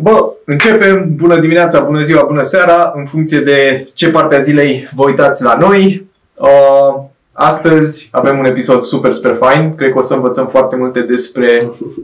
[0.00, 1.14] Bă, începem.
[1.16, 5.42] Bună dimineața, bună ziua, bună seara, în funcție de ce parte a zilei vă uitați
[5.42, 6.06] la noi.
[6.34, 9.74] Uh, astăzi avem un episod super, super fain.
[9.74, 11.58] Cred că o să învățăm foarte multe despre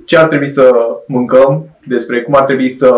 [0.04, 0.70] ce ar trebui să
[1.06, 2.94] mâncăm, despre cum ar trebui să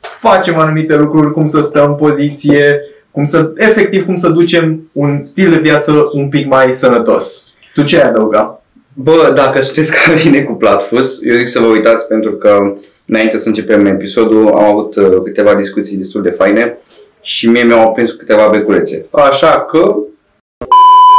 [0.00, 2.80] facem anumite lucruri, cum să stăm în poziție,
[3.10, 7.46] cum să, efectiv, cum să ducem un stil de viață un pic mai sănătos.
[7.74, 8.62] Tu ce ai adăuga?
[8.94, 12.74] Bă, dacă știți că vine cu Platfus, eu zic să vă uitați pentru că
[13.06, 16.78] înainte să începem episodul am avut uh, câteva discuții destul de faine
[17.20, 19.06] și mie mi-au prins câteva beculețe.
[19.10, 19.96] Așa că...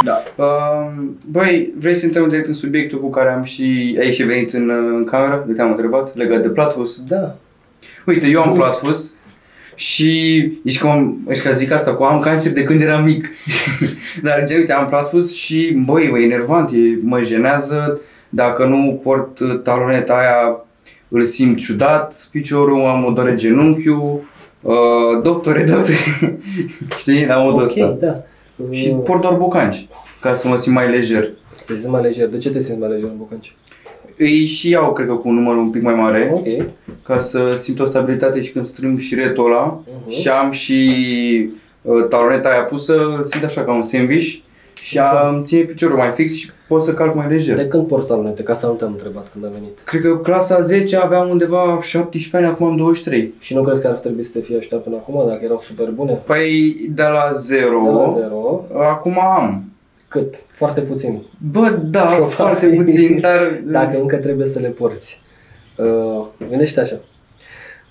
[0.06, 0.24] Da.
[0.36, 4.54] Uh, băi, vrei să intrăm direct în subiectul cu care am și ai și venit
[4.54, 5.44] în, uh, în cameră?
[5.48, 7.04] De te-am întrebat legat de Platfus.
[7.08, 7.36] Da.
[8.06, 9.14] Uite, eu am Platfus
[9.76, 13.30] și ești că, am, ești că zic asta cu am cancer de când eram mic.
[14.24, 18.02] Dar ce uite, am Platfus și băi, e enervant, e, mă jenează.
[18.30, 20.66] Dacă nu port uh, taloneta aia,
[21.14, 24.22] îl simt ciudat, piciorul, am o doare genunchiul.
[24.62, 24.74] Uh,
[25.24, 25.96] doctore, doctore,
[27.00, 27.98] știi, la modul Ok, ăsta.
[28.00, 28.16] da.
[28.72, 29.88] Și port doar bucanci,
[30.22, 31.30] ca să mă simt mai lejer.
[31.64, 32.28] Să simți mai lejer.
[32.28, 33.56] De ce te simți mai lejer în bucanci?
[34.18, 36.32] Îi și iau, cred că, cu un număr un pic mai mare.
[36.34, 36.66] Ok.
[37.04, 40.12] ca să simt o stabilitate și când strâng și retul ăla Mhm.
[40.12, 40.90] și am și
[41.82, 44.36] uh, taloneta aia pusă, îl simt așa ca un sandwich
[44.84, 47.56] și am, îmi ține piciorul mai fix și pot să calc mai lejer.
[47.56, 48.44] De când porți salonete?
[48.44, 49.80] Ca asta nu te-am întrebat când am venit.
[49.86, 53.34] Cred că clasa 10 aveam undeva 17 ani, acum am 23.
[53.40, 55.90] Și nu crezi că ar trebui să te fie așteptat până acum, dacă erau super
[55.90, 56.22] bune?
[56.26, 58.66] Păi de la 0, De la zero.
[58.92, 59.64] acum am.
[60.08, 60.36] Cât?
[60.48, 61.22] Foarte puțin.
[61.52, 62.34] Bă, da, Probabil.
[62.34, 63.62] foarte puțin, dar...
[63.66, 65.22] Dacă încă trebuie să le porți.
[65.78, 66.96] Uh, gândește așa.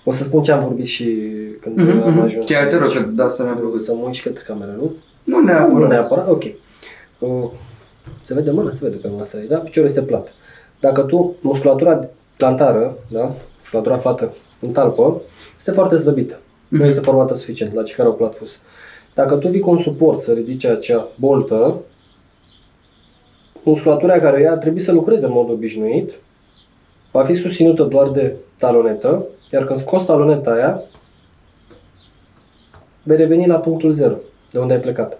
[0.03, 1.17] O să spun ce am vorbit și
[1.61, 2.21] când Mhm, am mhm.
[2.21, 2.45] ajuns.
[2.45, 2.93] Chiar te rog, aici.
[2.93, 3.81] că de asta mi-a plăcut.
[3.81, 4.91] Să mă uit și către cameră, nu?
[5.23, 5.71] Nu neapărat.
[5.71, 6.43] Nu neapărat, ok.
[7.19, 7.29] Uh,
[8.21, 9.57] se vede mâna, se vede pe masa aici, da?
[9.57, 10.33] Piciorul este plat.
[10.79, 13.31] Dacă tu, musculatura plantară, da?
[13.59, 15.21] Musculatura plată în talpă,
[15.57, 16.39] este foarte slăbită.
[16.67, 16.87] Nu Mhm.
[16.87, 18.59] este formată suficient la cei care au platfus.
[19.13, 21.75] Dacă tu vii cu un suport să ridici acea boltă,
[23.63, 26.11] musculatura care ea trebuie să lucreze în mod obișnuit,
[27.11, 30.81] va fi susținută doar de talonetă, iar când scoți taloneta aia,
[33.03, 34.15] vei reveni la punctul zero,
[34.51, 35.19] de unde ai plecat.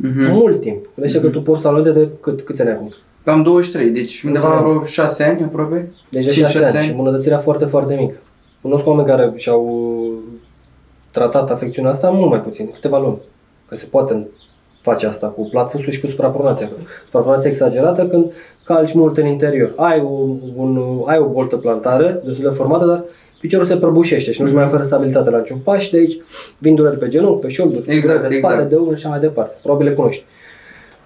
[0.00, 0.32] Mhm.
[0.32, 0.88] Mult timp.
[0.94, 2.92] Gândește că tu porți salonete de cât, câți ani acum?
[3.24, 5.92] Am 23, deci undeva la vreo 6 ani aproape.
[6.08, 6.84] Deci de 5-6 6 ani ani.
[6.84, 8.16] și îmbunătățirea foarte, foarte mică.
[8.60, 9.88] Cunosc oameni care și-au
[11.10, 13.18] tratat afecțiunea asta mult mai puțin, câteva luni.
[13.68, 14.28] Că se poate
[14.80, 16.68] face asta cu platfusul și cu suprapronația.
[17.04, 18.32] Suprapronația exagerată când
[18.64, 19.72] calci mult în interior.
[19.76, 23.04] Ai, un, un, ai o boltă plantară destul de formată, dar
[23.40, 26.16] piciorul se prăbușește și nu-ți mai oferă stabilitate la niciun pas și de aici
[26.58, 28.70] vin dureri pe genunchi, pe șolduri, Exact, dureri de spate, exact.
[28.70, 29.56] de umăr și așa mai departe.
[29.62, 30.24] Probabil le cunoști.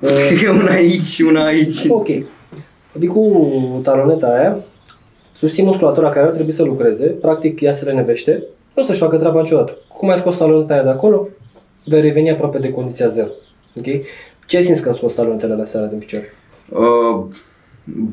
[0.61, 1.87] una aici și una aici.
[1.89, 2.07] Ok.
[2.93, 4.57] Vii cu taloneta aia,
[5.33, 8.43] susții musculatura care ar trebui să lucreze, practic ea se renevește,
[8.75, 9.77] nu o să-și facă treaba niciodată.
[9.99, 11.29] Cum ai scos taloneta aia de acolo,
[11.85, 13.29] vei reveni aproape de condiția zero.
[13.79, 13.87] Ok?
[14.47, 16.23] Ce simți când scoți talonetele la seara din picior?
[16.69, 17.25] Uh,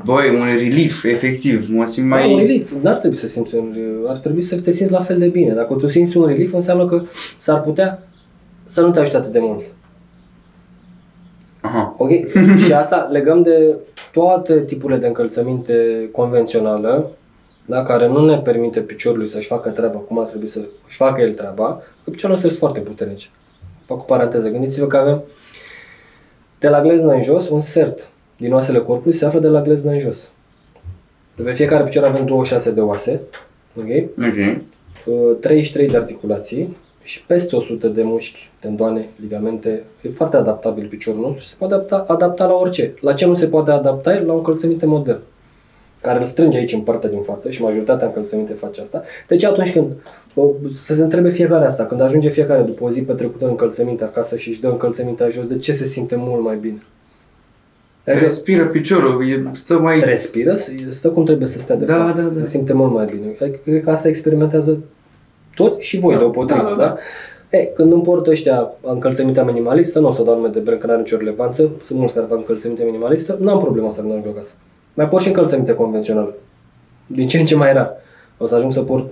[0.05, 1.69] băi, un relief, efectiv.
[1.69, 2.19] Mă simt Mai...
[2.19, 2.33] mai...
[2.33, 3.75] Un relief, n-ar trebui să simți un
[4.07, 5.53] ar trebui să te simți la fel de bine.
[5.53, 7.01] Dacă tu simți un relief, înseamnă că
[7.37, 8.03] s-ar putea
[8.65, 9.63] să nu te ajute atât de mult.
[11.61, 11.95] Aha.
[11.97, 12.09] Ok?
[12.65, 13.75] și asta legăm de
[14.11, 17.11] toate tipurile de încălțăminte convențională,
[17.65, 21.33] da, care nu ne permite piciorului să-și facă treaba cum ar trebui să-și facă el
[21.33, 23.19] treaba, că piciorul ăsta este foarte puternic.
[23.85, 24.47] Fac o paranteză.
[24.49, 25.23] Gândiți-vă că avem
[26.59, 29.91] de la gleznă în jos, un sfert din oasele corpului se află de la gleznă
[29.91, 30.31] în jos.
[31.35, 33.21] De pe fiecare picior avem 26 de oase,
[33.77, 33.87] ok?
[34.27, 34.61] Ok.
[35.05, 39.83] Uh, 33 de articulații și peste 100 de mușchi, tendoane, ligamente.
[40.01, 42.93] E foarte adaptabil piciorul nostru și se poate adapta, adapta la orice.
[43.01, 44.13] La ce nu se poate adapta?
[44.13, 45.19] E La un încălțăminte modern
[46.01, 49.03] care îl strânge aici în partea din față și majoritatea încălțăminte face asta.
[49.27, 49.91] Deci atunci când
[50.35, 54.03] o, să se întrebe fiecare asta, când ajunge fiecare după o zi petrecută în încălțăminte
[54.03, 56.81] acasă și își dă încălțămintea jos, de ce se simte mult mai bine?
[58.05, 59.99] Adică Respiră piciorul, e, stă mai...
[59.99, 60.57] respiră,
[60.89, 62.39] stă cum trebuie să stea de Da, fapt, da, da.
[62.39, 63.35] se simte mult mai bine.
[63.41, 64.77] Adică cred că asta experimentează
[65.55, 66.95] tot și voi Da, deopotrivă, da, da, da, da?
[67.49, 67.57] da?
[67.57, 70.99] E, când împort ăștia încălțămintea minimalistă, nu o să dau nume de brand, că n-are
[70.99, 74.53] nicio relevanță, sunt mulți care fac încălțăminte minimalistă, nu am problema asta când ajung acasă.
[74.93, 76.33] Mai port și încălțăminte convențională.
[77.07, 77.95] Din ce în ce mai rar.
[78.37, 79.05] O să ajung să port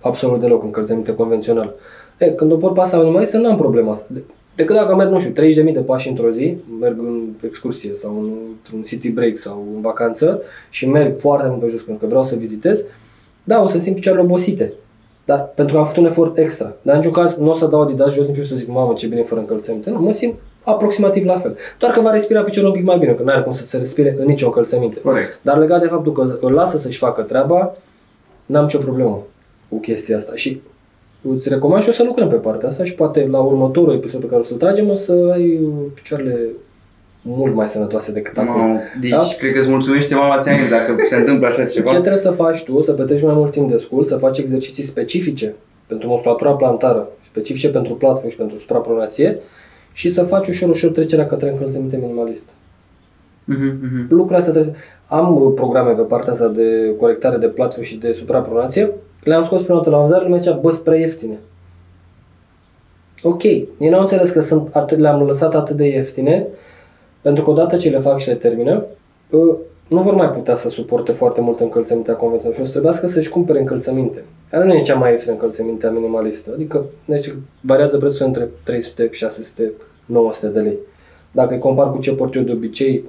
[0.00, 1.74] absolut deloc încălțăminte convențională.
[2.18, 4.06] E, când o port pe asta minimalistă, nu am problema asta.
[4.54, 8.10] De- Decât dacă merg, nu știu, 30.000 de pași într-o zi, merg în excursie sau
[8.20, 8.32] în-
[8.62, 12.24] într-un city break sau în vacanță și merg foarte mult pe jos pentru că vreau
[12.24, 12.84] să vizitez,
[13.44, 14.72] da, o să simt picioarele obosite.
[15.24, 16.72] Dar pentru că am făcut un efort extra.
[16.82, 19.06] Dar în niciun caz nu o să dau Adidas jos, nici să zic, mamă, ce
[19.06, 19.90] bine fără încălțăminte.
[19.90, 20.34] Nu, mă simt
[20.64, 21.56] aproximativ la fel.
[21.78, 23.76] Doar că va respira piciorul un pic mai bine, că nu are cum să se
[23.78, 25.00] respire în nicio încălțăminte.
[25.00, 25.38] Corect.
[25.42, 27.74] Dar legat de faptul că îl lasă să-și facă treaba,
[28.46, 29.22] n-am nicio problemă.
[29.68, 30.60] cu chestia asta și
[31.22, 34.26] îți recomand și eu să lucrăm pe partea asta și poate la următorul episod pe
[34.26, 35.60] care o să-l tragem o să ai
[35.94, 36.48] picioarele
[37.22, 38.60] mult mai sănătoase decât acum.
[38.60, 39.22] Mamă, deci Da?
[39.38, 41.90] cred că îți mulțumește mama ți dacă se întâmplă așa Ce ceva.
[41.90, 42.82] trebuie să faci tu?
[42.82, 45.54] Să petreci mai mult timp de scul, să faci exerciții specifice
[45.86, 49.38] pentru musculatura plantară, specifice pentru platform și pentru suprapronație
[49.92, 52.50] și să faci ușor, ușor trecerea către încălzăminte minimalistă.
[53.44, 54.06] Mhm, mhm.
[54.08, 54.74] Lucrurile astea trebuie...
[55.06, 58.90] Am uh, programe pe partea asta de corectare de platform și de suprapronație.
[59.22, 61.38] Le-am scos prima dată la vânzare, lumea zicea, bă, spre ieftine.
[63.22, 66.46] Ok, ei n-au înțeles că sunt atât, le-am lăsat atât de ieftine,
[67.20, 68.84] pentru că odată ce le fac și le termină,
[69.30, 69.54] uh,
[69.88, 73.28] nu vor mai putea să suporte foarte mult încălțămintea convențională și o să trebuiască să-și
[73.28, 74.24] cumpere încălțăminte.
[74.50, 76.50] Care nu e cea mai ieftină încălțăminte minimalistă.
[76.54, 79.72] Adică, deci, variază prețul între 300, 600,
[80.06, 80.78] 900 de lei.
[81.30, 83.04] Dacă îi compar cu ce port eu de obicei,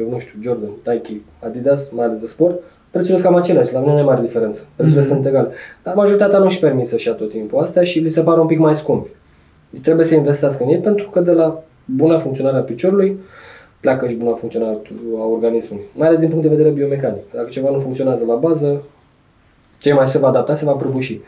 [0.00, 3.80] eu nu știu, Jordan, Nike, Adidas, mai ales de sport, prețurile sunt cam aceleași, la
[3.80, 4.62] mine nu e mare diferență.
[4.76, 5.48] Prețurile sunt egale.
[5.82, 8.46] Dar majoritatea nu își permit să-și ia tot timpul astea și li se pare un
[8.46, 9.08] pic mai scumpi.
[9.70, 13.16] Deci trebuie să investească în ei pentru că de la buna funcționare a piciorului
[13.80, 14.78] pleacă și buna funcționare
[15.18, 15.84] a organismului.
[15.92, 17.22] Mai ales din punct de vedere biomecanic.
[17.34, 18.82] Dacă ceva nu funcționează la bază,
[19.78, 21.20] ce mai se va adapta, se va prăbuși.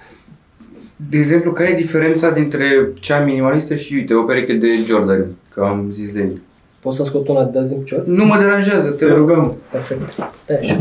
[1.11, 5.61] De exemplu, care e diferența dintre cea minimalistă și, uite, o pereche de Jordan, că
[5.61, 6.41] am zis de ei?
[6.81, 8.05] Poți să scot una de azi din picior?
[8.07, 9.17] Nu mă deranjează, te Te rog.
[9.29, 9.57] rugăm.
[9.71, 10.17] Perfect.
[10.17, 10.77] Da, așa.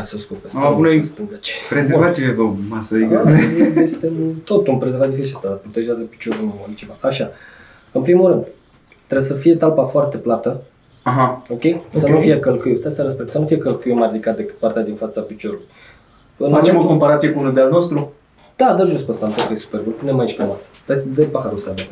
[0.00, 1.36] Hai să scot pe Am avut noi stânga.
[1.40, 1.52] Ce?
[1.68, 3.80] Prezervative pe masă, Ah, adică.
[3.80, 6.96] Este un- tot un prezervativ și ăsta, dar protejează piciorul meu altceva.
[7.00, 7.30] Așa.
[7.92, 8.44] În primul rând,
[9.06, 10.60] trebuie să fie talpa foarte plată,
[11.02, 11.42] Aha.
[11.50, 11.62] ok?
[11.94, 12.08] Să Ok.
[12.08, 14.94] nu fie călcâiul, stai să respect, să nu fie călcâiul mai ridicat decât partea din
[14.94, 15.64] fața piciorului.
[16.36, 18.12] În Facem o momentul- comparație cu unul de-al nostru?
[18.56, 19.92] Da, dă jos pe ăsta, că e super bun.
[19.98, 20.66] Punem aici pe masă.
[20.86, 21.86] Dai dă paharul ăsta de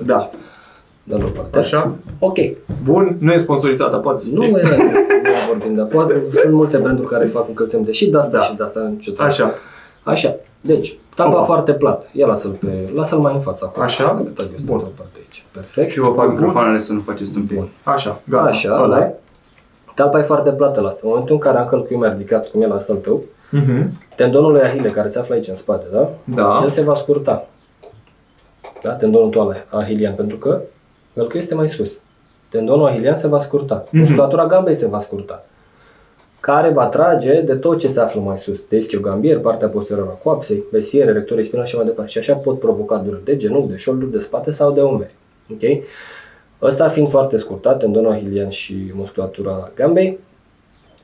[1.08, 1.16] Da.
[1.16, 1.58] Dă-l o parte.
[1.58, 1.94] Așa.
[2.18, 2.36] Ok.
[2.84, 4.50] Bun, nu e sponsorizată, poate să Nu fie.
[4.50, 4.76] e,
[5.22, 8.42] nu vorbim de poate, sunt multe branduri care fac încălțăminte și de asta Da.
[8.42, 9.30] și de asta nicio treabă.
[9.32, 9.54] Așa.
[10.02, 10.34] Așa.
[10.60, 11.44] Deci, talpa Opa.
[11.44, 12.08] foarte plat.
[12.12, 13.84] Ia lasă-l pe, lasă-l mai în față acolo.
[13.84, 14.04] Așa.
[14.04, 14.78] Dacă tot eu stau Bun.
[14.78, 15.44] pe partea aici.
[15.52, 15.90] Perfect.
[15.90, 16.34] Și eu fac Bun.
[16.34, 17.58] microfoanele să nu faceți tâmpiri.
[17.58, 17.68] Bun.
[17.82, 18.48] Așa, gata.
[18.48, 19.14] Așa, ăla e.
[19.94, 21.00] Talpa e foarte plată la asta.
[21.02, 23.90] În momentul în care am călcâiul mai ridicat, cum e la asta al tău, Mhm.
[24.16, 26.08] tendonul lui Ahile, care se află aici în spate, da?
[26.24, 26.58] Da.
[26.62, 27.46] El se va scurta.
[28.82, 28.90] Da?
[28.92, 30.60] Tendonul tău ahilian, pentru că
[31.18, 31.92] călcâiul este mai sus.
[32.48, 33.84] Tendonul ahilian se va scurta.
[33.90, 34.02] Mhm.
[34.02, 35.44] Musculatura gambei se va scurta.
[36.40, 38.60] Care va trage de tot ce se află mai sus.
[38.68, 42.10] De ischiogambier, partea posterioară a coapsei, vesiere, rectorii spinal și mai departe.
[42.10, 45.14] Și așa pot provoca dureri de genunchi, de șolduri, de spate sau de umeri.
[45.52, 45.84] Ok?
[46.62, 50.18] Ăsta fiind foarte scurtat, tendonul ahilian și musculatura gambei,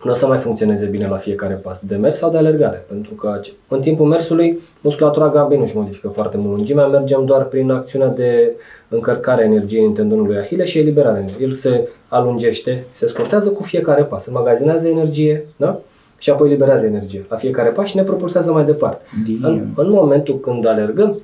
[0.05, 3.13] nu o să mai funcționeze bine la fiecare pas de mers sau de alergare, pentru
[3.13, 7.71] că în timpul mersului musculatura gambei nu își modifică foarte mult lungimea, mergem doar prin
[7.71, 8.53] acțiunea de
[8.89, 11.49] încărcare a energiei în tendonul lui Ahile și eliberarea energiei.
[11.49, 15.81] El se alungește, se scurtează cu fiecare pas, înmagazinează energie, da?
[16.19, 19.05] Și apoi eliberează energie la fiecare pas și ne propulsează mai departe.
[19.43, 21.19] În, în momentul când alergăm,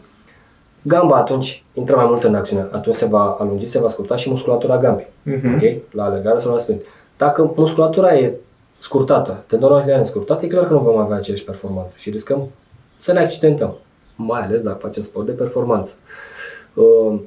[0.83, 4.31] gamba atunci intră mai mult în acțiune, atunci se va alungi, se va scurta și
[4.31, 5.09] musculatura gambei.
[5.23, 5.55] Mhm.
[5.55, 5.77] Ok?
[5.91, 6.81] La alergare sau la sprint.
[7.17, 8.33] Dacă musculatura e
[8.81, 12.49] scurtată, tendonul ahilian e scurtat, e clar că nu vom avea aceeași performanță și riscăm
[13.01, 13.77] să ne accidentăm,
[14.17, 15.93] mai ales dacă facem sport de performanță.
[16.75, 17.21] Uh,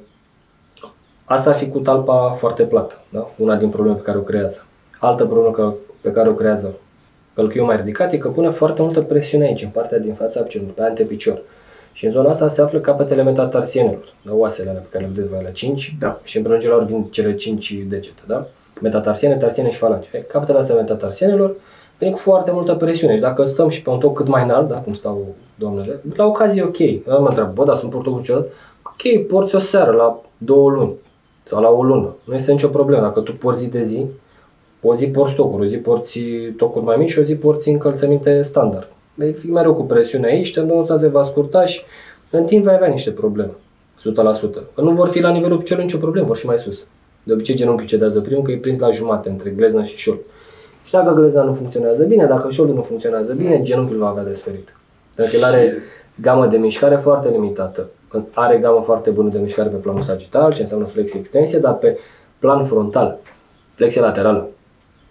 [1.24, 3.28] Asta ar fi cu talpa foarte plată, da?
[3.36, 4.66] una din problemele pe care o creează.
[5.00, 6.74] Altă problemă că- pe care o creează
[7.34, 10.74] călcâiul mai ridicat e că pune foarte multă presiune aici, în partea din fața piciorului,
[10.74, 11.42] pe antepicior.
[11.92, 14.32] Și în zona asta se află capetele metatarsienelor, da?
[14.34, 16.20] oasele alea pe care le vedeți voi alea 5 Da.
[16.24, 18.46] și în brângelor vin cele 5 degete, da?
[18.84, 20.08] Metatarsiene, tarsiene și falange.
[20.12, 21.54] E, Capetele astea metatarsienelor
[21.98, 24.68] vin cu foarte multă presiune și dacă stăm și pe un toc cât mai înalt,
[24.68, 26.78] da, cum stau doamnele, la ocazie e ok.
[26.78, 28.50] Eu mă întreb, bă, dar sunt port tocul celălalt?
[28.82, 30.92] Ok, porți o seară la două luni
[31.44, 32.14] sau la o lună.
[32.24, 33.02] Nu este nicio problemă.
[33.02, 34.06] Dacă tu porți zi de zi,
[34.82, 36.20] o zi porți tocuri, o zi porți
[36.56, 38.88] tocuri mai mici și o zi porți încălțăminte standard.
[39.14, 41.82] Vei fi mereu cu presiune aici, tendonul ăsta se va scurta și
[42.30, 43.52] în timp vei avea niște probleme.
[43.52, 44.74] 100%.
[44.76, 46.86] Nu vor fi la nivelul piciorului nicio problemă, vor fi mai sus.
[47.24, 50.18] De obicei genunchiul cedează primul că e prins la jumate între gleznă și șold.
[50.84, 54.34] Și dacă glezna nu funcționează bine, dacă șoldul nu funcționează bine, genunchiul va avea de
[54.34, 54.76] sferit.
[55.16, 55.74] Pentru că el are
[56.20, 57.88] gamă de mișcare foarte limitată.
[58.32, 61.98] Are gamă foarte bună de mișcare pe planul sagital, ce înseamnă flexie-extensie, dar pe
[62.38, 63.18] plan frontal,
[63.74, 64.48] flexie laterală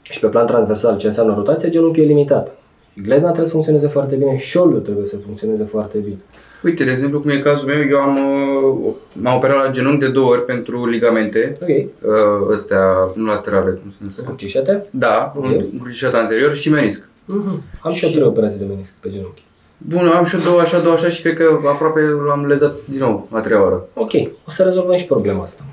[0.01, 2.55] și pe plan transversal, ce înseamnă rotație, genunchiul e limitat.
[3.03, 6.19] Glezna trebuie să funcționeze foarte bine, șoldul trebuie să funcționeze foarte bine.
[6.63, 10.09] Uite, de exemplu, cum e cazul meu, eu am, uh, m-am operat la genunchi de
[10.09, 12.81] două ori pentru ligamente, Ok, uh, astea,
[13.15, 14.23] nu laterale, cum se numesc?
[14.23, 14.85] crucișate?
[14.89, 15.43] Da, Ok.
[15.45, 17.01] un crucișat anterior și menisc.
[17.05, 17.79] Mm-hmm.
[17.81, 19.41] Am și eu trei operații de menisc pe genunchi.
[19.77, 22.99] Bun, am și eu două așa, două așa și cred că aproape l-am lezat din
[22.99, 23.87] nou a treia oară.
[23.93, 24.11] Ok,
[24.47, 25.63] o să rezolvăm și problema asta.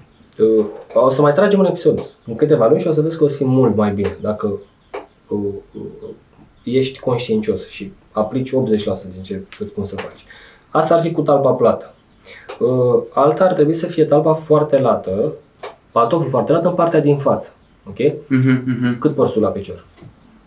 [0.58, 3.24] Uh, O să mai tragem un episod în câteva luni și o să vezi că
[3.24, 4.58] o să fii mult mai bine dacă
[5.28, 5.38] uh,
[5.72, 5.82] uh,
[6.64, 8.52] ești conștiincios și aplici 80%
[9.12, 10.24] din ce îți spun să faci.
[10.70, 11.94] Asta ar fi cu talpa plată.
[12.58, 15.32] Uh, Alta ar trebui să fie talpa foarte lată,
[15.92, 17.52] pantoful foarte lat în partea din față.
[17.88, 17.96] Ok?
[18.26, 18.98] Mhm, mhm.
[18.98, 19.84] Cât porți tu la picior?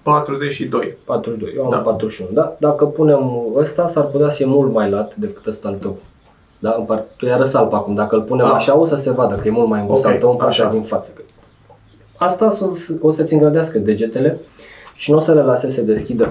[0.02, 0.98] 42.
[1.06, 1.78] 42, eu am Da.
[1.78, 2.30] 41.
[2.34, 2.56] Da?
[2.60, 5.98] Dacă punem ăsta, s-ar putea să fie mult mai lat decât ăsta al tău.
[6.60, 6.76] Da?
[6.78, 7.96] În part, tu i-arăți alb acum.
[7.96, 8.52] Dacă îl punem Ah.
[8.56, 10.64] așa, o să se vadă că e mult mai îngust Ok, al tău în partea
[10.66, 10.74] așa.
[10.74, 11.12] din față.
[12.18, 14.40] Asta o să- o să-ți îngrădească degetele
[14.96, 16.30] și nu o să le lase să se deschidă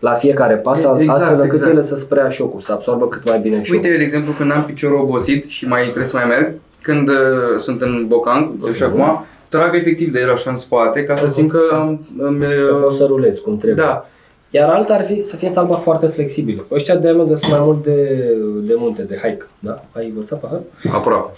[0.00, 1.70] la fiecare pas, E- exact, astfel încât exact.
[1.72, 3.74] ele să sprea șocul, să absorbă cât mai bine șocul.
[3.74, 6.52] Uite, eu, de exemplu, când am piciorul obosit și mai trebuie să mai merg,
[6.82, 7.14] când uh,
[7.58, 9.00] sunt în bocanc, uite și Mhm.
[9.00, 11.34] acum, trag efectiv de el așa în spate ca să Mhm.
[11.34, 12.06] simt că am...
[12.18, 12.38] îmi,
[12.68, 13.84] Că poți să rulezi cum trebuie.
[13.84, 14.06] da,
[14.52, 16.64] Iar alta ar fi să fie talba foarte flexibilă.
[16.72, 18.18] Ăștia de mega sunt mai mult de,
[18.62, 19.46] de munte, de hike.
[19.58, 19.84] Da?
[19.96, 20.60] Ai vărsat pahar?
[20.92, 21.30] aproape.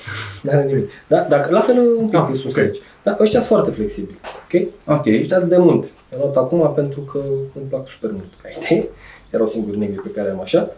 [0.43, 0.91] N-are nimic.
[1.07, 1.27] Da?
[1.29, 2.59] Dacă, lasă-l un pic Ah, sus ok.
[2.59, 2.77] aici.
[3.03, 3.17] Da?
[3.21, 4.19] Ăștia sunt foarte flexibili.
[4.45, 4.69] Ok?
[4.97, 5.07] Ok.
[5.21, 5.87] Ăștia sunt de munte.
[6.13, 7.19] Eu not acum pentru că
[7.55, 8.25] îmi plac super mult.
[8.43, 8.89] Ca idee.
[9.31, 10.71] Erau singuri negri pe care am așa.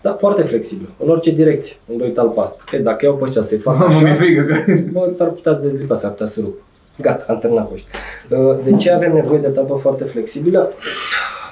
[0.00, 0.88] Da, foarte flexibil.
[0.98, 1.76] În orice direcție.
[1.92, 2.62] În doi talpa asta.
[2.76, 4.54] E, dacă iau pe ăștia să-i fac Mă, mi-e așa, frică că...
[4.92, 6.54] bă, s-ar putea să dezlipa, s-ar putea să rup.
[7.00, 7.90] Gata, am terminat cu ăștia.
[8.30, 10.72] Uh, De ce avem nevoie de talpă foarte flexibilă?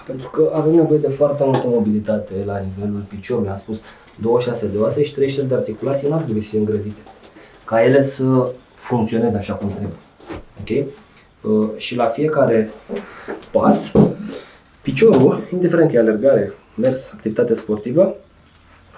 [0.07, 3.51] Pentru că avem nevoie de foarte multă mobilitate la nivelul piciorului.
[3.51, 3.81] Am spus
[4.21, 7.01] 26 de oase și 30 de articulații n-ar trebui să fie îngrădite.
[7.65, 9.97] Ca ele să funcționeze așa cum trebuie.
[10.61, 10.87] Ok?
[11.41, 12.71] Uh, Și la fiecare
[13.51, 13.93] pas,
[14.83, 18.17] piciorul, indiferent că e alergare, mers, activitate sportivă,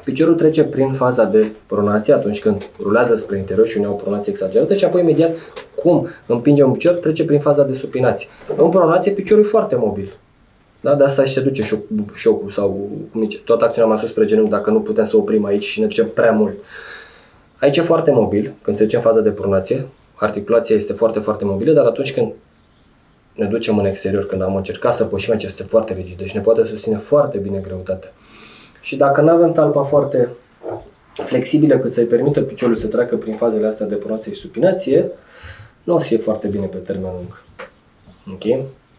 [0.05, 4.33] Piciorul trece prin faza de pronație atunci când rulează spre interior și unde au pronație
[4.33, 5.37] exagerată și apoi imediat
[5.83, 8.29] cum împinge un picior trece prin faza de supinație.
[8.57, 10.13] În pronație piciorul e foarte mobil.
[10.81, 10.95] Da?
[10.95, 11.81] De asta și se duce șoc,
[12.15, 15.45] șocul sau cum zice, toată acțiunea mai sus spre genunchi dacă nu putem să oprim
[15.45, 16.55] aici și ne ducem prea mult.
[17.59, 19.87] Aici e foarte mobil, când se duce în faza de pronație,
[20.23, 22.33] articulația este foarte, foarte mobilă, dar atunci când
[23.35, 26.43] ne ducem în exterior, când am încercat să pășim aici, este foarte rigidă și ne
[26.43, 28.13] poate susține foarte bine greutatea.
[28.81, 30.29] Și dacă nu avem talpa foarte
[31.25, 35.11] flexibilă cât să-i permită piciorului să treacă prin fazele astea de pronație și supinație,
[35.83, 37.43] nu o să fie foarte bine pe termen lung.
[38.33, 38.45] Ok?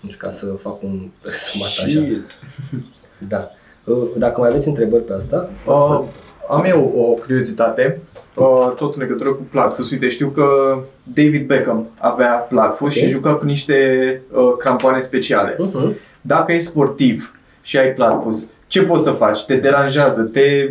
[0.02, 1.86] Deci ca să fac un rezumat așa.
[1.88, 2.40] Shit.
[3.30, 3.52] Da.
[3.84, 6.04] Uh, Dacă mai aveți întrebări pe asta, Uh,
[6.50, 8.00] am eu o curiozitate,
[8.36, 9.92] uh, tot în legătură cu platfus.
[9.92, 12.94] Uite, știu că David Beckham avea platfus Ok.
[12.94, 15.56] și juca cu niște uh, crampoane speciale.
[15.56, 15.96] uh-huh.
[16.22, 19.46] Dacă ești sportiv și ai platfus, ce poți să faci?
[19.46, 20.22] Te deranjează?
[20.24, 20.70] Te...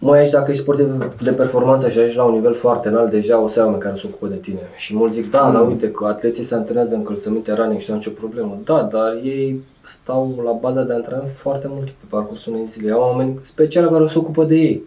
[0.00, 3.40] Mai aici, dacă ești sportiv de performanță și ajungi la un nivel foarte înalt, deja
[3.42, 4.60] o să ai oameni care se ocupă de tine.
[4.76, 7.94] Și mulți zic, da, dar uite că atleții se antrenează în încălțăminte running și nu
[7.94, 8.58] au nicio problemă.
[8.64, 12.92] Da, dar ei stau la baza de antrenament foarte mult timp pe parcursul unei zile.
[12.92, 14.82] Au oameni speciali care se ocupă de ei.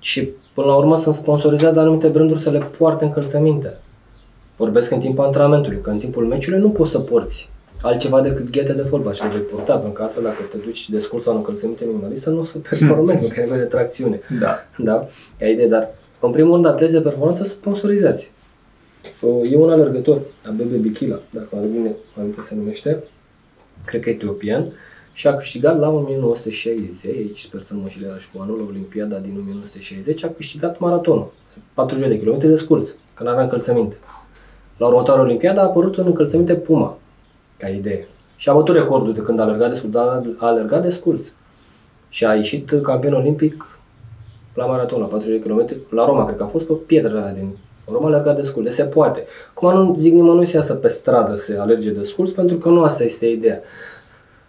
[0.00, 3.78] Și până la urmă sunt sponsorizați de anumite branduri să le poarte încălțăminte.
[4.56, 7.50] Vorbesc în timpul antrenamentului, că în timpul meciului nu poți să porți
[7.82, 10.90] altceva decât ghete de fotbal și le vei purta, pentru că altfel dacă te duci
[10.90, 13.66] de scurt sau în încălțăminte minimalistă nu o să performezi, pentru că ai nevoie de
[13.66, 14.20] tracțiune.
[14.40, 14.54] Da.
[14.76, 15.08] Da?
[15.38, 15.88] E idee, dar
[16.20, 18.32] în primul rând atleți de performanță sunt sponsorizați.
[19.20, 23.04] Uh, E un alergător, Abebe Bikila, dacă mă aduc bine aminte se numește,
[23.84, 24.72] cred că etiopian,
[25.12, 29.18] și a câștigat la 1960, sper să nu mă știu iarăși cu anul, la Olimpiada
[29.18, 31.32] din 1960, a câștigat maratonul,
[31.74, 33.96] 40 de km de scurți, că nu avea încălțăminte.
[34.76, 36.98] La următoarea Olimpiadă a apărut în încălțăminte Puma,
[37.58, 38.08] ca idee.
[38.36, 41.32] Și a bătut recordul de când a alergat de scurt, dar a alergat de scurți.
[42.08, 43.78] Și a ieșit campion olimpic
[44.54, 47.32] la maraton, la 40 de km, la Roma, cred că a fost pe pietrele alea
[47.32, 48.64] din Roma, a alergat de scurt.
[48.64, 49.26] Deci se poate.
[49.54, 52.82] Cum nu zic nimănui să iasă pe stradă să alerge de scurt, pentru că nu
[52.82, 53.60] asta este ideea.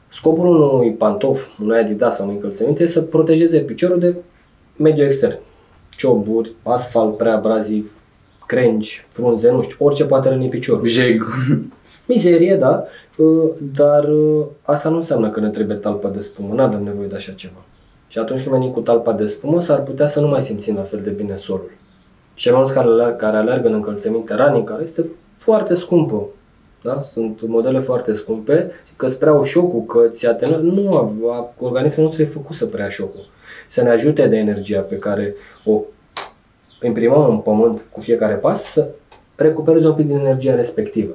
[0.07, 4.15] Scopul unui pantof, unui Adidas sau unui încălțăminte este să protejeze piciorul de
[4.75, 5.39] mediul extern.
[5.97, 7.91] Cioburi, asfalt prea abraziv,
[8.45, 10.87] crengi, frunze, nu știu, orice poate răni piciorul.
[10.87, 11.23] Jeg.
[12.13, 12.83] Mizerie, da,
[13.17, 17.07] uh, dar uh, asta nu înseamnă că ne trebuie talpă de spumă, nu avem nevoie
[17.07, 17.61] de așa ceva.
[18.07, 20.81] Și atunci când venim cu talpa de spumă, s-ar putea să nu mai simțim la
[20.81, 21.71] fel de bine solul.
[22.33, 25.05] Și mai mulți care, alerg, care alergă în încălțăminte running, care este
[25.37, 26.25] foarte scumpă.
[26.83, 27.01] Da?
[27.01, 30.63] Sunt modele foarte scumpe, că îți preau șocul, că ți atenuează.
[30.65, 33.25] Nu, a- a- organismul nostru e făcut să preia șocul.
[33.69, 35.35] Să ne ajute de energia pe care
[35.65, 35.81] o
[36.83, 38.87] imprimăm în pământ cu fiecare pas să
[39.35, 41.13] recuperezi un pic din energia respectivă.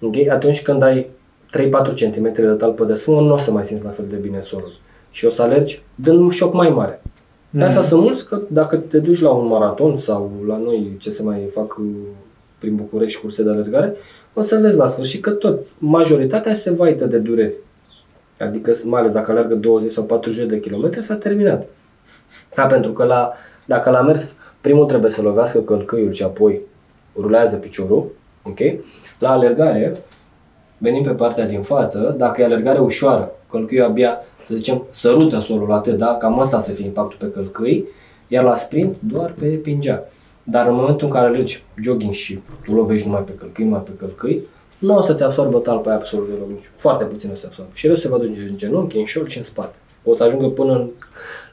[0.00, 0.14] Ok?
[0.28, 1.06] Atunci când ai
[1.56, 4.40] 3-4 cm de talpă de sfumă, nu o să mai simți la fel de bine
[4.40, 4.72] solul.
[5.10, 7.02] Și o să alergi dând un șoc mai mare.
[7.50, 11.10] De asta sunt mulți că dacă te duci la un maraton sau la noi ce
[11.10, 11.84] se mai fac uh,
[12.58, 13.94] prin București curse de alergare,
[14.34, 17.54] o să vezi la sfârșit că tot, majoritatea se vaită de dureri.
[18.38, 21.66] Adică mai ales dacă alergă 20 sau 40 de kilometri, s-a terminat.
[22.54, 23.32] Da, pentru că la,
[23.64, 26.60] dacă l-a mers, primul trebuie să lovească călcâiul și apoi
[27.16, 28.10] rulează piciorul,
[28.42, 28.58] ok?
[29.20, 29.92] La alergare,
[30.78, 35.72] venim pe partea din față, dacă e alergare ușoară, călcâiul abia, să zicem, sărută solul
[35.72, 36.16] atât, da?
[36.16, 37.84] Cam asta să fie impactul pe călcâi,
[38.28, 40.04] iar la sprint doar pe pingea.
[40.42, 43.90] Dar în momentul în care alergi jogging și tu lovești numai pe călcâi, numai pe
[43.98, 44.42] călcâi,
[44.78, 47.70] nu o să-ți absorbă talpa aia absolut deloc, nici foarte puțin o să absorbă.
[47.74, 49.74] Și el se va duce în genunchi, în șold și în spate.
[50.04, 50.88] O să ajungă până în,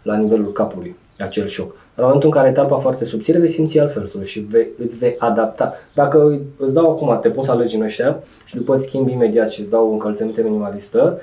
[0.01, 1.75] la nivelul capului acel șoc.
[1.97, 4.67] Dar în momentul în care ai talpa foarte subțire, vei simți altfel sul și vei,
[4.85, 5.73] îți vei adapta.
[5.93, 9.61] Dacă îți dau acum, te poți alegi în ăștia și după îți schimbi imediat și
[9.61, 11.19] îți dau o încălțăminte minimalistă,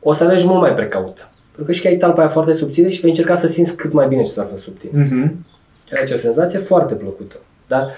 [0.00, 1.28] o să alegi mult mai precaut.
[1.44, 3.92] Pentru că și că ai talpa aia foarte subțire și vei încerca să simți cât
[3.92, 5.02] mai bine ce s-a făcut sub tine.
[5.02, 5.46] Mhm.
[5.84, 7.36] Ceea ce e o senzație foarte plăcută.
[7.66, 7.90] Dar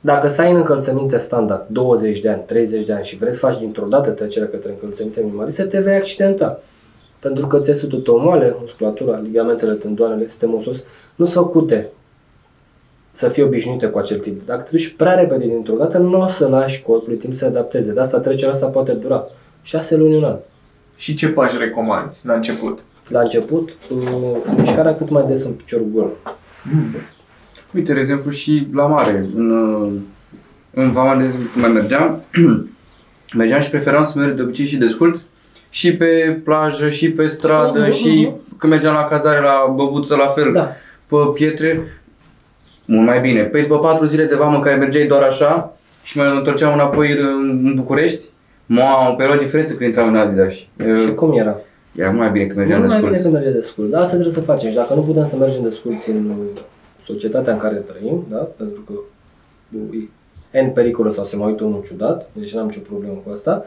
[0.00, 3.58] dacă stai în încălțăminte standard 20 de ani, 30 de ani și vrei să faci
[3.58, 6.60] dintr-o dată trecerea către încălțăminte minimalistă, te vei accidenta.
[7.24, 11.90] Pentru că țesutul tău moale, musculatura, ligamentele, tendoanele, sistemul sus, nu sunt făcute
[13.12, 14.46] să fie obișnuite cu acel tip.
[14.46, 17.44] Dacă te duci prea repede dintr-o dată, nu o să lași corpului timp să se
[17.44, 17.92] adapteze.
[17.92, 19.24] De asta trecerea asta poate dura
[19.62, 20.36] 6 luni, un an.
[20.96, 22.84] Și ce pași recomanzi la început?
[23.08, 26.10] La început, uh, mișcarea cât mai des în piciorul gol.
[27.74, 29.92] Uite, de exemplu, și la mare, în, uh,
[30.74, 32.22] în vama de cum mai mergeam,
[33.36, 35.20] mergeam și preferam să merg de obicei și desculț,
[35.74, 38.56] și pe plajă, și pe stradă, Mhm, și mhm.
[38.58, 40.72] când mergeam la cazare, la băbuță, la fel, Da.
[41.06, 41.80] pe pietre,
[42.84, 43.42] mult mai bine.
[43.42, 47.10] Păi după patru zile de vamă în care mergeai doar așa și mă întorceam înapoi
[47.18, 48.20] în în București,
[48.66, 50.52] Mamă, pe era o diferență când intram în Adidas.
[50.52, 50.66] Și
[51.08, 51.56] E- cum era?
[51.96, 53.32] Era mult mai bine când mergeam Mult mai bine desculț.
[53.34, 53.90] să merge desculț.
[53.90, 54.68] Dar asta trebuie să facem.
[54.70, 56.32] Și dacă nu putem să mergem desculți în
[57.06, 58.36] societatea în care trăim, da?
[58.36, 58.92] pentru că
[60.52, 63.64] e N pericolă sau se mai uită unul ciudat, deci n-am nicio problemă cu asta,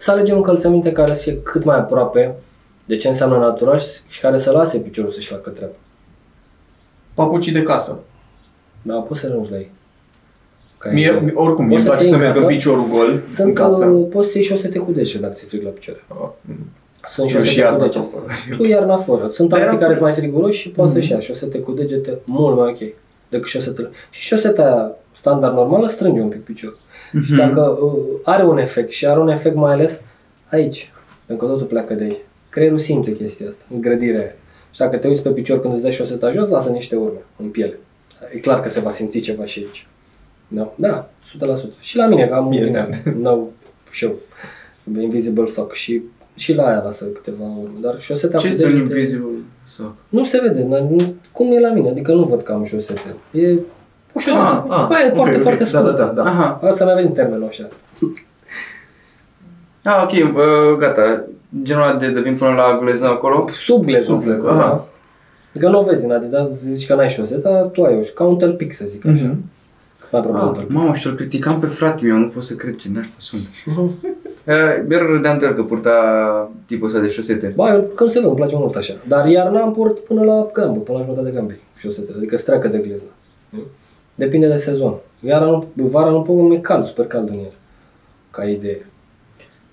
[0.00, 2.34] să alegem încălțăminte care să fie cât mai aproape
[2.84, 5.72] de ce înseamnă natural și care să lase piciorul să-și facă treaba.
[7.14, 8.00] Papucii de casă.
[8.82, 9.70] Da, poți să renunți la ei.
[10.78, 11.32] Ca Mie, idee.
[11.34, 12.46] oricum, mie Poți îmi place ții să în merg casă.
[12.46, 13.84] în piciorul gol în Sunt, casă.
[13.84, 16.00] uh, poți să iei șosete cu dece dacă ți-e frig la picioare.
[16.08, 16.28] Ah,
[17.06, 17.98] Sunt Eu și șosete cu iarna dece.
[17.98, 18.24] tot fără.
[18.56, 19.28] Tu iarna fără.
[19.32, 21.00] Sunt Dar alții era care cu- sunt mai friguroși și poți Mhm.
[21.00, 22.78] să-și ia șosete cu degete mult mai ok
[23.28, 23.90] decât șosetele.
[24.10, 26.78] Și șoseta aia standard normală strânge un pic piciorul.
[27.24, 27.92] Și dacă uh,
[28.24, 30.00] are un efect și are un efect mai ales
[30.50, 30.92] aici,
[31.26, 32.16] pentru că totul pleacă de aici.
[32.48, 34.32] Creierul simte chestia asta, îngrădirea aia.
[34.70, 37.48] Și dacă te uiți pe picior când îți dai șoseta jos, lasă niște urme în
[37.48, 37.78] piele.
[38.34, 39.86] E clar că se va simți ceva și aici.
[40.48, 41.08] Da, da
[41.56, 41.80] 100%.
[41.80, 43.52] Și la mine, că am Mie un se- nou
[43.92, 44.14] show,
[45.00, 46.02] Invisible Sock și
[46.34, 49.26] și la aia lasă câteva urme, dar șoseta Ce cu este un degete- invisible
[49.66, 49.94] sock?
[50.08, 53.14] Nu se vede, n- nu- cum e la mine, adică nu văd că am șosete.
[53.32, 53.54] E
[54.12, 55.42] o șosetă, Ah, ah, aia e ok, foarte, ok.
[55.42, 56.12] foarte Da, da, scurtă.
[56.14, 56.30] da, da.
[56.30, 56.60] Aha.
[56.62, 57.68] Asta mi-a venit termenul așa.
[59.84, 61.24] Ah, ok, bă, gata.
[61.62, 63.48] Genul ăla de, de vin până la glezna acolo.
[63.52, 64.50] Sub glezul, Sub glezul, da.
[64.52, 64.86] aha.
[65.60, 68.24] Că nu o vezi în Adidas, zici că n-ai șosete, dar tu ai o, ca
[68.24, 69.24] un tălpic să zic așa.
[69.24, 69.44] Mhm.
[70.10, 70.74] Mai aproape de un Ah, tălpic.
[70.76, 73.46] mamă, și îl criticam pe frate meu, nu pot să cred ce nașpa sunt.
[73.64, 73.90] Mhm.
[74.46, 74.54] Uh,
[74.90, 75.90] Iar râdeam de el că purta
[76.66, 77.52] tipul ăsta de șosete.
[77.56, 78.94] Ba, eu, că nu se vede, îmi place mult așa.
[79.08, 82.68] Dar iarna am port până la gambă, până la jumătate de gambe șosetele, adică streacă
[82.68, 83.08] de glezna.
[84.20, 84.94] Depinde de sezon.
[85.20, 87.52] Iarna nu, vara nu pot, mi-e cald, super cald în el.
[88.30, 88.86] Ca idee.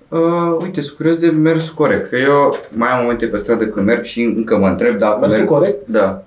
[0.10, 3.86] Uh, uite, sunt curios de mersul corect, că eu mai am momente pe stradă când
[3.86, 5.49] merg și încă mă întreb dacă Mersul merg...
[5.49, 5.88] corect?
[5.88, 6.23] Da.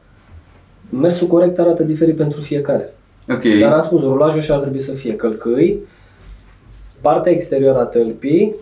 [0.89, 2.93] Mersul corect arată diferit pentru fiecare.
[3.31, 3.43] Ok.
[3.61, 5.79] Dar am spus, rulajul și ar trebui să fie călcâi,
[7.01, 8.55] partea exterioară a tălpii,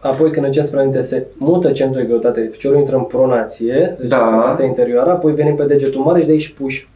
[0.00, 4.08] apoi când încep spre înainte se mută centrul de greutate, piciorul intră în pronație, deci
[4.08, 4.16] Da.
[4.18, 4.24] da.
[4.24, 6.88] partea interioară, apoi venim pe degetul mare și de aici puși,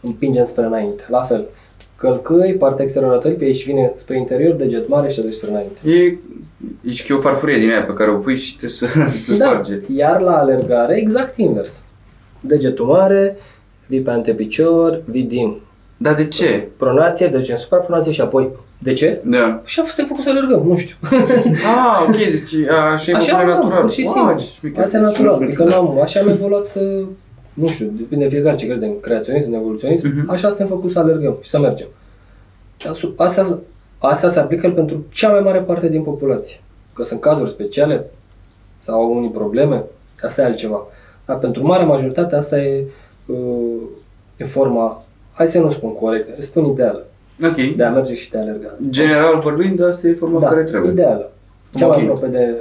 [0.00, 1.02] împingem spre înainte.
[1.08, 1.44] La fel,
[1.96, 5.50] călcâi, partea exterioară a tălpii, aici vine spre interior, deget mare și te duci spre
[5.50, 5.78] înainte.
[5.90, 6.16] E,
[6.88, 8.86] ești că e o farfurie din aia pe care o pui și te să,
[9.20, 9.74] să sparge.
[9.74, 11.82] Da, iar la alergare, exact invers.
[12.40, 13.36] Degetul mare,
[13.86, 15.56] vii pe antepicior, vii din
[15.96, 16.68] Dar de ce?
[16.76, 19.20] pronație, deci în suprapronație și apoi, de ce?
[19.24, 19.62] Da.
[19.64, 20.96] Și a fost făcut să alergăm, nu știu.
[21.76, 23.80] Ah, ok, deci a, așa e Așa așa am, natural.
[23.80, 24.38] pur și Wow, simplu.
[24.38, 24.84] ce șmecher.
[24.84, 25.32] Asta e Sună- natural.
[25.34, 25.82] sună Adică ciudat.
[25.82, 26.80] n-am, așa am evoluat să,
[27.58, 30.30] nu știu, depinde de fiecare ce crede în creaționism, în evoluționism, Mhm.
[30.30, 31.86] așa suntem făcut să alergăm și să mergem.
[32.90, 33.58] Asu- Asta,
[33.98, 36.60] asta se aplică pentru cea mai mare parte din populație.
[36.92, 38.04] Că sunt cazuri speciale
[38.80, 39.84] sau au unii probleme,
[40.22, 40.86] asta e altceva.
[41.26, 42.84] Dar pentru marea majoritate asta e,
[43.26, 43.36] uh,
[44.36, 47.06] e forma, hai să nu spun corectă, spun ideală,
[47.44, 47.76] Ok.
[47.76, 48.74] de a merge și de a alerga.
[48.90, 50.92] General vorbind, asta e forma da, care trebuie.
[50.92, 51.32] ideală.
[51.76, 52.02] Cea mai Ok.
[52.02, 52.54] aproape de...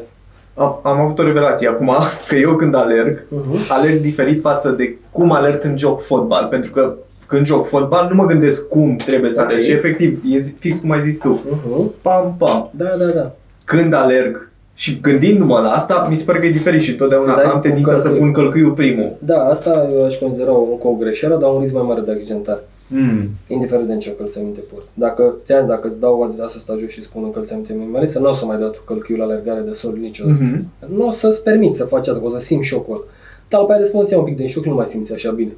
[0.58, 1.91] Am, am avut o revelație acum
[2.28, 3.67] că eu când alerg, Uh-huh.
[3.70, 6.46] alerg diferit față de cum alerg când joc fotbal.
[6.50, 6.93] Pentru că
[7.28, 9.48] când joc fotbal nu mă gândesc cum trebuie să Ok.
[9.50, 9.72] alergi.
[9.72, 11.39] Efectiv, e zi- fix cum ai zis tu.
[11.50, 12.02] Uh-huh.
[12.02, 12.70] Pam, pam.
[12.74, 13.32] Da, da, da.
[13.65, 17.43] Când alerg și gândindu-mă la asta, mi se pare că e diferit și totdeauna Dai
[17.43, 18.20] am cu tendința să călcâi.
[18.20, 19.15] pun călcâiul primul.
[19.20, 22.12] Da, asta eu aș considera o, încă o greșeală, dar un risc mai mare de
[22.12, 22.60] accidentare.
[22.88, 23.30] Mm.
[23.47, 24.88] indiferent de în ce încălțăminte porți.
[24.93, 28.45] Dacă, ți dacă îți dau Adidasul ăsta jos și spun încălțăminte minimalistă, nu o să
[28.45, 30.43] mai dau tu călcâiul la alergare de sol niciodată.
[30.43, 30.65] Mhm.
[30.95, 33.04] Nu o să-ți permiți să faci asta, că o să simți șocul ăla.
[33.47, 35.52] Dar după aia de spune un pic din șoc și nu mai simți așa bine.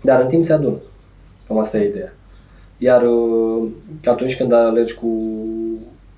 [0.00, 0.76] Dar în timp se adună.
[1.46, 2.14] Cam asta e ideea.
[2.78, 3.68] Iar uh,
[4.04, 5.08] atunci când alergi cu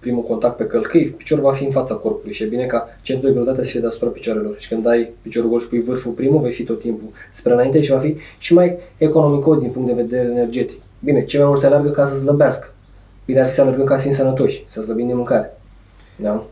[0.01, 3.29] primul contact pe călcâi, piciorul va fi în fața corpului și e bine ca centrul
[3.33, 4.55] de greutate să fie deasupra picioarelor.
[4.59, 7.81] Și când dai piciorul gol și pui vârful primul, vei fi tot timpul spre înainte
[7.81, 10.81] și va fi și mai economicos din punct de vedere energetic.
[11.05, 12.73] Bine, cei mai mulți alergă ca să slăbească.
[13.25, 15.59] Bine ar fi să alergăm ca să fim sănătoși, să slăbim din mâncare.
[16.17, 16.45] Da?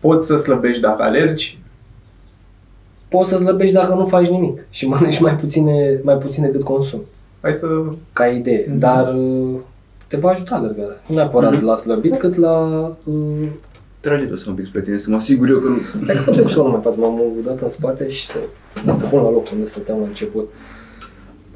[0.00, 1.58] Poți să slăbești dacă alergi,
[3.08, 7.02] Poți să slăbești dacă nu faci nimic și mănânci mai puține, mai puțin decât consumi.
[7.40, 7.66] hai să...
[8.12, 8.78] ca idee, Mhm.
[8.78, 9.54] dar uh,
[10.08, 11.00] te va ajuta alergarea.
[11.08, 11.64] Nu neapărat Mhm.
[11.64, 12.58] la slăbit, cât la...
[13.04, 13.46] Uh,
[14.00, 15.76] Trage-te să un pic spre tine, să mă asigur eu că nu...
[16.06, 18.38] dacă nu trebuie să o luăm mai față, m-am dat în spate și să
[18.84, 20.52] să pun la loc unde stăteam la început.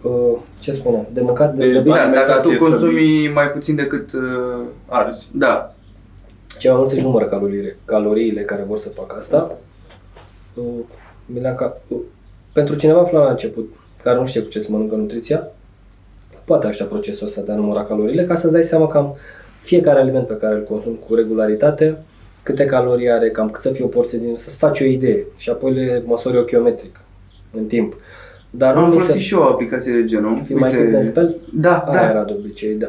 [0.03, 1.07] Uh, ce spuneam?
[1.13, 1.93] De mâncat, de De slăbit?
[1.93, 4.13] Da, dacă tu Alimentație consumi mai puțin decât...
[4.13, 4.21] Uh,
[4.89, 5.29] Arzi.
[5.33, 5.75] da.
[6.59, 9.59] Cei mai mulți își numără caloriile, caloriile care vor să facă asta.
[10.55, 10.65] Uh,
[11.27, 11.99] Milean, ca, uh,
[12.53, 13.69] pentru cineva aflat la început,
[14.03, 15.49] care nu știe cu ce să mănâncă nutriția,
[16.45, 19.17] poate aștepta procesul ăsta de a număra caloriile ca să-ți dai seama cam
[19.63, 21.99] fiecare aliment pe care îl consumi cu regularitate,
[22.43, 25.51] câte calorii are, cam cât să fie o porție din, să-ți faci o idee și
[25.51, 27.01] apoi le măsori ochiometric
[27.57, 27.95] în timp.
[28.51, 29.21] Dar Am nu mi folosit se...
[29.21, 30.43] și eu o aplicație de genul.
[30.45, 31.37] Fi mai fit în spell?
[31.53, 32.11] Da, Aia da.
[32.11, 32.87] era de obicei, da.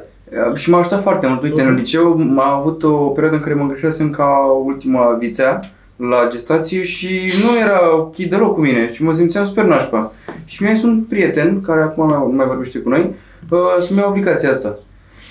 [0.49, 1.41] Uh, Și m-a ajutat foarte mult.
[1.43, 5.59] Uite, în liceu am avut o perioadă în care mă îngreșasem ca ultima vițea
[5.95, 10.13] la gestație și nu era ok deloc cu mine și mă simțeam super nașpa.
[10.45, 13.13] Și mi-a zis un prieten, care acum nu mai vorbește cu noi, uh,
[13.79, 14.77] să-mi ia obligația asta.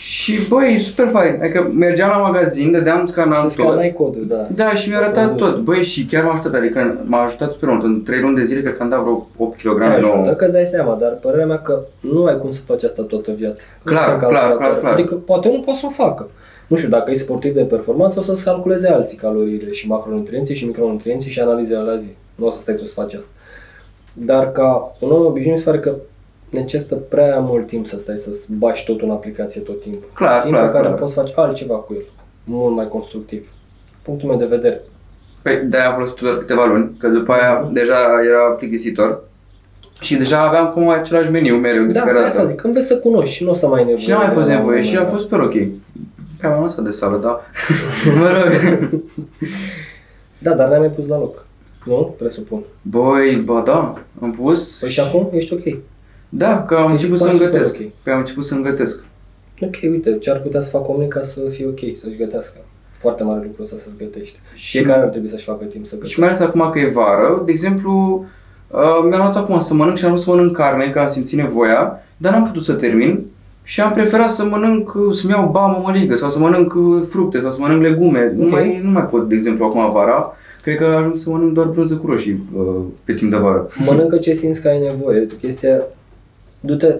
[0.00, 1.38] Și băi, super fain.
[1.42, 3.66] Adică mergeam la magazin, dădeam, scanam Și tot.
[3.66, 4.46] scanai codul, da.
[4.54, 5.48] Da, și mi-a arătat Produs.
[5.48, 5.58] tot.
[5.60, 7.82] Băi, și chiar m-a ajutat, adică m-a ajutat super mult.
[7.82, 9.78] În 3 luni de zile, cred că am dat vreo 8 kg.
[9.78, 10.32] Te ajută 9.
[10.32, 13.30] că îți dai seama, dar părerea mea că nu ai cum să faci asta toată
[13.36, 13.64] viața.
[13.84, 14.56] Clar, Nu ca clar, calculator.
[14.58, 14.92] clar, clar.
[14.92, 16.30] Adică poate nu poate să o facă.
[16.66, 20.66] Nu știu, dacă e sportiv de performanță, o să-ți calculeze alții caloriile și macronutrienții și
[20.66, 22.10] micronutrienții și analizele la zi.
[22.34, 23.30] Nu o să stai tu să faci asta.
[24.12, 25.94] Dar ca un om obișnuit, mi se pare că
[26.52, 30.08] necesită prea mult timp să stai să-ți bași totul în aplicație tot timpul.
[30.14, 30.98] Clar, timp clar, pe care clar.
[30.98, 32.04] poți să faci altceva cu el.
[32.44, 33.48] Mult mai constructiv.
[34.02, 34.80] Punctul meu de vedere.
[35.42, 37.94] Păi de-aia am folosit doar câteva luni, că după aia deja
[38.28, 39.22] era plictisitor.
[40.00, 42.50] Și deja aveam cum același meniu mereu de Da, fiecare asta dată.
[42.50, 44.02] zic, înveți să cunoști și nu o să mai ai nevoie.
[44.04, 45.10] Și n-a mai de fost la un nevoie moment și a dat.
[45.10, 45.52] fost super ok.
[46.40, 47.40] Pe am lăsat de sală, da.
[48.20, 48.52] mă rog.
[50.38, 51.46] Da, dar n-ai mai pus la loc.
[51.84, 52.14] Nu?
[52.18, 52.62] Presupun.
[52.82, 54.78] Băi, ba da, am pus.
[54.80, 55.62] Păi și acum ești ok.
[56.34, 57.74] Da, că am Deci început pare să-mi super gătesc.
[57.80, 57.86] ok.
[58.02, 59.02] Păi am început să-mi gătesc.
[59.60, 62.58] Ok, uite, ce ar putea să facă omul ca să fie ok, să-și gătească.
[62.98, 64.38] Foarte mare lucru ăsta să-ți gătești.
[64.54, 66.20] Și- Fiecare ar trebui să-și facă timp să Și gătească.
[66.20, 68.24] mai ales acum că e vară, de exemplu,
[68.70, 71.38] uh, mi-am luat acum să mănânc și am vrut să mănânc carne, că am simțit
[71.38, 73.24] nevoia, dar n-am putut să termin.
[73.62, 77.40] Și am preferat să mănânc, uh, să-mi iau bamă măligă sau să mănânc uh, fructe
[77.40, 78.32] sau să mănânc legume.
[78.36, 78.50] Nu, Ok.
[78.50, 80.36] mai, nu mai pot, de exemplu, acum vara.
[80.62, 82.64] Cred că ajung să mănânc doar brânză cu roșii uh,
[83.04, 83.68] pe timp de vară.
[83.86, 85.26] Mănâncă ce simți că ai nevoie.
[85.40, 85.82] Chestia,
[86.62, 86.94] du-te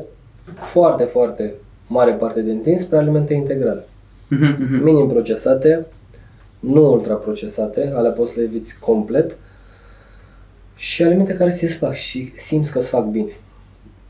[0.55, 1.55] foarte, foarte
[1.87, 3.85] mare parte din timp spre alimente integrale.
[4.83, 5.87] Minim procesate,
[6.61, 9.37] nu ultraprocesate, alea poți să le eviți complet
[10.77, 13.33] și alimente care ți-ți plac și simți că îți fac bine.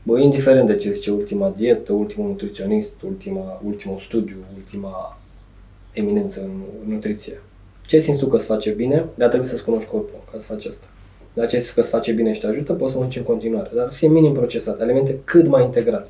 [0.03, 5.19] Bă, indiferent de ce zice ultima dietă, ultimul nutriționist, ultima, ultimul studiu, ultima
[5.93, 6.61] eminență în
[6.93, 7.41] nutriție.
[7.85, 10.65] Ce simți tu că îți face bine, dar trebuie să-ți cunoști corpul ca să faci
[10.65, 10.85] asta.
[11.33, 13.69] Dacă ce simți că îți face bine și te ajută, poți să mănânci în continuare.
[13.75, 16.05] Dar să fie minim procesate, alimente cât mai integrale.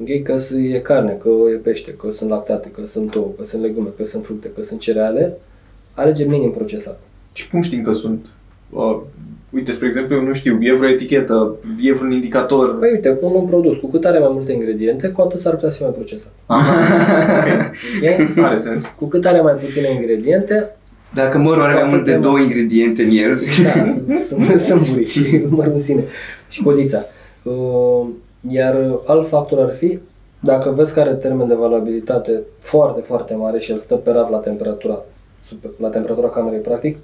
[0.00, 0.22] Ok?
[0.22, 3.88] Că e carne, că e pește, că sunt lactate, că sunt ouă, că sunt legume,
[3.96, 5.36] că sunt fructe, că sunt cereale,
[5.94, 7.00] alege minim procesat.
[7.32, 8.26] Și cum știm că sunt?
[8.70, 9.00] Uh,
[9.50, 12.78] uite, spre exemplu, eu nu știu, e vreo etichetă, e vreun indicator?
[12.78, 15.70] Păi uite, un, un produs cu cât are mai multe ingrediente, cu atât s-ar putea
[15.70, 16.32] să fie mai procesat.
[18.36, 18.44] Ok?
[18.44, 18.84] Are sens.
[18.96, 20.76] Cu cât are mai puține ingrediente,
[21.14, 25.40] Dacă mărul are mai mult de două ingrediente în el, da, sunt, sunt buric și
[25.48, 26.02] mărul în sine
[26.48, 27.04] și codița.
[27.42, 28.06] Uh,
[28.50, 29.98] Iar alt factor ar fi,
[30.40, 34.30] dacă vezi că are termen de valabilitate foarte, foarte mare și el stă pe raft
[34.30, 35.02] la temperatura,
[35.46, 36.98] super, la temperatura camerei, practic,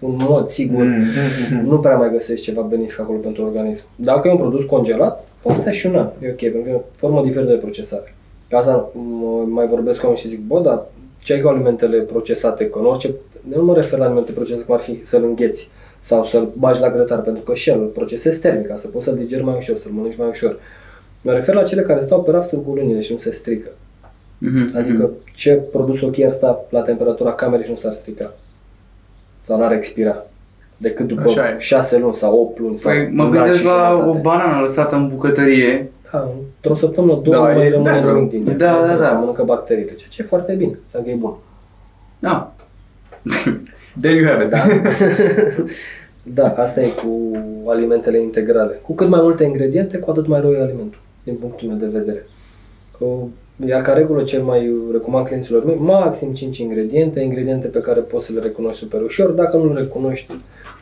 [0.00, 1.66] în mod sigur, Mm, mm, mm.
[1.68, 3.82] nu prea mai găsești ceva benefic acolo pentru organism.
[3.96, 6.74] Dacă e un produs congelat, poate sta și un an, e ok, pentru că e
[6.74, 8.14] o formă diferită de procesare.
[8.48, 8.90] Ca asta
[9.20, 10.86] mă- mai vorbesc cu oameni și zic, bă, dar
[11.22, 13.10] ce ai cu alimentele procesate, că în orice,
[13.54, 16.90] nu mă refer la alimente procesate cum ar fi să-l îngheți sau să-l bagi la
[16.90, 19.76] grătar, pentru că și el îl procesezi termic, ca să poți să-l digeri mai ușor,
[19.76, 20.58] să-l mănânci mai ușor.
[21.22, 23.68] Mă refer la cele care stau pe rafturi cu lunile și nu se strică.
[24.38, 28.32] Mhm, Adică ce produs ok ar sta la temperatura camerei și nu s-ar strica.
[29.42, 30.24] Sau n-ar expira.
[30.76, 31.56] Decât după Așa e.
[31.58, 32.78] 6 luni sau 8 luni.
[32.78, 34.18] sau Păi mă un an gândesc și la jumătate.
[34.18, 38.14] o banană lăsată în bucătărie Da, într-o săptămână, două, Da, nu mai e rămâne bad,
[38.14, 38.56] nimic din el.
[38.56, 39.08] Da, da, Se- da.
[39.08, 41.34] Se mănâncă bacteriile, ceea ce e foarte bine, să că e bun.
[42.18, 42.52] Da.
[44.00, 44.50] There you have it.
[44.50, 44.62] Da.
[46.42, 47.30] da, asta e cu
[47.66, 48.80] alimentele integrale.
[48.82, 51.86] Cu cât mai multe ingrediente, cu atât mai rău e alimentul, din punctul meu de
[51.86, 52.26] vedere.
[52.98, 53.30] Cu-
[53.66, 58.26] Iar ca regulă cel mai recomand clienților mei, maxim 5 ingrediente, ingrediente pe care poți
[58.26, 59.30] să le recunoști super ușor.
[59.30, 60.32] Dacă nu le recunoști,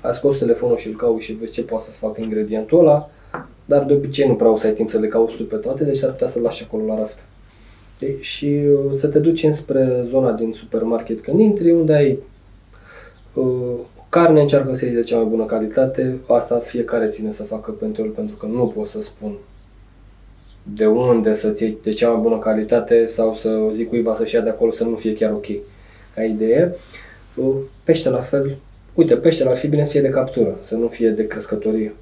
[0.03, 3.11] ai scos telefonul și îl cauți și vezi ce poate să-ți facă ingredientul ăla.
[3.69, 5.85] Dar de obicei nu prea o să ai timp să le cauți tu pe toate,
[5.85, 7.19] deci ar putea să-l lași acolo la raft.
[7.97, 8.17] Știi?
[8.21, 12.19] Și uh, să te duci înspre zona din supermarket când intri, unde ai
[13.35, 13.75] uh,
[14.09, 16.19] carne, încearcă să iei de cea mai bună calitate.
[16.29, 19.33] Asta fiecare ține să facă pentru el, pentru că nu pot să spun
[20.63, 24.41] de unde să-ți iei de cea mai bună calitate sau să zic cuiva să-și ia
[24.41, 25.47] de acolo să nu fie chiar ok
[26.15, 26.75] ca idee.
[27.35, 27.55] Uh,
[27.85, 28.57] Pește la fel.
[28.95, 31.95] Uite, peștele ar fi bine să fie de captură, să nu fie de crescătorie.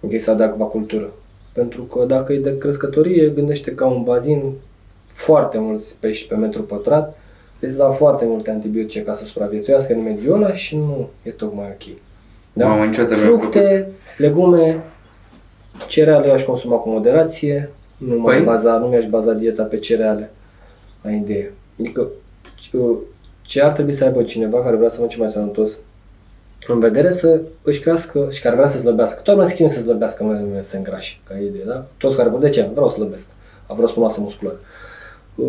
[0.00, 1.12] Ok, sau de acvacultură.
[1.52, 4.52] Pentru că dacă e de crescătorie, gândește ca un bazin
[5.12, 7.18] foarte mulți pești pe metru pătrat,
[7.60, 11.66] îți dau foarte multe antibiotice ca să supraviețuiască în mediul ăla și nu e tocmai
[11.66, 11.96] ok.
[12.52, 14.82] Mamă, niciodată nu am Fructe, legume,
[15.88, 18.44] cereale aș consuma cu moderație, nu, m-aș Păi?
[18.44, 20.30] baza, nu mi-aș baza dieta pe cereale,
[21.02, 21.52] la idee.
[21.80, 22.06] Adică
[22.60, 22.78] ce-
[23.42, 25.80] ce ar trebui să aibă cineva care vrea să mănânce mai sănătos
[26.66, 29.14] în vedere să își crească și care vrea să slăbească.
[29.14, 31.86] Toată lumea se chinuie să slăbească, nu vrea să îngrașe, ca idee, da?
[31.96, 32.68] Toți care vor, de ce?
[32.72, 33.26] Vreau să slăbesc.
[33.66, 34.60] A vreau să spun masă musculară.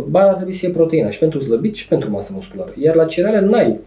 [0.10, 2.74] Ba ar trebui să fie proteina și pentru slăbit și pentru masă musculară.
[2.78, 3.80] Iar la cereale n-ai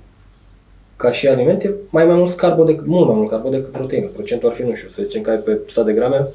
[0.97, 4.07] ca și alimente, mai mai mult carbo decât, mult mai mult carbo decât proteină.
[4.07, 6.27] Procentul ar fi, nu știu, să zicem că ai pe 100 de grame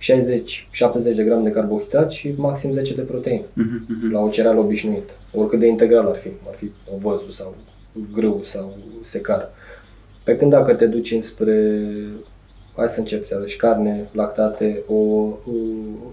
[0.00, 5.12] 60-70 de grame de carbohidrat și maxim 10 de proteină Mhm, la o cereală obișnuită.
[5.34, 7.54] Oricât de integral ar fi, ar fi ovăzul sau
[8.14, 9.50] grâu sau secar.
[10.26, 11.80] Pe când dacă te duci înspre,
[12.76, 15.32] hai să încep iarăși, carne, lactate, o, o,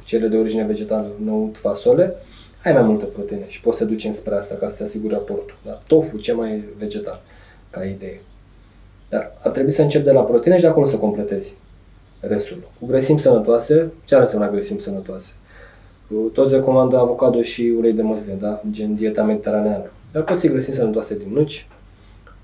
[0.03, 2.15] cele de origine vegetală, năut, fasole,
[2.63, 5.13] ai mai multă proteină și poți să te duci înspre asta ca să te asiguri
[5.13, 5.55] aportul.
[5.65, 5.81] Da?
[5.87, 7.21] Tofu, ce mai e vegetal,
[7.69, 8.21] ca idee.
[9.09, 11.55] Dar ar trebui să încep de la proteine și de acolo să completezi
[12.19, 12.57] restul.
[12.79, 15.33] Cu grăsimi sănătoase, ce ar însemna grăsimi sănătoase?
[16.33, 18.61] Toți recomandă avocado și ulei de măsline, da?
[18.71, 19.91] gen dieta mediteraneană.
[20.11, 21.67] Dar poți iei grăsimi sănătoase din nuci,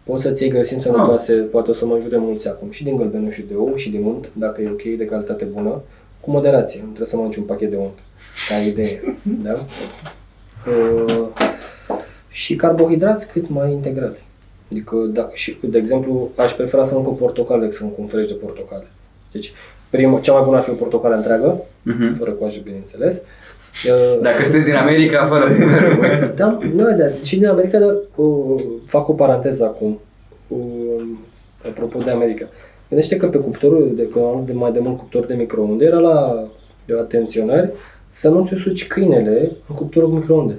[0.10, 3.38] poți să-ți iei grăsimi sănătoase, poate o să mă înjure mulți acum, și din gălbenuș
[3.48, 5.82] de ou și din unt, dacă e ok, de calitate bună,
[6.20, 7.98] cu moderație, nu trebuie să mănânci un pachet de unt,
[8.50, 9.54] ca idee, da?
[10.68, 11.28] Uh,
[12.30, 14.18] și carbohidrați cât mai integrali.
[14.72, 18.08] Adică, dacă, și, de exemplu, aș prefera să mănânc o portocală decât să mănânc un
[18.08, 18.88] fresh de portocale.
[19.32, 19.54] Deci,
[19.90, 22.18] prima, cea mai bună ar fi o portocală întreagă, Mhm.
[22.18, 23.22] fără coajă, bineînțeles.
[23.88, 25.46] Uh, Dacă sunteți din America, fără
[26.36, 30.00] da, nu, dar și din America, dar uh, fac o paranteză acum,
[30.48, 30.58] uh,
[31.68, 32.46] apropo de America.
[32.90, 35.98] Gândește că pe cuptorul, de, că am de mai de mult cuptor de microunde, era
[35.98, 36.44] la
[36.86, 37.70] de atenționari
[38.12, 40.54] să nu-ți usuci câinele în cuptorul cu microunde.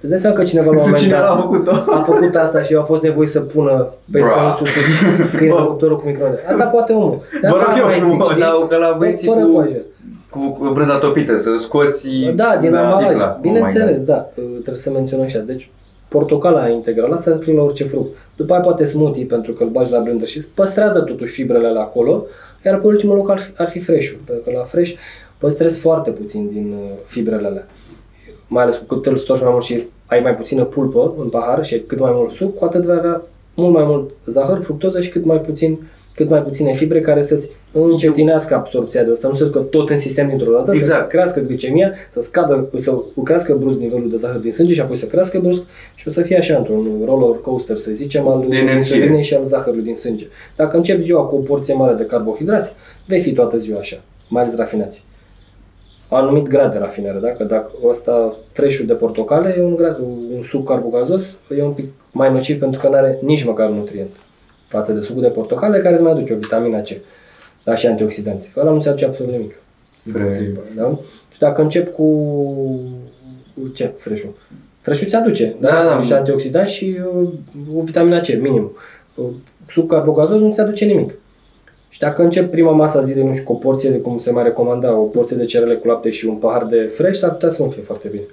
[0.00, 1.70] Îți dai seama că cineva la un moment Cine dat a făcut-o?
[1.70, 4.28] a făcut asta și a fost nevoie să pună pe Bra.
[4.30, 5.70] să nu-ți usuci câinele în Bă.
[5.70, 6.38] cuptorul cu microunde.
[6.50, 7.18] Asta poate omul.
[7.42, 8.30] De Vă asta rog nu eu mai zic, frumos.
[8.30, 8.42] știi?
[8.42, 9.80] Sau că la băieții Fără cu, coajă.
[10.58, 13.08] Cu brânza topită, să scoți Da, din da, ambalaj.
[13.08, 13.32] țicla.
[13.34, 14.30] Oh Bineînțeles, my da.
[14.34, 15.38] Uh, Trebuie să menționăm așa.
[15.38, 15.70] Deci,
[16.08, 18.16] portocala integrală, asta se aplică la orice fruct.
[18.36, 21.80] După aia poate smoothie pentru că îl bagi la blender și păstrează totuși fibrele la
[21.80, 22.24] acolo,
[22.64, 24.92] iar pe ultimul loc ar fi, ar fi fresh-ul, pentru că la fresh
[25.38, 27.66] păstrezi foarte puțin din uh, fibrele alea.
[28.48, 31.64] Mai ales cu cât îl stoci mai mult și ai mai puțină pulpă în pahar
[31.64, 33.22] și cât mai mult suc, cu atât vei avea
[33.54, 35.78] mult mai mult zahăr, fructoză și cât mai puțin
[36.14, 37.50] cât mai puține fibre care să-ți
[37.84, 41.08] încetinească absorpția de să nu se ducă tot în sistem dintr-o dată, să Exact.
[41.08, 45.06] crească glicemia, să scadă, să crească brusc nivelul de zahăr din sânge și apoi să
[45.06, 45.62] crească brusc
[45.94, 48.76] și o să fie așa într-un roller coaster, să zicem, al De energie.
[48.76, 50.26] insulinei și al zahărului din sânge.
[50.56, 52.72] Dacă începi ziua cu o porție mare de carbohidrați,
[53.06, 53.96] vei fi toată ziua așa,
[54.28, 55.04] mai ales rafinați.
[56.08, 60.66] Anumit grad de rafinare, dacă, dacă ăsta fresh de portocale e un, grad, un suc
[60.68, 64.10] carbogazos, e un pic mai nociv pentru că nu are nici măcar nutrient
[64.68, 66.88] față de sucul de portocale care îți mai aduce o vitamina C
[67.66, 68.52] da, și antioxidanți.
[68.56, 69.54] Ăla nu se aduce absolut nimic.
[70.12, 70.40] Fresh.
[70.76, 70.98] Da?
[71.32, 72.04] Și dacă încep cu,
[73.54, 73.92] cu ce?
[73.98, 74.34] Fresh-ul.
[74.80, 75.68] Fresh-ul ți aduce, da?
[75.68, 75.98] Da, da.
[75.98, 77.28] Niște antioxidanți și uh,
[77.76, 78.76] o vitamina C, minim.
[79.14, 79.24] Uh,
[79.68, 81.14] Suc carbogazos nu ți aduce nimic.
[81.88, 84.30] Și dacă încep prima masă a zilei, nu știu, cu o porție de, cum se
[84.30, 87.50] mai recomanda, o porție de cerele cu lapte și un pahar de fresh, s-ar putea
[87.50, 88.26] să nu fie foarte bine.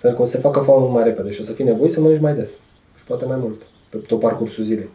[0.00, 1.90] Pentru că o să se facă foame mult mai repede și o să fii nevoie
[1.90, 2.50] să mănânci mai des.
[2.96, 4.88] Și poate mai mult, pe tot parcursul zilei.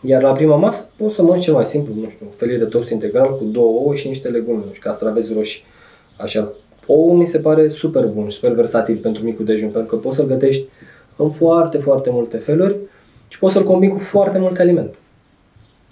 [0.00, 2.64] Iar la prima masă poți să mănânci cel mai simplu, nu știu, un felie de
[2.64, 5.62] toast integral cu două ouă și niște legume, nu știu, castraveți roșii.
[6.16, 6.52] Așa.
[6.86, 10.26] Ouă mi se pare super bun, super versatil pentru micul dejun, pentru că poți să-l
[10.26, 10.66] gătești
[11.16, 12.76] în foarte, foarte multe feluri
[13.28, 14.96] și poți să-l combini cu foarte multe alimente.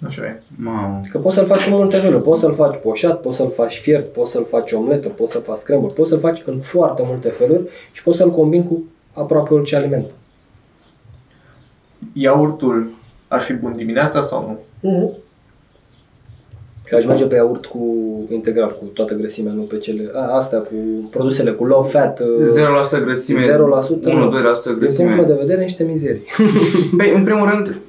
[0.05, 0.41] Așa e.
[0.55, 1.01] Mamă.
[1.11, 2.23] Că poți să-l faci în multe feluri.
[2.23, 5.57] Poți să-l faci poșat, poți să-l faci fiert, poți să-l faci omletă, poți să-l faci
[5.57, 9.75] scramble, poți să-l faci în foarte multe feluri și poți să-l combini cu aproape orice
[9.75, 10.05] aliment.
[12.13, 12.89] Iaurtul
[13.27, 14.89] ar fi bun dimineața sau nu?
[14.89, 15.25] Mm-hmm.
[16.91, 17.85] Eu aș merge pe iaurt cu
[18.31, 20.11] integral, cu toată grăsimea, nu pe cele...
[20.13, 20.75] A, astea cu
[21.09, 25.23] produsele cu low fat, uh, 0% grăsime, 0%, 1-2% din punctul meu grăsime.
[25.27, 26.25] de vedere, niște mizerii.
[26.97, 27.81] Păi, în primul rând,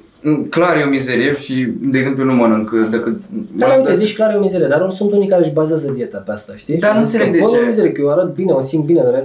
[0.49, 3.21] clar e o mizerie și, de exemplu, eu nu mănânc decât...
[3.57, 6.31] Dar uite, zici clar e o mizerie, dar sunt unii care își bazează dieta pe
[6.31, 6.77] asta, știi?
[6.77, 7.55] Dar nu Și zic înțeleg că, de bă, ce.
[7.55, 9.23] nu e o mizerie, că eu arăt bine, o simt bine, dar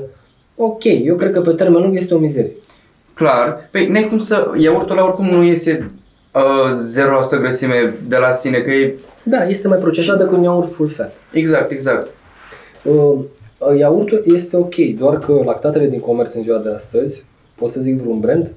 [0.57, 2.53] ok, eu cred că pe termen lung este o mizerie.
[3.15, 3.69] Clar.
[3.71, 4.51] Păi, n-ai cum să...
[4.57, 5.91] Iaurtul ăla oricum nu iese
[6.35, 8.95] uh, 0% grăsime de la sine, că e...
[9.23, 11.15] Da, este mai procesat decât un iaurt full fat.
[11.33, 12.11] Exact, exact.
[12.83, 13.19] Uh,
[13.79, 18.01] iaurtul este ok, doar că lactatele din comerț în ziua de astăzi, pot să zic
[18.01, 18.51] vreun brand?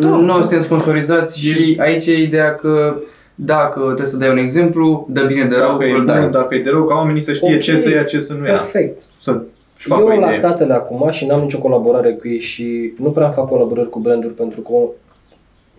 [0.00, 2.94] Da, nu suntem sponsorizați și aici e ideea că
[3.34, 6.30] dacă trebuie să dai un exemplu, dă bine de rău, Dacă e îl bun, dai.
[6.30, 7.60] dacă e de rău, ca oamenii să știe Ok.
[7.60, 8.52] ce să ia, ce să nu ia.
[8.52, 9.02] Perfect.
[9.22, 9.40] Să
[9.76, 10.24] și facă Eu o idee.
[10.30, 14.34] lactatele acum și n-am nicio colaborare cu ei și nu prea fac colaborări cu branduri
[14.34, 14.72] pentru că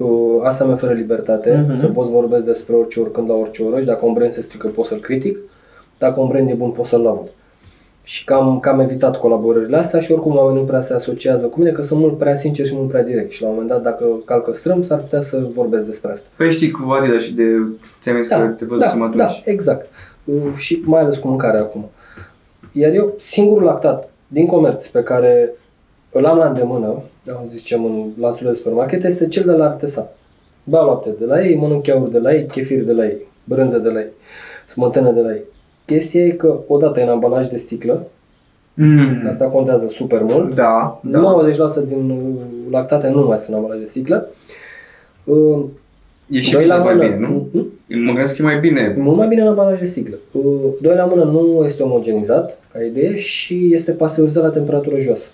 [0.01, 1.79] uh, asta mi oferă libertate, Mhm.
[1.79, 4.41] să pot să vorbesc despre orice, oricând, la orice oră și dacă un brand se
[4.41, 5.37] strică pot să-l critic,
[5.97, 7.27] dacă un brand e bun pot să-l laud.
[8.03, 11.71] Și cam, cam evitat colaborările astea și oricum oamenii nu prea se asociază cu mine
[11.71, 14.05] că sunt mult prea sincer și mult prea direct și la un moment dat dacă
[14.25, 16.27] calcă strâmb s-ar putea să vorbesc despre asta.
[16.37, 17.43] Păi știi cu Adidas și de...
[18.01, 19.17] Ți-am zis că te văzusem da, atunci.
[19.17, 19.85] da, exact.
[20.23, 21.89] Uh, Și mai ales cu mâncarea acum.
[22.71, 25.49] Iar eu, singurul lactat din comerț pe care
[26.11, 30.05] îl am la îndemână, da, zicem în lanțul de supermarket, este cel de la artesan.
[30.63, 33.77] Beau lapte de la ei, mănânc chiaur de la ei, chefir de la ei, brânză
[33.77, 34.07] de la ei,
[34.67, 35.41] smântână de la ei.
[35.85, 38.07] Chestia e că odată e în ambalaj de sticlă,
[38.73, 39.27] Mm.
[39.31, 41.19] asta contează super mult, Da, da.
[41.19, 44.27] 90% din uh, lactate nu mai sunt în ambalaj de sticlă.
[45.23, 45.63] Uh,
[46.29, 47.47] E și doi bine la mai mână, bine, nu?
[47.51, 47.67] Mhm.
[48.05, 48.95] Mă gândesc că e mai bine.
[48.97, 50.15] Mult mai bine în ambalaj de sticlă.
[50.31, 50.43] Uh,
[50.81, 55.31] Doi la mână nu este omogenizat, ca idee, și este pasteurizat la temperatură josă.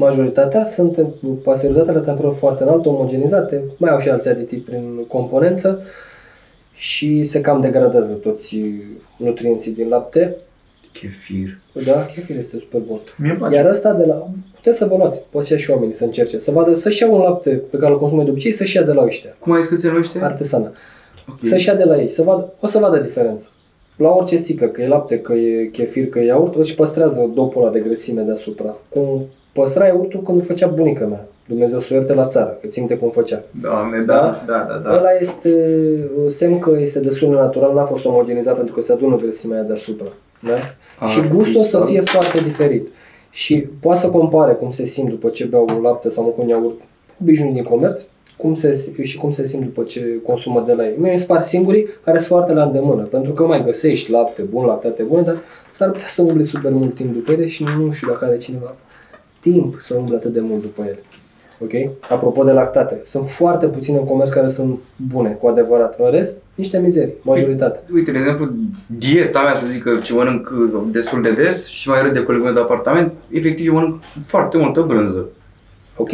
[0.00, 0.98] Majoritatea sunt
[1.42, 5.80] pasteurizate la temperatură foarte înaltă, omogenizate, mai au și alți aditivi prin componență
[6.74, 8.60] și se cam degradează toți
[9.16, 10.36] nutrienții din lapte.
[10.92, 11.58] Chefir.
[11.86, 12.98] Da, chefir este super bun.
[13.18, 13.54] Mie îmi place.
[13.56, 14.28] Iar ăsta de la...
[14.54, 17.10] Puteți să vă luați, poți să ia și oamenii să încerce, să vadă, să-și ia
[17.10, 19.60] un lapte pe care îl consumă de obicei, să-și ia de la ăștia, Cum ai
[19.60, 20.18] zis că se numește?
[20.22, 20.72] artesană.
[21.28, 21.38] Ok.
[21.48, 23.48] Să-și ia de la ei, să vadă, o să vadă diferență.
[23.96, 27.62] La orice sticlă, că e lapte, că e chefir, că e iaurt, își păstrează dopul
[27.62, 28.76] ăla de grăsime deasupra.
[28.88, 31.26] Cum păstra iaurtul când îl făcea bunica mea.
[31.46, 33.42] Dumnezeu să o ierte la țară, că ținte cum făcea.
[33.60, 34.96] Doamne, da, da, da, da.
[34.96, 35.50] Ăla este
[36.24, 39.56] uh, semn că este destul de natural, n-a fost omogenizat pentru că se adună grăsimea
[39.56, 40.06] aia deasupra.
[40.40, 40.56] Da?
[40.98, 41.88] Ah, și gustul o să exact.
[41.88, 42.88] fie foarte diferit.
[43.30, 46.48] Și poate să compare cum se simt după ce beau un lapte sau măcar un
[46.48, 46.80] iaurt
[47.20, 48.00] obișnuit din comerț
[48.36, 50.94] cum se, și cum se simt după ce consumă de la ei.
[50.98, 54.42] Mie mi se par singurii care sunt foarte la îndemână, pentru că mai găsești lapte
[54.42, 55.36] bun, lactate bune, dar
[55.72, 58.74] s-ar putea să umbli super mult timp după ele și nu știu dacă are cineva
[59.40, 60.98] timp să umble atât de mult după ele.
[61.62, 61.70] Ok?
[62.10, 64.78] Apropo de lactate, sunt foarte puține în comerț care sunt
[65.12, 65.98] bune, cu adevărat.
[65.98, 67.80] În rest, niște mizerii, majoritate.
[67.94, 68.48] Uite, de exemplu,
[68.86, 72.22] dieta mea, să zic că ce mănânc uh, destul de des și mai râd de
[72.22, 75.26] colegul meu de apartament, efectiv eu mănânc foarte multă brânză.
[75.96, 76.10] Ok?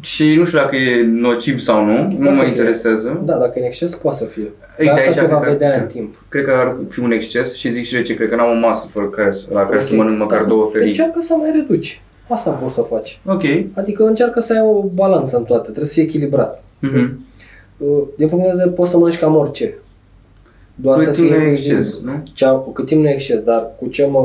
[0.00, 2.48] Și nu știu dacă e nociv sau nu, nu Poate mă să fie.
[2.50, 3.20] interesează.
[3.24, 4.50] Da, dacă e în exces, poate să fie.
[4.78, 6.24] Ei, Dar de asta aici se va cred că- vedea în timp.
[6.28, 8.60] Cred că ar fi un exces și zic și de ce, cred că n-am o
[8.66, 9.96] masă fără care, la care să Ok.
[9.96, 10.86] mănânc măcar Dacă două felii.
[10.88, 12.02] Încearcă să mai reduci.
[12.32, 13.20] Asta poți să faci.
[13.26, 13.42] Ok.
[13.74, 16.62] Adică încearcă să ai o balanță în toate, trebuie să fie echilibrat.
[16.78, 17.26] Mhm.
[17.76, 19.74] Uh, Din punct de vedere, poți să mănânci cam orice.
[20.74, 22.12] Doar Cât să timp fie nu e exces, nu?
[22.34, 24.22] Cea, cu cât timp nu e exces, dar cu ce mă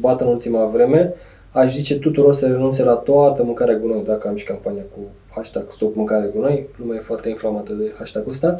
[0.00, 1.14] bat în ultima vreme,
[1.50, 4.98] aș zice tuturor să renunțe la toată mâncarea gunoi, dacă am și campania cu
[5.34, 8.54] hashtag stop mâncare gunoi, lumea e foarte inflamată de hashtag-ul ăsta.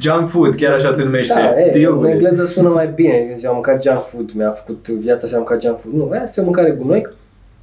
[0.00, 1.34] Junk food, chiar așa se numește.
[1.34, 2.14] Da, e, Deal în with it.
[2.14, 5.62] engleză sună mai bine, zice, am mâncat junk food, mi-a făcut viața și am mâncat
[5.62, 5.94] junk food.
[5.94, 7.06] Nu, aia este o mâncare gunoi,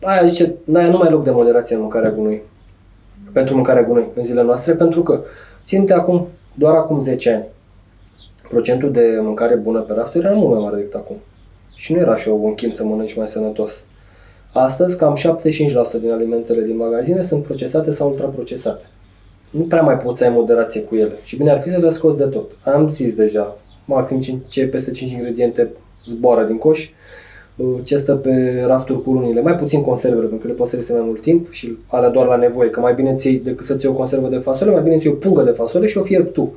[0.03, 2.41] aia zice, n-aia nu mai loc de moderație în mâncarea gunoi.
[3.31, 5.21] Pentru mâncarea gunoi în zilele noastre, pentru că
[5.65, 7.45] ținte acum, doar acum 10 ani,
[8.49, 11.15] procentul de mâncare bună pe rafturi era mult mai mare decât acum.
[11.75, 13.83] Și nu era așa un chim să mănânci mai sănătos.
[14.53, 18.85] Astăzi, cam 75% din alimentele din magazine sunt procesate sau ultraprocesate.
[19.49, 21.13] Nu prea mai poți să ai moderație cu ele.
[21.23, 22.51] Și bine ar fi să le scoți de tot.
[22.63, 25.69] Am zis deja, maxim cin- ce peste 5 ingrediente
[26.07, 26.89] zboară din coș.
[27.55, 30.75] Uh, Ce stă pe rafturi cu runile, mai puțin conservele, pentru că le poți să
[30.75, 33.65] le ții mai mult timp și alea doar la nevoie, că mai bine ți decât
[33.65, 36.01] să ții o conservă de fasole, mai bine ți o pungă de fasole și o
[36.03, 36.53] fierbi tu.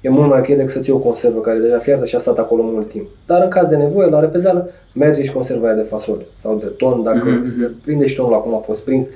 [0.00, 2.18] E mult mai ok decât să ții o conservă care e deja fiartă și a
[2.18, 3.06] stat acolo mult timp.
[3.26, 6.66] Dar în caz de nevoie, la repezeală, merge și conserva aia de fasole sau de
[6.66, 7.80] ton, dacă Mhm, mhm.
[7.84, 9.06] prinde și tonul acum a fost prins.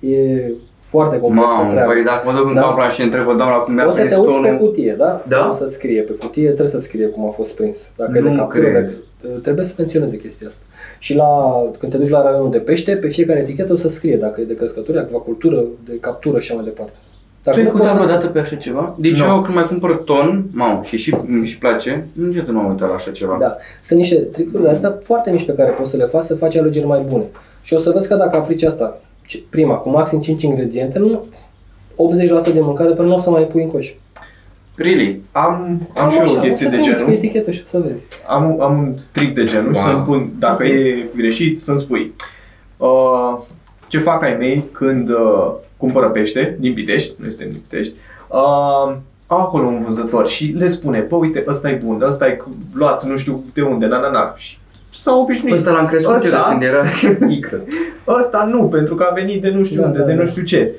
[0.00, 0.42] E
[0.80, 1.92] foarte complexă Mamă, treabă.
[1.92, 2.60] păi dacă mă duc în Da.
[2.60, 4.94] Kaufland și întreb pe doamna cum mi-a O să te prins uiți pe tonul, cutie,
[4.98, 5.24] da?
[5.28, 5.50] Da?
[5.52, 7.90] O să scrie pe cutie, trebuie să scrie cum a fost prins.
[7.96, 8.84] Dacă e Nu de captură, cred.
[9.22, 10.62] dacă, trebuie să menționeze chestia asta.
[10.98, 14.16] Și la, când te duci la raionul de pește, pe fiecare etichetă o să scrie
[14.16, 16.92] dacă e de crescătură, acvacultură, de captură și așa mai departe.
[17.42, 18.94] Tu ai nu făcut poți să- vreodată pe așa ceva?
[18.98, 19.26] Deci Nu.
[19.26, 22.94] eu când mai cumpăr ton, mamă, și și își place, niciodată nu am uitat la
[22.94, 23.36] așa ceva.
[23.40, 23.56] Da.
[23.84, 26.56] Sunt niște tricuri de astea foarte mici pe care poți să le faci să faci
[26.56, 27.24] alegeri mai bune.
[27.62, 31.24] Și o să vezi că dacă aplici asta, ce- prima, cu maxim 5 ingrediente, nu
[31.96, 33.94] 80% de mâncare până nu o să mai pui în coș.
[34.78, 35.20] Really?
[35.32, 37.12] Am, am Cam și eu așa, o chestie o să de te uiți pe genul.
[37.12, 38.02] etichetă și o să vezi.
[38.28, 39.82] Am, am un trick de genul Wow.
[39.82, 42.14] să-mi pun, dacă e greșit, să-mi spui.
[42.76, 43.38] Uh,
[43.88, 47.92] ce fac ai mei când uh, cumpără pește din Pitești, noi suntem din Pitești,
[48.28, 48.94] uh,
[49.26, 52.38] au acolo un vânzător și le spune, bă, uite, ăsta e bun, ăsta e
[52.74, 54.34] luat nu știu de unde, na, na, na.
[54.36, 54.58] Și
[54.94, 55.54] s-au obișnuit.
[55.54, 56.84] Ăsta l-am crescut eu de Ăsta- când era
[57.36, 57.62] icră.
[58.20, 60.22] Ăsta nu, pentru că a venit de nu știu Da, unde, da, de da.
[60.22, 60.72] nu știu ce.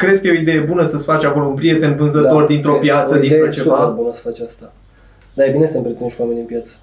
[0.00, 2.76] Crezi că e o idee bună să-ți faci acolo un prieten vânzător dintr-o Da.
[2.76, 3.84] e- piață, o idee dintr-o super ceva?
[3.96, 4.72] bună să faci asta.
[5.34, 6.74] Dar e bine să împrietenești cu oamenii în piață.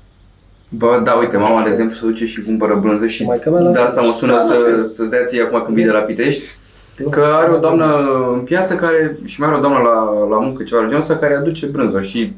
[0.70, 3.70] Bă, da, uite, mama, de exemplu, se duce și cumpără brânză și Maica mea la
[3.72, 3.86] de fel.
[3.86, 4.88] asta mă sună Da, la să, fel.
[4.88, 6.44] să-ți dea ție acum când vii de la Pitești.
[6.98, 7.10] Nu?
[7.10, 7.86] Că are o doamnă
[8.34, 11.16] în piață care, și mai are o doamnă la, la muncă, ceva de genul ăsta,
[11.16, 12.34] care aduce brânză și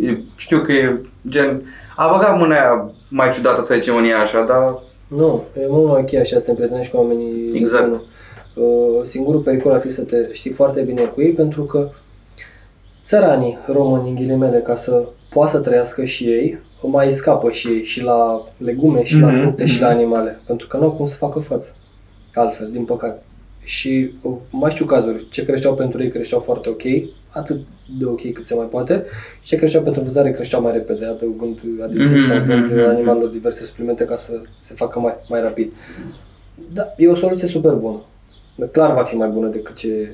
[0.00, 1.62] e, știu că e gen,
[1.96, 5.88] a băgat mâna aia mai ciudată să zicem în ea așa, dar Nu, e mult
[5.90, 7.50] mai ok așa să te împrietenești cu oamenii.
[7.54, 7.86] Exact.
[7.86, 8.02] Nu.
[8.60, 11.90] Uh, Singurul pericol ar fi să te știi foarte bine cu ei pentru că
[13.04, 17.82] țăranii români, în ghilimele, ca să poată să trăiască și ei, mai scapă și ei
[17.84, 19.96] și la legume și la Mhm, fructe și la mhm.
[19.96, 21.74] animale, pentru că nu au cum să facă față.
[22.34, 23.22] Altfel, din păcate.
[23.62, 26.82] Și uh, mai știu cazuri, ce creșteau pentru ei creșteau foarte ok,
[27.28, 27.60] atât
[27.98, 29.04] de ok cât se mai poate,
[29.42, 32.88] și ce creșteau pentru vânzare creșteau mai repede, adăugând aditivi Mhm, sau dând mhm, mhm.
[32.88, 35.72] animalelor diverse suplimente ca să se facă mai, mai rapid.
[36.72, 38.00] Da, e o soluție super bună.
[38.72, 40.12] Clar va fi mai bună decât ce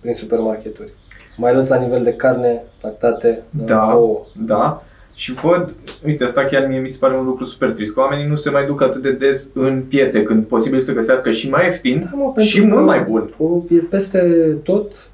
[0.00, 0.92] prin supermarketuri.
[1.36, 3.94] Mai ales la nivel de carne, lactate, Da.
[3.96, 4.20] ouă.
[4.46, 4.82] Da.
[5.14, 5.74] Și văd,
[6.06, 8.50] uite, asta chiar mie mi se pare un lucru super trist, că oamenii nu se
[8.50, 12.16] mai duc atât de des în piețe, când posibil să găsească și mai ieftin Da,
[12.16, 13.34] mă, pentru și că mult mai bun.
[13.38, 14.20] o- e Peste
[14.62, 15.08] tot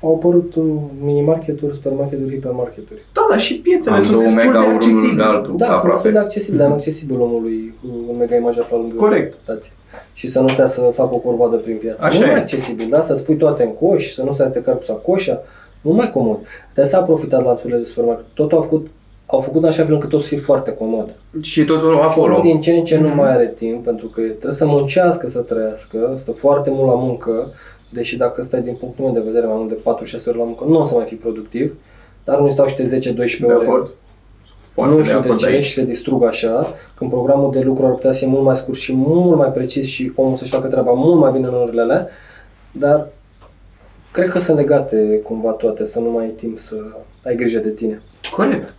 [0.00, 0.64] au apărut uh,
[1.00, 3.00] minimarketuri, supermarketuri, hipermarketuri.
[3.12, 5.22] Da, dar și piețele am sunt două destul mega de unul lângă accesibile.
[5.22, 6.10] altul, Da, sunt destul aproape.
[6.10, 9.36] de accesibil, dar accesibil omului cu un mega imaj aflat lângă Corect.
[9.42, 9.72] stație.
[10.18, 11.98] Și să nu stea să facă o corvadă prin piață.
[12.00, 12.30] Așa nu e.
[12.30, 13.02] mai accesibil, da?
[13.02, 15.42] Să-ți pui toate în coș, să nu stai să te carci cu sacoșa.
[15.80, 16.38] Nu mai comod.
[16.74, 18.24] De asta a profitat lanțurile de supermarket.
[18.34, 18.86] Tot au făcut,
[19.26, 21.14] au făcut în așa fel încât tot să fie foarte comod.
[21.42, 22.40] Și totul Și omul acolo.
[22.40, 23.16] din ce în ce nu Mhm.
[23.16, 27.52] mai are timp, pentru că trebuie să muncească să trăiască, stă foarte mult la muncă,
[27.90, 30.64] deși dacă stai din punctul meu de vedere mai mult de 4-6 ore la muncă,
[30.68, 31.76] nu o să mai fii productiv,
[32.24, 33.66] dar nu stau și de 10-12 De ore.
[33.66, 33.90] acord?
[34.76, 35.64] Foarte nu de știu de acord ce aici.
[35.64, 38.78] și se distrug așa, când programul de lucru ar putea să fie mult mai scurt
[38.78, 42.08] și mult mai precis și omul să-și facă treaba mult mai bine în orele alea,
[42.72, 43.06] dar
[44.12, 46.74] cred că sunt legate cumva toate, să nu mai ai timp să
[47.24, 48.74] ai grijă de tine Corect.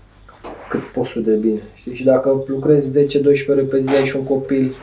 [0.69, 1.59] cât poți tu de bine.
[1.73, 1.93] Știi?
[1.93, 4.75] Și dacă lucrezi 10-12 ore pe zi, ai și un copil,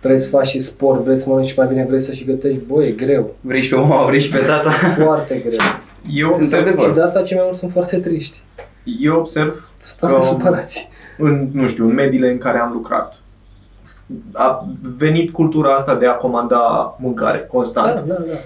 [0.00, 2.84] vrei să faci și sport, vrei să mănânci mai bine, vrei să și gătești, bă,
[2.84, 4.70] e greu, Vrei și pe mama, vrei și pe tata.
[5.04, 5.58] foarte greu.
[6.12, 6.88] Eu observ, Într-adevăr.
[6.88, 8.38] Și de asta cei mai mulți sunt foarte triști,
[9.02, 10.88] eu observ sunt foarte Um, supărați.
[11.18, 13.20] în, nu știu, în mediile în care am lucrat.
[14.32, 14.66] A
[14.98, 17.94] venit cultura asta de a comanda mâncare constant.
[18.00, 18.36] Da, da, da.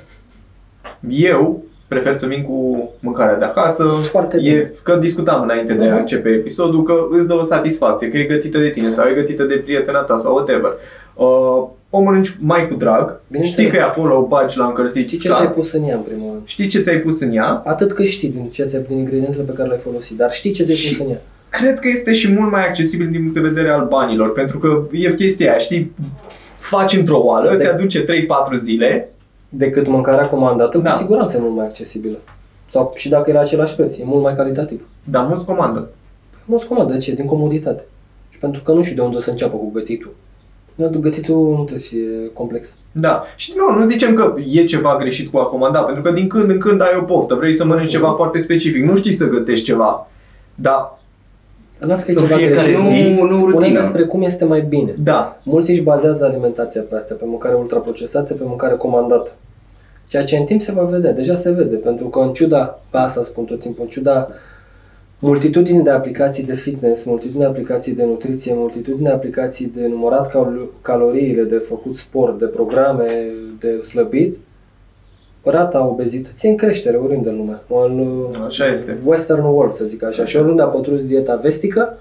[1.08, 3.84] Eu prefer să vin cu mâncarea de acasă.
[4.10, 4.72] Foarte E, bine.
[4.82, 5.98] că discutam înainte de a Mhm.
[6.00, 9.44] începe episodul că îți dă o satisfacție, că e gătită de tine sau e gătită
[9.44, 10.70] de prietena ta sau whatever.
[11.14, 13.60] Uh, o mănânci mai cu drag, Bineînțeles.
[13.60, 15.94] știi că e acolo, o bagi la încălzit Știi ce scat, ți-ai pus în ea,
[15.94, 16.42] în primul rând?
[16.46, 19.52] știi ce ți-ai pus în ea, Atât că știi din, ce ți din ingredientele pe
[19.52, 21.20] care le-ai folosit, dar știi ce ți-ai Și- pus în ea.
[21.50, 24.82] Cred că este și mult mai accesibil din punct de vedere al banilor, pentru că
[24.92, 25.92] e chestia aia, știi,
[26.58, 29.12] faci într-o oală, De- îți aduce 3-4 zile,
[29.52, 30.90] Decât mâncarea comandată, Da.
[30.90, 32.16] cu siguranță e mult mai accesibilă.
[32.70, 34.86] Sau și dacă e la același preț, e mult mai calitativ.
[35.04, 35.88] dar mulți comandă.
[36.44, 37.14] Mulți comandă, de ce?
[37.14, 37.84] Din comoditate.
[38.30, 40.14] Și pentru că nu știu de unde să înceapă cu gătitul.
[40.74, 42.68] Nu, Gătitul nu trebuie să fie complex.
[42.92, 43.22] Da.
[43.36, 46.50] Și nu, nu zicem că e ceva greșit cu a comanda, pentru că din când
[46.50, 49.64] în când ai o poftă, vrei să mănânci ceva foarte specific, nu știi să gătești
[49.64, 50.08] ceva.
[50.54, 50.99] Dar,
[51.80, 52.86] Las că e În ceva fiecare greșit.
[52.88, 53.80] zi, nu Spune rutină.
[53.80, 54.94] despre cum este mai bine.
[55.02, 59.30] da, Mulți își bazează alimentația pe astea, pe mâncare ultraprocesată, pe mâncare comandată.
[60.08, 62.96] Ceea ce în timp se va vedea, deja se vede, pentru că în ciuda, pe
[62.96, 64.28] asta spun tot timpul, în ciuda
[65.18, 70.30] multitudinii de aplicații de fitness, multitudinii de aplicații de nutriție, multitudinii de aplicații de numărat
[70.30, 73.06] cal- caloriile, de făcut sport, de programe,
[73.60, 74.36] de slăbit,
[75.44, 77.60] rata obezității e în creștere oriunde în lume.
[78.32, 78.96] În așa este.
[79.04, 80.24] Western world, să zic așa.
[80.26, 81.98] Și oriunde a pătrus dieta vestică,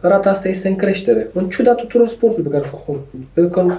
[0.00, 1.28] rata asta este în creștere.
[1.32, 2.96] În ciuda tuturor sporturilor pe care le fac.
[3.32, 3.74] Pentru că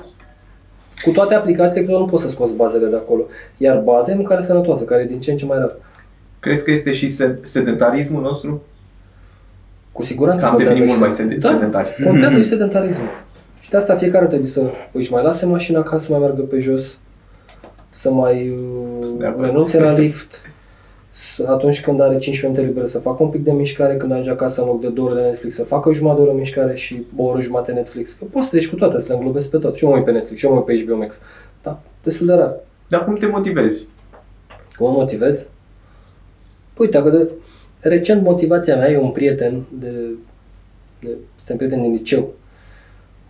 [1.03, 3.21] Cu toate aplicațiile, cred că nu poți să scoți bazele de acolo.
[3.57, 5.75] Iar baze, mâncare sănătoasă, care e din ce în ce mai rar.
[6.39, 8.61] Crezi că este și sed- sedentarismul nostru?
[9.91, 12.03] Cu siguranță Că am contează devenit și mult mai sed- sed- da, sedentari.
[12.03, 13.07] Contează și sedentarismul.
[13.59, 16.59] Și de asta fiecare trebuie să își mai lase mașina ca să mai meargă pe
[16.59, 16.99] jos,
[17.97, 18.55] să mai
[19.01, 19.45] Sunt de uh, acord.
[19.45, 20.41] renunțe la lift,
[21.09, 24.29] să, atunci când are 15 minute libere să facă un pic de mișcare, când ajunge
[24.29, 26.75] acasă în loc de 2 ore de Netflix să facă o jumătate de oră mișcare
[26.75, 28.13] și o oră jumătate Netflix.
[28.13, 29.75] Că poți să treci cu toate, să le înglobezi pe tot.
[29.75, 31.21] Și eu mă uit pe Netflix, și eu mă uit pe HBO Max.
[31.63, 32.55] Da, destul de rar.
[32.87, 33.85] Dar cum te motivezi?
[34.77, 35.47] Cum mă motivez?
[36.77, 37.31] Uite, că de,
[37.79, 39.93] recent motivația mea e un prieten de,
[40.99, 42.33] de suntem prieteni din liceu.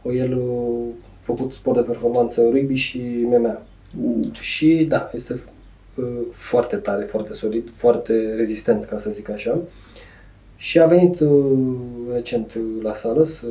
[0.03, 3.61] O, el a făcut sport de performanță rugby și MMA.
[4.39, 5.39] Și da, este
[5.95, 9.57] uh, foarte tare, foarte solid, foarte rezistent, ca să zic așa.
[10.55, 11.29] Și a venit uh,
[12.13, 13.45] recent uh, la sală să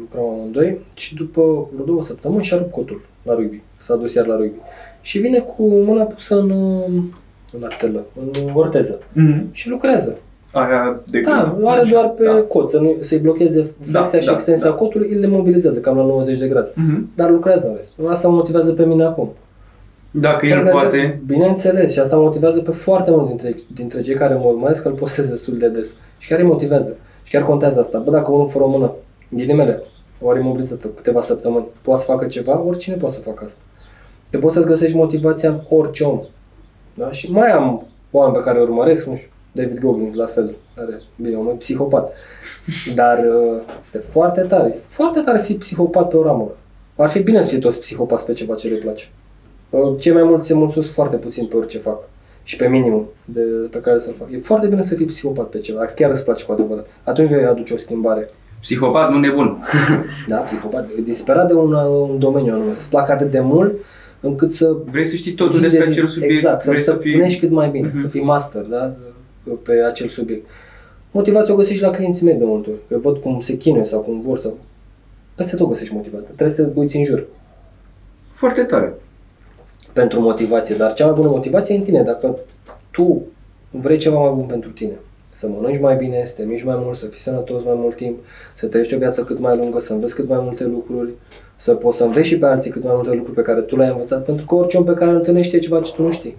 [0.00, 3.62] lucrăm amândoi și după vreo două săptămâni și-a rupt cotul la rugby.
[3.78, 4.58] S-a dus iar la rugby.
[5.00, 7.02] Și vine cu mâna pusă în, uh,
[7.56, 8.98] în artelă, în orteză.
[8.98, 9.50] Mm-hmm.
[9.50, 10.16] Și lucrează.
[10.52, 11.66] Aia de Da, când?
[11.66, 12.32] are Așa, doar pe da.
[12.32, 14.74] cot, să nu, să-i blocheze flexia Da, și da, extensia da.
[14.76, 16.70] cotului, îl le mobilizează cam la 90 de grade.
[16.74, 17.08] Mhm.
[17.14, 18.12] Dar lucrează în rest.
[18.12, 19.32] Asta mă motivează pe mine acum.
[20.14, 24.00] Dacă el Trebuie să- poate, Bineînțeles, și asta mă motivează pe foarte mulți dintre, dintre
[24.00, 25.94] cei care mă urmăresc, că îl postez destul de des.
[26.18, 26.96] Și chiar îi motivează.
[27.22, 27.98] Și chiar contează asta.
[27.98, 28.92] Bă, dacă unul fără o mână,
[29.28, 29.82] ghilimele,
[30.20, 33.60] ori imobilizată câteva săptămâni, poate să facă ceva, oricine poate să facă asta.
[34.30, 36.20] Te poți să-ți găsești motivația în orice om.
[36.94, 37.10] Da?
[37.12, 41.00] Și mai am oameni pe care îi urmăresc, nu știu, David Goggins la fel, are,
[41.16, 42.12] bine, un psihopat.
[42.94, 46.56] Dar uh, este foarte tare, foarte tare să fii psihopat pe o ramură.
[46.96, 49.04] Ar fi bine să fie toți psihopați pe ceva ce le place.
[49.72, 51.98] Uh, Cei mai mulți se mulțumesc foarte puțin pe orice fac
[52.42, 54.28] și pe minimum de, pe care să-l fac.
[54.32, 56.86] E foarte bine să fii psihopat pe ceva, dacă chiar îți place cu adevărat.
[57.02, 58.28] Atunci vei aduce o schimbare.
[58.60, 59.58] psihopat, nu nebun.
[60.28, 63.74] Da, psihopat, e disperat de un, un domeniu anume, să-ți placă atât de mult
[64.20, 66.90] încât să Vrei să știi totul zi de despre zi- acel subiect, Exact, vrei să,
[66.90, 67.12] să să fii...
[67.12, 68.02] punești cât mai bine, Mhm.
[68.02, 68.92] să fii master, da?
[69.62, 70.46] pe acel subiect.
[71.10, 72.78] Motivația o găsești la clienții mei de multe ori.
[72.88, 74.58] Că văd cum se chinuie sau cum vor sau...
[75.34, 76.28] Peste tot găsești motivație.
[76.36, 77.26] Trebuie să te uiți în jur
[78.32, 78.94] Foarte tare.
[79.92, 82.02] Pentru motivație, dar cea mai bună motivație e în tine.
[82.02, 82.36] Dacă
[82.90, 83.22] tu
[83.70, 84.92] vrei ceva mai bun pentru tine,
[85.34, 88.18] să mănânci mai bine, să te miști mai mult, să fii sănătos mai mult timp,
[88.54, 91.10] să trăiești o viață cât mai lungă, să înveți cât mai multe lucruri,
[91.56, 93.90] să poți să înveți și pe alții cât mai multe lucruri pe care tu le-ai
[93.90, 96.36] învățat, pentru că orice om pe care îl întâlnești e ceva ce tu nu știi.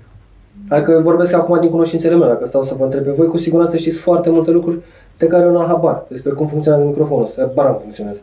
[0.69, 3.37] Hai că vorbesc acum din cunoștințele mele, dacă stau să vă întreb pe voi, cu
[3.37, 4.79] siguranță știți foarte multe lucruri
[5.17, 8.21] de care eu n-am habar, despre cum funcționează microfonul ăsta, habar nu funcționează.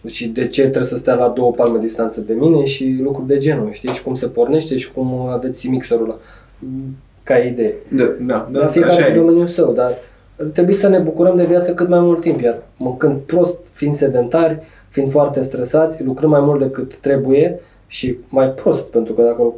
[0.00, 3.38] Deci de ce trebuie să stea la două palme distanță de mine și lucruri de
[3.38, 6.18] genul, știi, și cum se pornește și cum aveți mixerul ăla,
[7.22, 7.74] ca idee.
[7.88, 8.04] Da.
[8.20, 9.14] Da, Da, da, fiecare așa cu e.
[9.14, 9.92] domeniul său, dar
[10.52, 14.58] trebuie să ne bucurăm de viață cât mai mult timp, iar mâncând prost, fiind sedentari,
[14.88, 19.52] fiind foarte stresați, lucrând mai mult decât trebuie și mai prost, pentru că dacă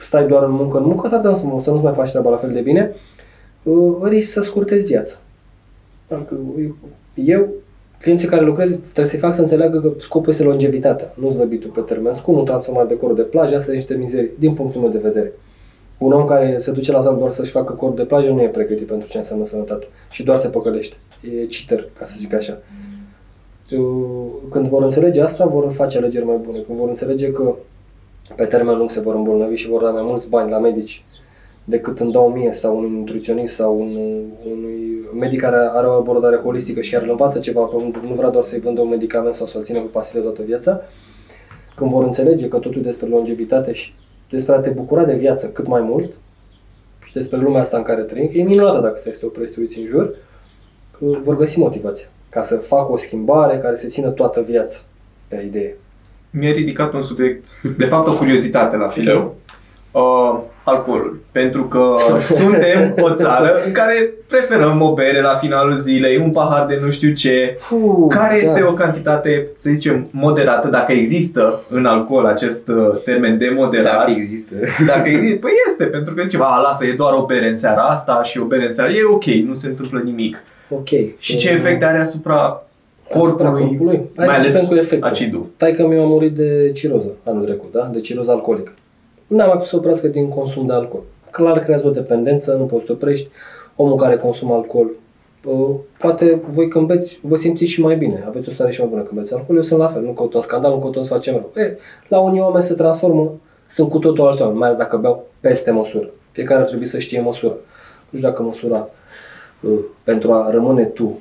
[0.00, 2.36] stai doar în muncă, în muncă, s-ar putea să, să nu-ți mai faci treaba la
[2.36, 2.94] fel de bine,
[3.62, 5.16] uh, risci să scurtezi viața.
[6.08, 6.36] Dacă
[7.14, 7.48] eu,
[8.00, 11.80] clienții care lucrez, trebuie să-i fac să înțeleagă că scopul este longevitatea, nu slăbitul pe
[11.80, 14.90] termen scurt, nu transformarea de corp de plajă, astea sunt niște mizerii, din punctul meu
[14.90, 15.32] de vedere.
[15.98, 18.48] Un om care se duce la sală doar să-și facă corp de plajă nu e
[18.48, 20.96] pregătit pentru ce înseamnă sănătate și doar se păcălește.
[21.20, 22.58] E cheater, ca să zic așa.
[23.70, 26.58] Eu- Când vor înțelege asta, vor face alegeri mai bune.
[26.58, 27.54] Când vor înțelege că
[28.36, 31.04] pe termen lung se vor îmbolnăvi și vor da mai mulți bani la medici
[31.68, 33.96] decât în 2000 sau un nutriționist sau un,
[34.52, 38.14] unui medic care are o abordare holistică și care îl învață ceva pe om, nu
[38.14, 40.80] vrea doar să-i vândă un medicament sau să-l țină pe pastile toată viața,
[41.76, 43.94] când vor înțelege că totul e despre longevitate și
[44.30, 46.12] despre a te bucura de viață cât mai mult
[47.04, 49.78] și despre lumea asta în care trăim, că e minunată dacă să este o prestuiți
[49.78, 50.14] în jur,
[50.98, 54.78] că vor găsi motivație ca să facă o schimbare care să țină toată viața
[55.28, 55.76] pe idee.
[56.30, 57.46] Mi-a ridicat un subiect,
[57.78, 59.34] de fapt o curiozitate la fileu.
[59.92, 61.18] Uh, alcoolul.
[61.32, 61.94] Pentru că
[62.24, 66.90] suntem o țară în care preferăm o bere la finalul zilei, un pahar de nu
[66.90, 67.56] știu ce.
[67.58, 68.46] Fuh, Care da.
[68.48, 73.96] este o cantitate, să zicem, moderată, dacă există în alcool acest uh, termen de moderat?
[73.98, 74.54] Dacă există.
[74.86, 77.82] Dacă există, păi este, pentru că zicem, a, lasă, e doar o bere în seara
[77.82, 80.42] asta și o bere în seara, e ok, nu se întâmplă nimic.
[80.70, 80.88] Ok.
[81.18, 82.60] Și ce efecte are asupra
[83.10, 84.00] Asupra corpului, corpului?
[84.16, 85.08] Hai mai să ales începem cu efectul.
[85.08, 85.46] acidul.
[85.56, 87.90] Taică mi a murit de ciroză anul trecut, da?
[87.92, 88.72] De ciroză alcoolică.
[89.26, 91.02] N-am mai pus să oprească din consum de alcool.
[91.30, 93.28] Clar creează o dependență, nu poți să oprești.
[93.76, 94.90] Omul care consumă alcool,
[95.44, 98.24] uh, poate voi când beți, vă simțiți și mai bine.
[98.26, 99.56] Aveți o stare și mai bună când beți alcool.
[99.56, 101.64] Eu sunt la fel, nu căutăm scandal, nu căutăm să facem rău.
[101.64, 101.76] E,
[102.08, 103.32] la unii oameni se transformă,
[103.68, 106.10] sunt cu totul alți oameni, mai ales dacă beau peste măsură.
[106.32, 107.54] Fiecare ar trebui să știe măsura.
[108.10, 108.88] Nu știu dacă măsura
[109.60, 111.18] uh, pentru a rămâne tu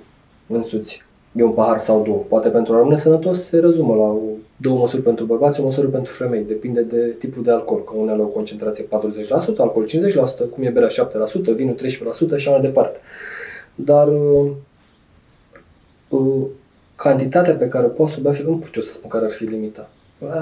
[0.47, 1.03] însuți
[1.35, 2.23] de un pahar sau două.
[2.27, 4.21] Poate pentru a rămâne sănătos se rezumă la o,
[4.57, 6.43] două măsuri pentru bărbați, o măsură pentru femei.
[6.43, 7.83] Depinde de tipul de alcool.
[7.83, 8.87] Că unele au concentrație 40%,
[9.57, 12.97] alcool 50%, cum e berea 7%, vinul 13% și așa mai departe.
[13.75, 14.51] Dar uh,
[16.07, 16.45] uh,
[16.95, 19.43] cantitatea pe care o poți să bea, nu pot eu să spun care ar fi
[19.43, 19.89] limita.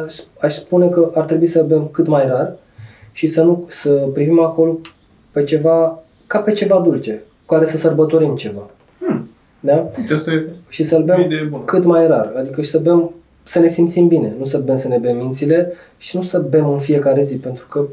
[0.05, 2.55] Aș, aș spune că ar trebui să bem cât mai rar
[3.11, 4.79] și să nu să privim acolo
[5.31, 8.69] pe ceva, ca pe ceva dulce, cu care să sărbătorim ceva.
[9.63, 9.75] Hmm.
[9.75, 9.89] Da?
[9.97, 11.63] Uite, asta e Și să-l o bem idee bună.
[11.63, 12.33] cât mai rar.
[12.37, 13.11] Adică și să bem,
[13.43, 16.69] să ne simțim bine, nu să bem să ne bem mințile și nu să bem
[16.69, 17.85] în fiecare zi, pentru că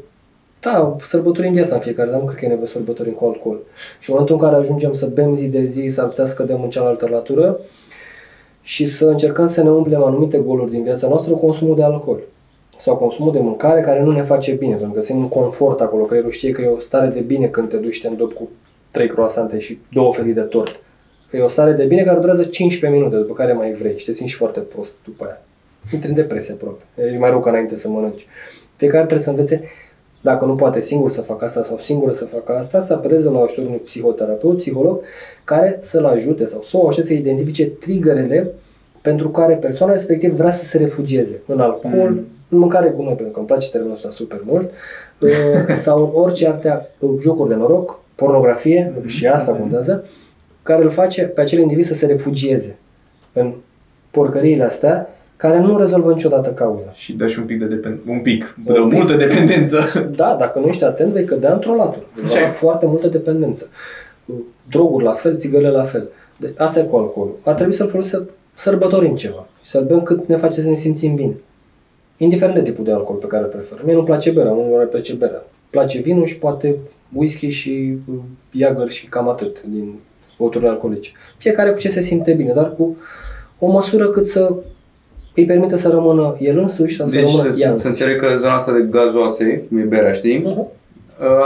[0.59, 3.25] da, sărbătorim viața în fiecare zi, dar nu cred că e nevoie să sărbătorim cu
[3.25, 3.59] alcool.
[3.99, 6.63] Și în momentul în care ajungem să bem zi de zi, s-ar putea să cădem
[6.63, 7.59] în cealaltă latură
[8.61, 12.19] și să încercăm să ne umplem anumite goluri din viața noastră cu consumul de alcool
[12.77, 16.03] sau consumul de mâncare care nu ne face bine, pentru că simt un confort acolo,
[16.03, 18.49] creierul știe că e o stare de bine când te duci și te îndopi cu
[18.91, 20.79] trei croasante și două felii de tort.
[21.31, 24.05] Că e o stare de bine care durează 15 minute, după care mai vrei și
[24.05, 25.41] te simți foarte prost după aia.
[25.93, 26.81] Intri în depresie aproape.
[27.13, 28.27] E mai rău ca înainte să mănânci.
[28.75, 29.63] Fiecare trebuie să învețe,
[30.21, 33.39] dacă nu poate singur să facă asta sau singură să facă asta, să apeleze la
[33.39, 34.99] ajutorul unui psihoterapeut, psiholog,
[35.43, 38.51] care să-l ajute sau să o ajute să identifice triggerele
[39.01, 42.25] pentru care persoana respectivă vrea să se refugieze în alcool, Mm.
[42.49, 44.71] în mâncare cu noi, pentru că îmi place termenul ăsta super mult,
[45.19, 45.29] uh,
[45.83, 50.05] sau în orice alte uh, jocuri de noroc, pornografie, și asta contează,
[50.63, 52.77] care îl face pe acel individ să se refugieze
[53.33, 53.53] în
[54.11, 56.91] porcăriile astea, care nu rezolvă niciodată cauza.
[56.93, 58.11] Și dă și un pic de dependență.
[58.11, 58.55] Un pic.
[58.67, 58.97] Un Dă pic.
[58.97, 59.79] multă dependență.
[60.15, 62.05] Da, dacă nu ești atent, vei cădea într-o latură.
[62.15, 62.43] Deci Așa e.
[62.43, 63.67] ai foarte multă dependență.
[64.69, 66.09] Droguri la fel, țigările la fel.
[66.37, 67.35] De, asta e cu alcoolul.
[67.43, 68.23] Ar trebui să-l folosim să
[68.55, 69.47] sărbătorim ceva.
[69.63, 71.33] Și să-l bem cât ne face să ne simțim bine.
[72.17, 73.79] Indiferent de tipul de alcool pe care îl prefer.
[73.85, 75.43] Mie nu place berea, unul îmi place berea.
[75.69, 76.75] Place vinul și poate
[77.13, 78.15] whisky și uh,
[78.51, 79.93] Jagger și cam atât din
[80.41, 81.11] băuturile alcoolice.
[81.37, 82.97] Fiecare cu ce se simte bine, dar cu
[83.59, 84.53] o măsură cât să
[85.35, 87.87] îi permite să rămână el însuși sau să Deci rămână să, ea să însuși.
[87.89, 90.37] înțeleg că zona asta de gazoase, cum e berea, știi?
[90.37, 90.67] Mhm.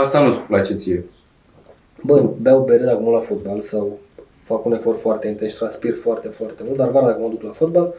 [0.02, 1.04] Asta nu-ți place ție.
[2.02, 3.98] Bă, beau bere dacă mă la fotbal sau
[4.42, 7.42] fac un efort foarte intens și transpir foarte, foarte mult, dar vara dacă mă duc
[7.42, 7.94] la fotbal,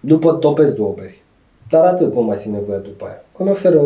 [0.00, 1.22] după topesc două beri.
[1.70, 3.22] Dar atât nu mai simt nevoie după aia.
[3.36, 3.82] Că mi oferă...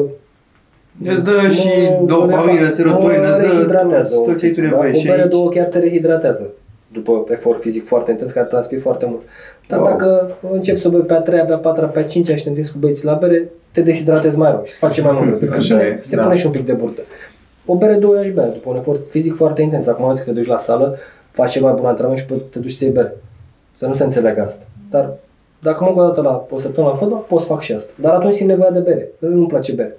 [1.04, 1.68] Îți dă și
[2.00, 4.70] mă- dopamină, mă serotonină, mă îți dă rehidratează tot- un tot ce ai tu pic,
[4.70, 4.96] nevoie da?
[4.98, 5.30] și O bere aici.
[5.30, 6.50] două chiar te rehidratează
[6.92, 9.20] după efort fizic foarte intens, care transpiri foarte mult.
[9.68, 9.88] Dar Wow.
[9.88, 12.48] dacă începi să bei pe a treia, pe a patra, pe a cincea și te
[12.48, 15.40] întinzi cu băieții la bere, te deshidratezi mai rău și îți face mai mult.
[15.42, 15.52] rău.
[15.58, 16.22] Așa e, Se da.
[16.22, 17.00] pune și un pic de burtă.
[17.66, 19.86] O bere, două aș bea, după un efort fizic foarte intens.
[19.86, 20.96] Acum auzi că te duci la sală,
[21.30, 23.16] faci cel mai bun antrenament și pe- te duci să iei bere.
[23.76, 24.64] Să nu se înțeleagă asta.
[24.90, 25.10] Dar
[25.62, 27.92] dacă mă o dată la o săptămână la fotbal, pot să fac și asta.
[28.00, 29.08] Dar atunci simt nevoia de bere.
[29.18, 29.96] Nu-mi place bere.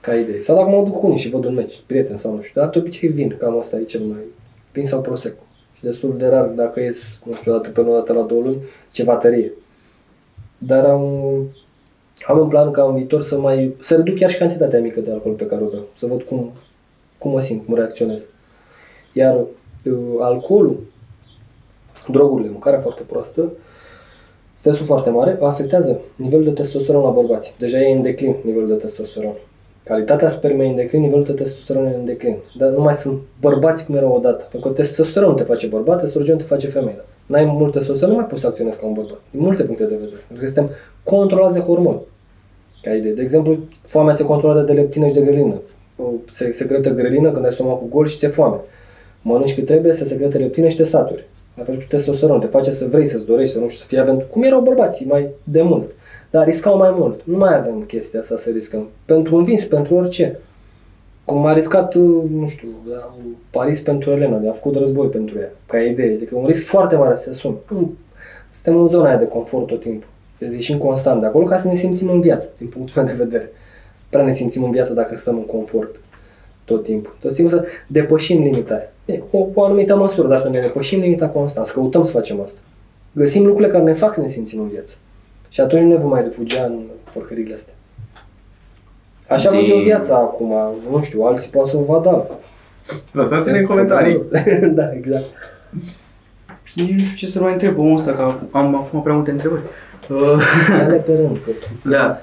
[0.00, 0.42] Ca idee.
[0.42, 2.60] Sau dacă mă duc cu unii și văd un meci, prieten sau nu știu.
[2.60, 4.18] Dar de obicei vin, cam asta e cel mai...
[4.72, 5.42] Vin sau prosecco.
[5.72, 8.22] Și destul de rar dacă ies, nu știu, o dată pe lună, o dată la
[8.22, 9.52] două luni, ceva tărie.
[10.58, 11.02] Dar am,
[12.26, 15.10] am în plan ca în viitor să mai, să reduc chiar și cantitatea mică de
[15.10, 15.86] alcool pe care o beau.
[15.98, 16.52] Să văd cum,
[17.18, 18.22] cum mă simt, cum reacționez.
[19.12, 20.80] Iar uh, alcoolul,
[22.08, 23.52] drogurile, mâncarea foarte proastă,
[24.54, 27.54] stresul foarte mare, afectează nivelul de testosteron la bărbați.
[27.58, 29.34] Deja e în declin nivelul de testosteron.
[29.90, 32.36] Calitatea spermei e în declin, nivelul de testosteron e în declin.
[32.58, 34.46] Dar nu mai sunt bărbați cum erau odată.
[34.50, 37.04] Pentru că testosteron te face bărbat, estrogen te face femeie.
[37.26, 39.20] N-ai mult testosteron, nu mai poți să acționezi ca un bărbat.
[39.30, 40.20] Din multe puncte de vedere.
[40.26, 42.00] Pentru că suntem controlați de hormoni.
[42.82, 43.12] Ca idee.
[43.12, 45.60] De exemplu, foamea ți-e controlată de leptină și de grelină.
[45.96, 48.56] O, Se secretă grelină când ai stomac cu gol și ți-e foame.
[49.22, 51.28] Mănânci cât trebuie, se secretă leptină și te saturi.
[51.56, 53.98] La fel cu testosteron, te face să vrei, să-ți dorești, să nu știu, să fii
[53.98, 54.22] avent...
[54.22, 55.90] Cum erau bărbații mai de mult.
[56.30, 57.20] Dar riscau mai mult.
[57.24, 58.88] Nu mai avem chestia asta să riscăm.
[59.04, 60.38] Pentru un vins, pentru orice.
[61.24, 63.14] Cum a riscat, uh, nu știu, la
[63.50, 66.14] Paris pentru Elena, de a făcut război pentru ea, ca idee.
[66.14, 67.56] Adică un risc foarte mare să se asumi.
[67.70, 67.92] Nu,
[68.50, 70.08] Suntem în zona aia de confort tot timpul.
[70.38, 73.22] Deci ieșim constant de acolo ca să ne simțim în viață, din punctul meu de
[73.22, 73.52] vedere.
[74.08, 76.00] Prea ne simțim în viață dacă stăm în confort
[76.64, 77.16] tot timpul.
[77.20, 78.90] Tot timpul să depășim limita aia.
[79.04, 82.40] E, cu o anumită măsură, dar să ne depășim limita constant, să căutăm să facem
[82.40, 82.60] asta.
[83.12, 84.96] Găsim lucrurile care ne fac să ne simțim în viață.
[85.50, 86.78] Și atunci nu ne vom mai refugia în
[87.12, 87.72] porcările astea.
[89.28, 90.52] Așa văd eu Din- viața acum,
[90.90, 92.36] nu știu, alții pot să o vadă altfel.
[93.12, 94.22] Lăsați-ne în comentarii.
[94.78, 95.24] da, exact.
[96.74, 99.62] Nici nu știu ce să mai întreb omul ăsta, că am acum prea multe întrebări.
[100.10, 101.50] Uh, Ia-le pe rând, că
[101.90, 102.18] da.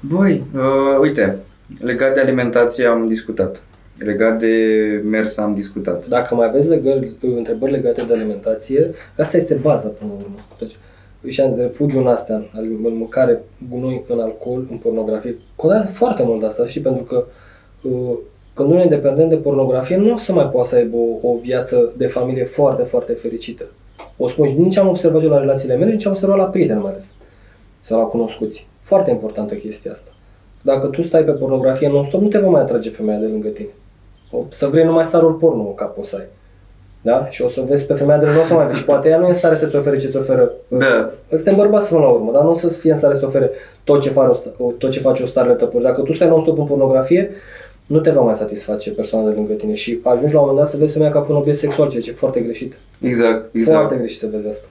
[0.00, 1.38] Băi, uh, uite,
[1.80, 3.62] legat de alimentație am discutat.
[3.98, 4.54] Legat de
[5.04, 6.06] mers am discutat.
[6.08, 10.36] Dacă mai aveți legări, întrebări legate de alimentație, asta este baza până la urmă.
[10.58, 10.76] Deci,
[11.26, 16.42] și refugiul în astea, în în mâncare, gunoi, în alcool, în pornografie, contează foarte mult
[16.42, 17.24] asta și pentru că
[17.82, 18.18] uh,
[18.54, 21.36] când unul e dependent de pornografie, nu o să mai poată să aibă o, o
[21.42, 23.64] viață de familie foarte, foarte fericită.
[24.16, 26.80] O spun și nici am observat eu la relațiile mele, nici am observat la prieteni
[26.80, 27.14] mai ales.
[27.82, 28.66] Sau la cunoscuți.
[28.80, 30.10] Foarte importantă chestia asta.
[30.62, 33.68] Dacă tu stai pe pornografie non-stop, nu te va mai atrage femeia de lângă tine.
[34.30, 36.26] O să vrei numai staruri porno în cap o să ai.
[37.06, 37.26] Da?
[37.30, 38.78] Și o să vezi pe femeia de lângă, nu o să mai vezi.
[38.78, 40.52] Și poate ea nu e în stare să-ți ofere ce-ți oferă.
[40.68, 41.10] Da.
[41.28, 43.50] Suntem bărbați până la urmă, dar nu o să fie în stare să ofere
[43.84, 45.80] tot ce, face o, sta- tot ce face o starletă pur.
[45.82, 47.30] Dacă tu stai non-stop în pornografie,
[47.86, 50.72] nu te va mai satisface persoana de lângă tine și ajungi la un moment dat
[50.72, 52.78] să vezi femeia ca pe un obiect sexual, ceea ce e foarte greșit.
[53.00, 53.76] Exact, exact.
[53.78, 54.68] Foarte greșit să vezi asta.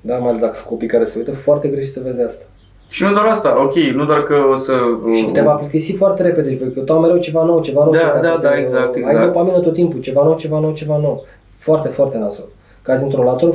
[0.00, 2.44] Da, mai ales dacă sunt copii care se uită, foarte greșit să vezi asta.
[2.92, 4.74] Și nu doar asta, ok, nu doar că o să...
[5.16, 7.92] Și te va plictisi foarte repede și vei căuta mereu ceva nou, ceva nou.
[7.92, 9.24] Da, ceva da, să-ți- da, exact, Ai exact.
[9.24, 11.24] dopamină tot timpul, ceva nou, ceva nou, ceva nou.
[11.58, 12.44] Foarte, foarte nasol.
[12.82, 13.48] Cazi într-un lator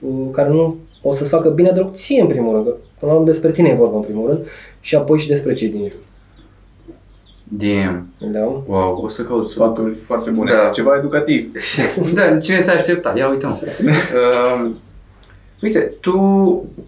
[0.00, 3.18] uh, care nu o să-ți facă bine deloc ție în primul rând, că până la
[3.18, 4.40] urmă despre tine e vorba în primul rând
[4.80, 6.00] și apoi și despre cei din jur.
[7.48, 8.06] Damn.
[8.32, 8.40] Da?
[8.66, 9.50] Wow, o să caut.
[9.50, 10.52] Sfaturi foarte bune.
[10.52, 10.68] Da.
[10.68, 11.50] Ceva educativ.
[12.14, 13.12] Da, cine s-a aștepta?
[13.16, 13.56] Ia uite mă.
[13.84, 14.70] uh,
[15.62, 16.18] uite, tu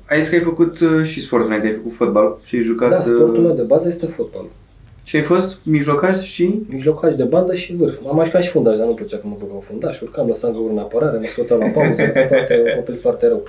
[0.08, 2.90] ai zis că ai făcut uh, și sport înainte, ai făcut fotbal și ai jucat...
[2.90, 4.50] Da, sportul uh, meu de bază este fotbalul.
[5.02, 6.60] Și ai fost mijlocaș și...
[6.68, 7.98] Mijlocaș de bandă și vârf.
[8.08, 10.00] Am mai jucat și fundaș, dar nu plăcea că mă băgau fundaș.
[10.00, 13.42] Urcam, lăsam găuri în apărare, mă scoteau la pauză, foarte, copil foarte rău.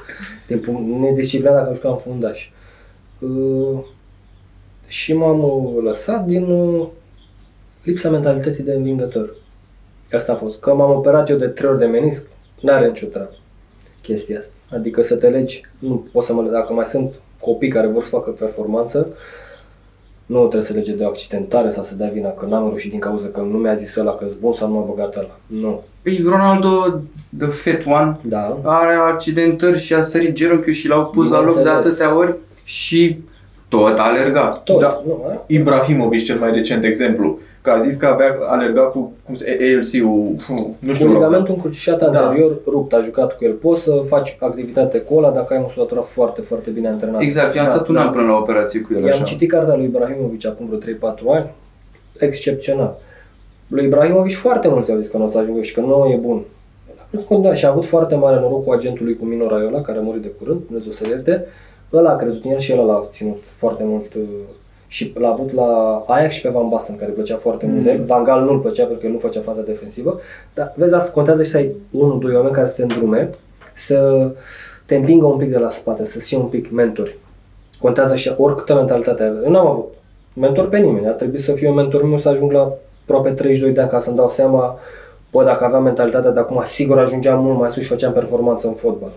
[0.45, 2.49] Timpul nedisciplinat dacă jucam fundaș.
[3.19, 3.79] Uh,
[4.87, 6.87] și m-am uh, lăsat din uh,
[7.83, 9.35] lipsa mentalității de învingător.
[10.11, 10.59] Asta a fost.
[10.59, 12.27] Că m-am operat eu de trei ori de menisc,
[12.61, 13.35] n-are nicio treabă
[14.07, 14.56] chestia asta.
[14.73, 18.09] Adică să te legi, nu poți să mă dacă mai sunt copii care vor să
[18.09, 19.07] facă performanță,
[20.25, 22.99] nu trebuie să lege de o accidentare sau să dea vina că n-am reușit din
[22.99, 25.37] cauza că nu mi-a zis ăla că bun sau nu m-a băgat ăla.
[25.45, 25.81] Nu.
[26.01, 27.01] Păi Ronaldo,
[27.37, 28.57] the fat one, Da.
[28.63, 31.99] are accidentări și a sărit genunchiul și l-au pus la loc de Bineînțeles.
[31.99, 33.17] atâtea ori și
[33.67, 34.47] tot alerga.
[34.63, 34.79] Tot.
[34.79, 35.01] Da.
[35.05, 35.43] Nu, a?
[35.47, 40.35] Ibrahimovic, cel mai recent exemplu, că a zis că avea alergat cu cum se, ALC-ul,
[40.79, 42.05] nu știu, Cu ligamentul încrucișat Da.
[42.21, 43.51] anterior rupt, a jucat cu el.
[43.51, 47.23] Poți să faci activitate cu ăla dacă ai musculatura foarte, foarte bine antrenată.
[47.23, 48.01] Exact, eu am Da, stat un da.
[48.01, 49.23] an până la operație cu el I-am așa.
[49.23, 51.49] citit cartea lui Ibrahimovic acum vreo 3-4 ani.
[52.17, 52.97] Excepțional.
[53.67, 56.15] Lui Ibrahimovic foarte mulți au zis că nu o să ajungă și că nu e
[56.21, 56.41] bun.
[57.09, 59.97] Plus continua și a avut foarte mare noroc cu agentul lui cu Mino Raiola, care
[59.97, 61.45] a murit de curând, Dumnezeu să ierte.
[61.93, 64.21] Ăla a crezut în el și el l-a ținut foarte mult uh,
[64.87, 67.91] și l-a avut la Ajax și pe Van Basten, care îi plăcea foarte mult de
[67.91, 68.03] el.
[68.03, 70.19] Van Gaal nu-l plăcea pentru că el nu făcea faza defensivă.
[70.53, 73.29] Dar vezi, asta contează și să ai unul, doi oameni care să te îndrume,
[73.73, 74.29] să
[74.85, 77.17] te împingă un pic de la spate, să fie un pic mentori.
[77.79, 79.29] Contează și oricâtă mentalitate ai.
[79.43, 79.93] Eu n-am avut
[80.33, 81.07] mentor pe nimeni.
[81.07, 83.99] A trebuit să fiu un mentor meu să ajung la aproape 32 de ani ca
[83.99, 84.79] să-mi dau seama,
[85.31, 88.73] bă, dacă aveam mentalitatea de acum, sigur ajungeam mult mai sus și făceam performanță în
[88.73, 89.11] fotbal.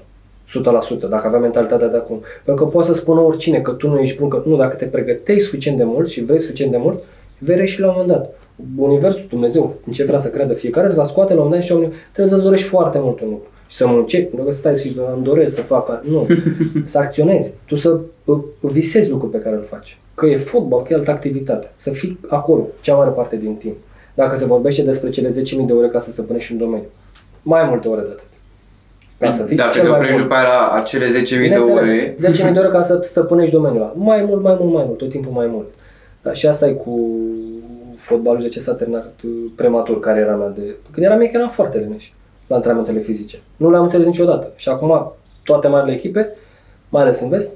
[0.59, 2.23] 100%, dacă aveam mentalitatea de acum.
[2.45, 4.85] Pentru că poate să spună oricine că tu nu ești bun, că nu, dacă te
[4.85, 7.03] pregătești suficient de mult și vrei suficient de mult,
[7.39, 8.35] vei reuși la un moment dat.
[8.77, 11.71] Universul, Dumnezeu, în ce vrea să creadă fiecare, îți va scoate la un moment dat
[11.71, 13.49] și oamenii, trebuie să-ți dorești foarte mult un lucru.
[13.69, 16.27] Și să muncești, nu că stai să zici, "Doamne, îmi doresc să fac, nu,
[16.93, 17.53] să acționezi.
[17.67, 19.99] Tu să uh, visezi lucruri pe care îl faci.
[20.15, 21.71] Că e fotbal, că e altă activitate.
[21.77, 23.77] Să fii acolo, cea mare parte din timp.
[24.15, 26.89] Dacă se vorbește despre cele 10.000 de ore ca să stăpânești un domeniu.
[27.43, 28.30] Mai multe ore de atât.
[29.21, 30.27] Ca să fii Dacă cel te mai oprești bun.
[30.27, 32.17] după aia la acele 10.000 de ore,
[32.49, 33.93] 10.000 de ore ca să stăpânești domeniul ăla.
[33.97, 35.67] Mai mult, mai mult, mai mult, tot timpul mai mult.
[36.23, 37.11] Da, și asta e cu
[37.97, 40.63] fotbalul și de ce s-a terminat uh, prematur cariera mea de...
[40.91, 42.11] Când eram mic eram foarte leneș
[42.47, 43.39] la antrenamentele fizice.
[43.57, 44.53] Nu le-am înțeles niciodată.
[44.57, 45.13] Și acum
[45.45, 46.29] toate marile echipe,
[46.89, 47.51] mai ales în vest,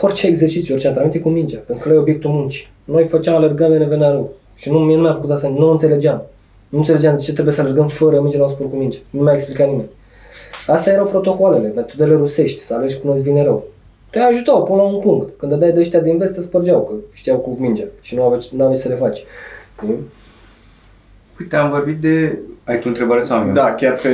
[0.00, 2.68] orice exercițiu, orice antrenament e cu mingea, pentru că ăla e obiectul muncii.
[2.84, 4.32] Noi făceam alergăm de ne venea rău.
[4.54, 6.22] Și nu, mie nu mi-a plăcut asta, nu înțelegeam.
[6.68, 8.98] Nu înțelegeam de ce trebuie să alergăm fără minge la un sport cu minge.
[9.10, 9.88] Nu mi-a explicat nimeni.
[10.68, 13.66] Astea erau protocoalele, metodele rusești, să alegi până îți vine rău.
[14.10, 15.38] Te ajutau până la un punct.
[15.38, 18.48] Când dădeai de ăștia din vest, te spărgeau, că știau cu mingea și nu aveai,
[18.50, 19.24] nu aveai să le faci.
[19.82, 19.94] Știi?
[21.40, 22.38] uite, am vorbit de...
[22.64, 23.54] Ai tu întrebare sau am eu?
[23.54, 24.10] Da, chiar pe,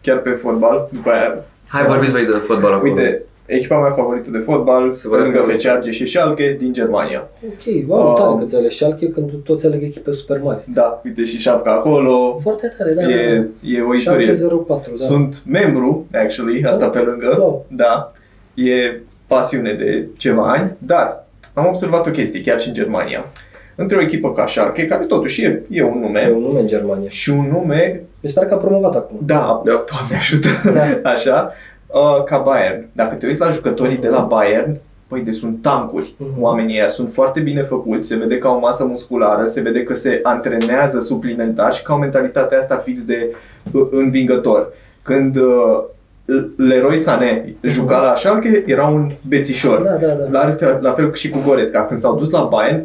[0.00, 1.44] chiar pe fotbal, după aia.
[1.66, 2.88] Hai, vorbiți voi de fotbal acum.
[2.88, 3.22] Uite,
[3.54, 5.56] echipa mea favorită de fotbal, Să vă pe lângă răspund.
[5.56, 7.28] Feciarge și Schalke, din Germania.
[7.46, 10.60] Ok, wow, Um, tare că ți alegi Schalke când toți aleg echipe super mari.
[10.74, 12.38] Da, uite și șapca acolo.
[12.42, 13.94] Foarte tare, da, E, da, e o da.
[13.94, 14.34] istorie.
[14.34, 15.04] Schalke 04, da.
[15.04, 17.36] Sunt membru, actually, asta Oh, pe lângă.
[17.38, 17.64] wow.
[17.68, 18.12] Da,
[18.54, 23.24] e pasiune de ceva ani, dar am observat o chestie, chiar și în Germania.
[23.74, 26.66] Între o echipă ca Schalke, care totuși e, e un E nume, un nume în
[26.66, 27.08] Germania.
[27.08, 29.16] și un nume, Mi se pare că a promovat acum.
[29.26, 29.84] da, da.
[29.90, 31.10] Doamne ajută, Da.
[31.10, 31.52] așa,
[31.92, 32.86] uh, ca Bayern.
[32.92, 34.76] Dacă te uiți la jucătorii de la Bayern,
[35.08, 36.14] păi de sunt tancuri.
[36.16, 36.42] Mhm.
[36.42, 39.82] Oamenii ăia sunt foarte bine făcuți, se vede că au o masă musculară, se vede
[39.82, 43.34] că se antrenează suplimentar și că au mentalitatea asta fix de
[43.72, 44.72] uh, învingător.
[45.02, 45.82] Când uh,
[46.56, 49.82] Leroy Sané juca la Schalke, era un bețișor.
[49.82, 50.40] Da, da, da.
[50.46, 51.86] La, fel, la fel și cu Goretzka.
[51.86, 52.82] Când s-au dus la Bayern,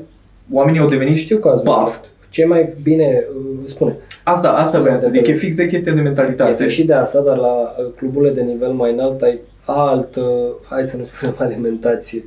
[0.51, 1.61] oamenii au devenit Știu cazul.
[1.63, 2.05] baft.
[2.29, 3.97] Ce mai bine, uh, spune,
[4.27, 6.63] Asta, asta vreau să zic, de- e fix de chestia de E mentalitate.
[6.63, 10.83] fix și de asta, dar la uh, cluburile de nivel mai înalt ai altă, hai
[10.85, 12.23] să nu spunem alimentație,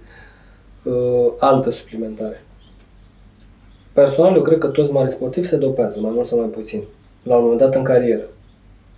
[0.82, 0.92] uh,
[1.38, 2.42] altă suplimentare.
[3.92, 6.82] Personal, eu cred că toți mari sportivi se dopează, mai mult sau mai puțin,
[7.22, 8.22] la un moment dat în carieră.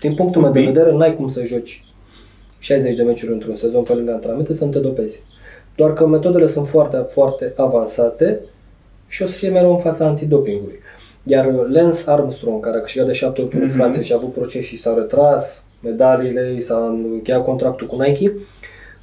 [0.01, 0.73] Din punctul meu de Bine.
[0.73, 1.85] vedere, n-ai cum să joci
[2.59, 5.23] 60 de meciuri într-un sezon pe lângă antrenamente să nu te dopezi.
[5.77, 8.41] Doar că metodele sunt foarte, foarte avansate
[9.09, 10.79] și o să fie mereu în fața antidopingului.
[11.23, 13.77] Iar Lance Armstrong, care a câștigat de șapte ori Tour de Mhm.
[13.79, 18.33] France și a avut proces și s-a retras medaliile, i s-a încheiat contractul cu Nike,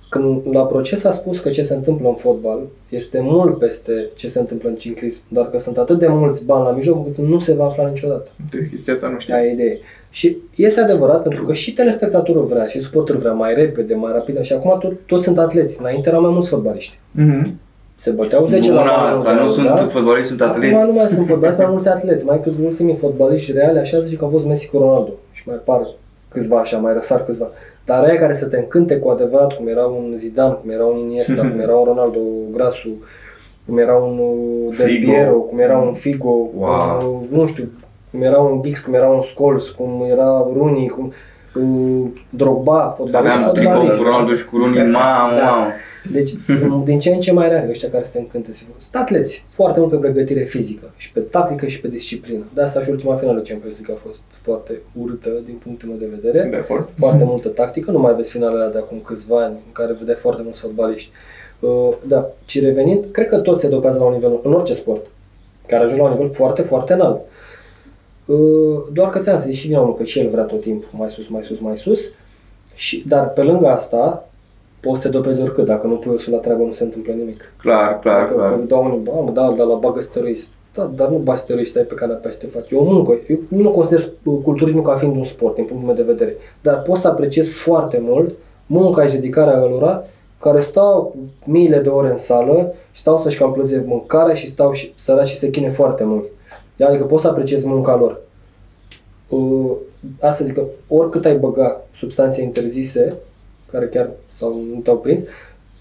[0.09, 2.59] când la proces a spus că ce se întâmplă în fotbal
[2.89, 6.63] este mult peste ce se întâmplă în ciclism, doar că sunt atât de mulți bani
[6.63, 8.29] la mijloc încât nu se va afla niciodată.
[8.51, 9.33] De chestia asta nu știu.
[9.35, 9.77] Ai idee.
[10.09, 14.41] Și este adevărat pentru că și telespectatorul vrea și suportul vrea mai repede, mai rapid
[14.41, 15.79] și acum tot, toți sunt atleți.
[15.79, 16.99] Înainte erau mai mulți fotbaliști.
[17.11, 17.59] Mhm.
[17.99, 19.75] Se băteau 10 la Una mână, asta, nu sunt da?
[19.75, 20.85] fotbaliști, sunt Acum atleți.
[20.87, 22.25] nu mai sunt fotbaliști, mai mulți atleți.
[22.25, 25.09] Mai câți ultimii fotbaliști reale, așa zice că au fost Messi cu Ronaldo.
[25.31, 25.87] Și mai par
[26.31, 27.47] câțiva așa, mai răsar câțiva.
[27.85, 30.97] Dar aia care să te încânte cu adevărat, cum era un Zidane, cum era un
[30.97, 32.19] Iniesta, cum era un Ronaldo
[32.53, 32.89] Grasu,
[33.65, 35.11] cum era un uh, Del Figo.
[35.11, 37.19] Piero, cum era un Figo, Wow.
[37.31, 37.69] uh, nu știu,
[38.11, 41.13] cum era un Giggs, cum era un Scholes, cum era Rooney, cum
[41.55, 44.03] uh, Drogba, fotbaliști, Aveam tricou fotbaliști.
[44.03, 45.43] cu Ronaldo și cu Rooney, mamă, Da.
[45.45, 45.67] mamă.
[46.11, 48.51] Deci sunt din ce în ce mai rare ăștia care se încântă.
[48.53, 48.73] să fie.
[48.77, 52.43] Sunt atleți, foarte mult pe pregătire fizică și pe tactică și pe disciplină.
[52.53, 56.05] De asta și ultima finală Champions League a fost foarte urâtă din punctul meu de
[56.09, 56.49] Sunt vedere.
[56.49, 56.89] de acord.
[56.97, 60.41] Foarte multă tactică, nu mai vezi finalele de acum câțiva ani în care vedeai foarte
[60.43, 61.09] mulți fotbaliști.
[61.59, 65.05] Uh, Da, și revenind, cred că toți se dopează la un nivel, în orice sport,
[65.67, 67.21] care ajung la un nivel foarte, foarte înalt.
[68.25, 68.37] Uh,
[68.93, 71.27] Doar că ți-am zis și vine unul că și el vrea tot timpul mai sus,
[71.27, 72.11] mai sus, mai sus.
[72.75, 74.29] Și, dar pe lângă asta,
[74.79, 75.65] poți să te dopezi oricât.
[75.65, 77.53] Dacă nu pui osul la treabă, nu se întâmplă nimic.
[77.61, 78.53] Clar, clar, Dacă clar.
[78.53, 80.49] dau unul, bă, mă, da, dar la bagă steroizi.
[80.73, 82.71] Da, dar nu bagi steroizi, stai pe canapea și te faci.
[82.71, 83.19] E o muncă.
[83.27, 86.35] Eu nu consider uh, culturismul ca fiind un sport, din punctul meu de vedere.
[86.61, 90.05] Dar pot să apreciez foarte mult munca și dedicarea lor
[90.39, 91.15] care stau
[91.45, 95.27] miile de ore în sală și stau să-și cam plăze mâncarea și stau și săraci
[95.27, 96.25] și se chine foarte mult.
[96.79, 98.21] Adică pot să apreciez munca lor.
[99.29, 99.71] Uh,
[100.19, 103.13] asta zic că oricât ai băga substanțe interzise,
[103.71, 105.21] care chiar sau nu te-au prins,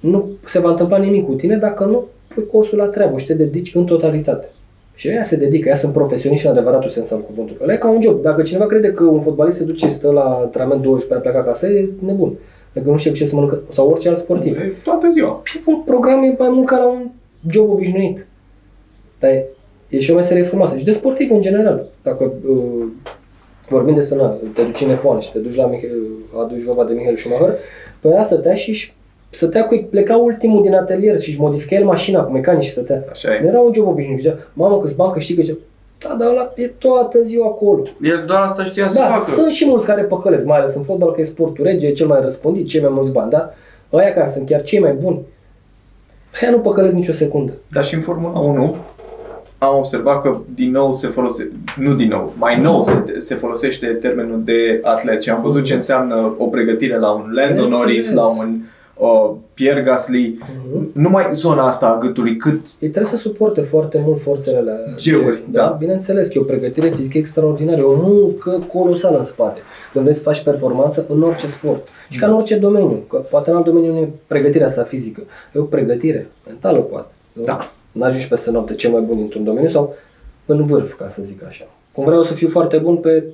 [0.01, 3.35] nu se va întâmpla nimic cu tine dacă nu pui osul la treabă și te
[3.35, 4.49] dedici în totalitate.
[4.95, 7.61] Și ea se dedică, ea sunt profesioniști în adevăratul sens al cuvântului.
[7.63, 8.23] Ăla e ca un job.
[8.23, 11.39] Dacă cineva crede că un fotbalist se duce și stă la antrenament 12 a pleca
[11.39, 12.33] acasă, e nebun.
[12.73, 14.57] Dacă nu știe ce să mănâncă, sau orice alt sportiv.
[14.57, 15.41] E Toată ziua.
[15.45, 17.09] Și un program e mai mult ca la un
[17.51, 18.27] job obișnuit.
[19.19, 19.47] Dar e,
[19.89, 20.77] e și o meserie frumoasă.
[20.77, 21.87] Și de sportiv în general.
[22.03, 22.85] Dacă uh,
[23.69, 26.85] vorbim despre, na, te duci în F1 și te duci la Mich- uh, aduci vorba
[26.85, 27.55] de Michael Schumacher,
[28.09, 28.95] pe ea stătea și își-
[29.31, 33.05] stătea cu pleca ultimul din atelier și își modifica el mașina cu mecanici și stătea.
[33.11, 33.41] Așa e.
[33.43, 34.19] Nu era un job obișnuit.
[34.21, 35.43] Zicea, mamă, câți bani câștigă?
[35.43, 35.57] Zicea,
[36.09, 37.83] da, dar ăla e toată ziua acolo.
[38.03, 39.31] El doar asta știa să Da, facă.
[39.35, 42.07] sunt și mulți care păcălesc, mai ales în fotbal, că e sportul rege, e cel
[42.07, 43.51] mai răspândit, cei mai mulți bani, da?
[43.93, 45.21] Ăia care sunt chiar cei mai buni,
[46.43, 47.53] ăia nu păcălesc nicio secundă.
[47.73, 48.77] Dar și în Formula 1
[49.67, 53.87] am observat că din nou se folosește, nu din nou, mai nou se, se folosește
[53.87, 57.79] termenul de atlet și am văzut ce înseamnă o pregătire la un Lando Bineînțeles.
[57.79, 58.57] Norris, la un
[58.95, 60.39] uh, Pierre Gasly,
[60.69, 60.91] Mhm.
[60.93, 64.77] numai zona asta a gâtului, cât Ei trebuie să suporte foarte mult forțele alea.
[64.97, 65.61] Geuri, da.
[65.63, 65.77] da.
[65.79, 69.61] Bineînțeles că e o pregătire fizică extraordinară, e o muncă colosală în spate.
[69.93, 71.89] Când vrei să faci performanță în orice sport.
[72.09, 75.23] Și ca în orice domeniu, că poate în alt domeniu nu e pregătirea asta fizică,
[75.55, 77.07] e o pregătire mentală poate.
[77.33, 77.45] nu?
[77.45, 77.71] Da.
[77.97, 79.95] N-ajungi peste noapte cel mai bun într-un domeniu sau
[80.47, 81.67] în vârf, ca să zic așa.
[81.93, 83.25] Cum vreau să fiu foarte bun pe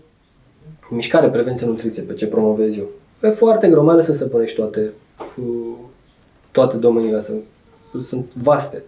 [0.91, 2.87] mișcare, prevenție, nutriție, pe ce promovez eu.
[3.23, 5.77] E foarte greu, mai ales să se pănești toate, cu
[6.51, 7.35] toate domeniile astea.
[8.03, 8.83] Sunt vaste.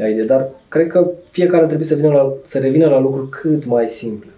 [0.00, 3.64] Ai idee, dar cred că fiecare trebuie să, vină la, să revină la lucruri cât
[3.64, 4.30] mai simple.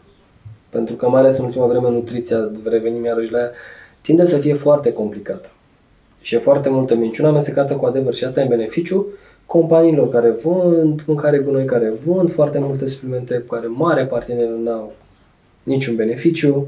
[0.68, 3.50] Pentru că mai ales în ultima vreme nutriția, revenim iarăși la ea,
[4.00, 5.50] tinde să fie foarte complicată.
[6.20, 9.06] Și e foarte multă minciună amestecată cu adevăr și asta e în beneficiu
[9.46, 14.58] companiilor care vând mâncare gunoi, care vând foarte multe suplimente, care mare parte din ele
[14.62, 14.92] n-au
[15.62, 16.66] niciun beneficiu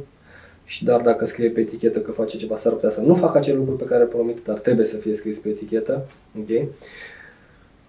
[0.65, 3.57] și dar dacă scrie pe etichetă că face ceva, s-ar putea să nu facă acel
[3.57, 6.07] lucru pe care promite, dar trebuie să fie scris pe etichetă.
[6.39, 6.69] ok?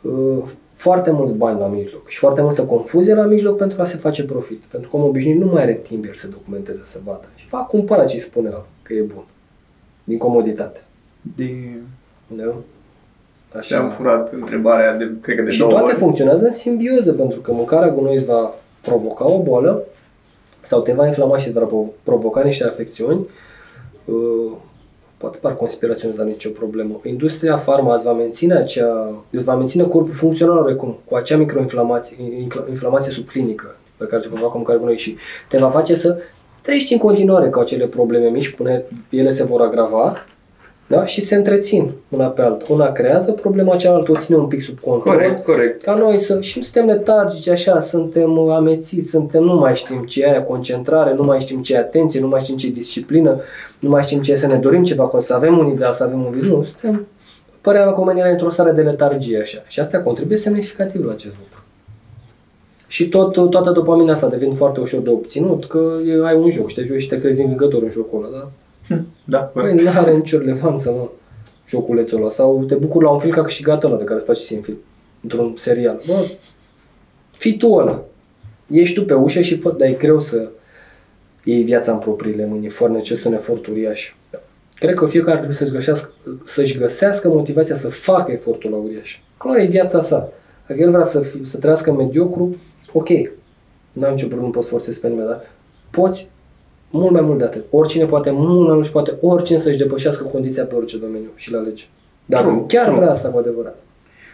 [0.01, 0.43] Uh,
[0.79, 4.23] Foarte mulți bani la mijloc și foarte multă confuzie la mijloc pentru a se face
[4.23, 4.61] profit.
[4.61, 7.27] Pentru că om obișnuit nu mai are timp el să documenteze, să vadă.
[7.35, 9.23] Și fac cumpăra ce îi spune ăla, că e bun.
[10.03, 10.83] Din comoditate.
[11.35, 11.81] din...
[12.27, 12.55] Da?
[13.61, 15.95] Și am furat întrebarea de, cred că de și două toate ori.
[15.95, 19.83] funcționează în simbioză, pentru că mâncarea gunoi îți va provoca o boală
[20.61, 23.27] sau te va inflama și îți va provo- provoca niște afecțiuni.
[24.05, 24.51] Uh,
[25.17, 26.99] Poate par conspirațiuni, dar nicio problemă.
[27.03, 32.17] Industria farma îți va menține, acea, îți va menține corpul funcțional oarecum, cu acea microinflamație
[32.17, 35.15] infla- inflamație subclinică, pe care ți-o va fac cu noi și
[35.49, 36.17] te va face să
[36.61, 40.15] trăiești în continuare cu acele probleme mici, până ele se vor agrava
[40.89, 41.05] da?
[41.05, 42.65] și se întrețin una pe alta.
[42.69, 45.13] Una creează problema cealaltă, o ține un pic sub control.
[45.13, 45.81] Corect, corect.
[45.81, 50.29] Ca noi să, și suntem letargici așa, suntem amețiți, suntem, nu mai știm ce e
[50.29, 53.39] aia concentrare, nu mai știm ce e atenție, nu mai știm ce e disciplină,
[53.79, 56.25] nu mai știm ce e să ne dorim ceva, să avem un ideal, să avem
[56.25, 56.43] un vis.
[56.43, 57.07] Nu, suntem,
[57.61, 59.63] părerea mea că omenirea într-o stare de letargie așa.
[59.67, 61.63] Și asta contribuie semnificativ la acest lucru.
[62.87, 66.69] Și tot, toată dopamina asta devine foarte ușor de obținut, că e, ai un joc
[66.69, 68.49] și te joci și te crezi învingător în jocul ăla, da?
[69.23, 71.09] Da, Păi nu are nicio relevanță, mă,
[71.67, 72.29] joculețul ăla.
[72.29, 74.61] Sau te bucuri la un film ca câștigat ăla de care îți place să în
[74.61, 74.77] film,
[75.21, 76.01] într-un serial.
[76.07, 76.25] Bă,
[77.31, 78.03] fii tu ăla.
[78.69, 80.49] Ești tu pe ușă și fă, dar e greu să
[81.43, 84.13] iei viața în propriile mâini, e foarte neces un efort uriaș.
[84.31, 84.37] Da.
[84.75, 86.11] Cred că fiecare trebuie să-și găsească,
[86.45, 89.19] să-și găsească motivația să facă efortul la uriaș.
[89.37, 90.31] Clar e viața sa.
[90.67, 92.55] Dacă el vrea să, fi, să trăiască mediocru,
[92.93, 93.09] ok,
[93.91, 95.41] n-am nicio problemă, poți forțezi pe nimeni, dar
[95.89, 96.29] poți
[96.89, 97.63] mult mai mult de atât.
[97.69, 101.51] Oricine poate mult mai mult și poate oricine să-și depășească condiția pe orice domeniu și
[101.51, 101.83] la lege.
[102.25, 102.97] Dar True, chiar true.
[102.97, 103.77] vrea asta cu adevărat.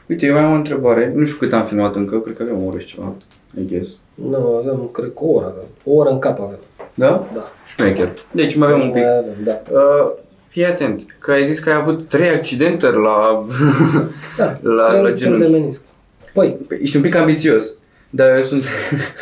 [0.07, 1.11] Uite, eu mai am o întrebare.
[1.15, 3.13] Nu știu cât am filmat încă, cred că avem o oră și ceva.
[3.59, 3.89] I guess.
[4.13, 5.63] Nu, avem, cred că o oră avem.
[5.83, 6.57] O oră în cap avem.
[6.93, 7.27] Da?
[7.33, 7.51] Da.
[7.67, 8.09] Șmecher.
[8.31, 9.01] Deci mai avem un pic.
[9.03, 9.61] Mai avem, da.
[9.71, 10.11] Uh,
[10.47, 13.45] fii atent, că ai zis că ai avut trei accidentări la,
[14.37, 15.51] Da, la, trei la rupturi de genunchi.
[15.51, 15.85] menisc.
[16.33, 17.77] Păi, Păi, Ești un pic ambițios,
[18.09, 18.63] dar eu sunt...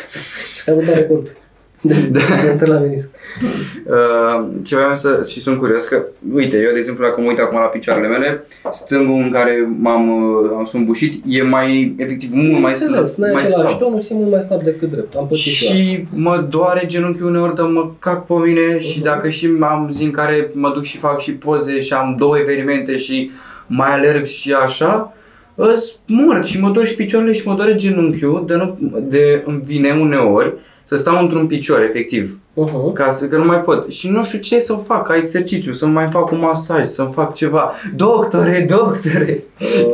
[0.54, 1.36] și ca să bea record.
[1.84, 2.20] De, Da.
[2.58, 3.10] de la menisc.
[3.86, 6.02] Uh, ce vreau să, și sunt curios că,
[6.34, 10.08] uite, eu de exemplu dacă mă uit acum la picioarele mele, stângul în care m-am
[10.08, 12.88] uh, am sunt bușit e mai, efectiv, mult mai slab.
[12.88, 13.78] Înțeles, n-ai mai același slab.
[13.88, 15.14] tonus, e mult mai slab decât drept.
[15.14, 15.76] Am pățit și, asta.
[15.76, 19.04] Și mă doare genunchiul uneori, dar mă cac pe mine și Mhm.
[19.04, 22.38] dacă și am zi în care mă duc și fac și poze și am două
[22.38, 23.30] evenimente și
[23.66, 25.12] mai alerg și așa,
[25.54, 29.62] îs mort și mă dor și picioarele și mă doare genunchiul, de, nu, de îmi
[29.64, 30.52] vine uneori
[30.88, 32.92] să stau într-un picior, efectiv, Uh-huh.
[32.92, 33.90] ca să, că nu mai pot.
[33.90, 37.34] Și nu știu ce să fac, ca exercițiu, să mai fac un masaj, să-mi fac
[37.34, 37.72] ceva.
[37.96, 39.44] Doctore, doctore,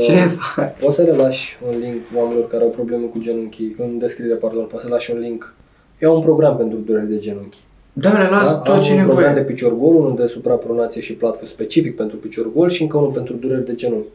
[0.01, 0.76] ce fac?
[0.78, 4.64] Poți să le lași un link oamenilor care au probleme cu genunchii, în descriere, pardon,
[4.64, 5.55] poți să lași un link.
[5.99, 7.59] Eu am un program pentru dureri de genunchi.
[7.93, 8.59] Da, le las Da?
[8.59, 9.45] tot am ce un program de nevoie.
[9.55, 13.34] picior gol, unul de suprapronație și platform specific pentru picior gol și încă unul pentru
[13.34, 14.09] dureri de genunchi.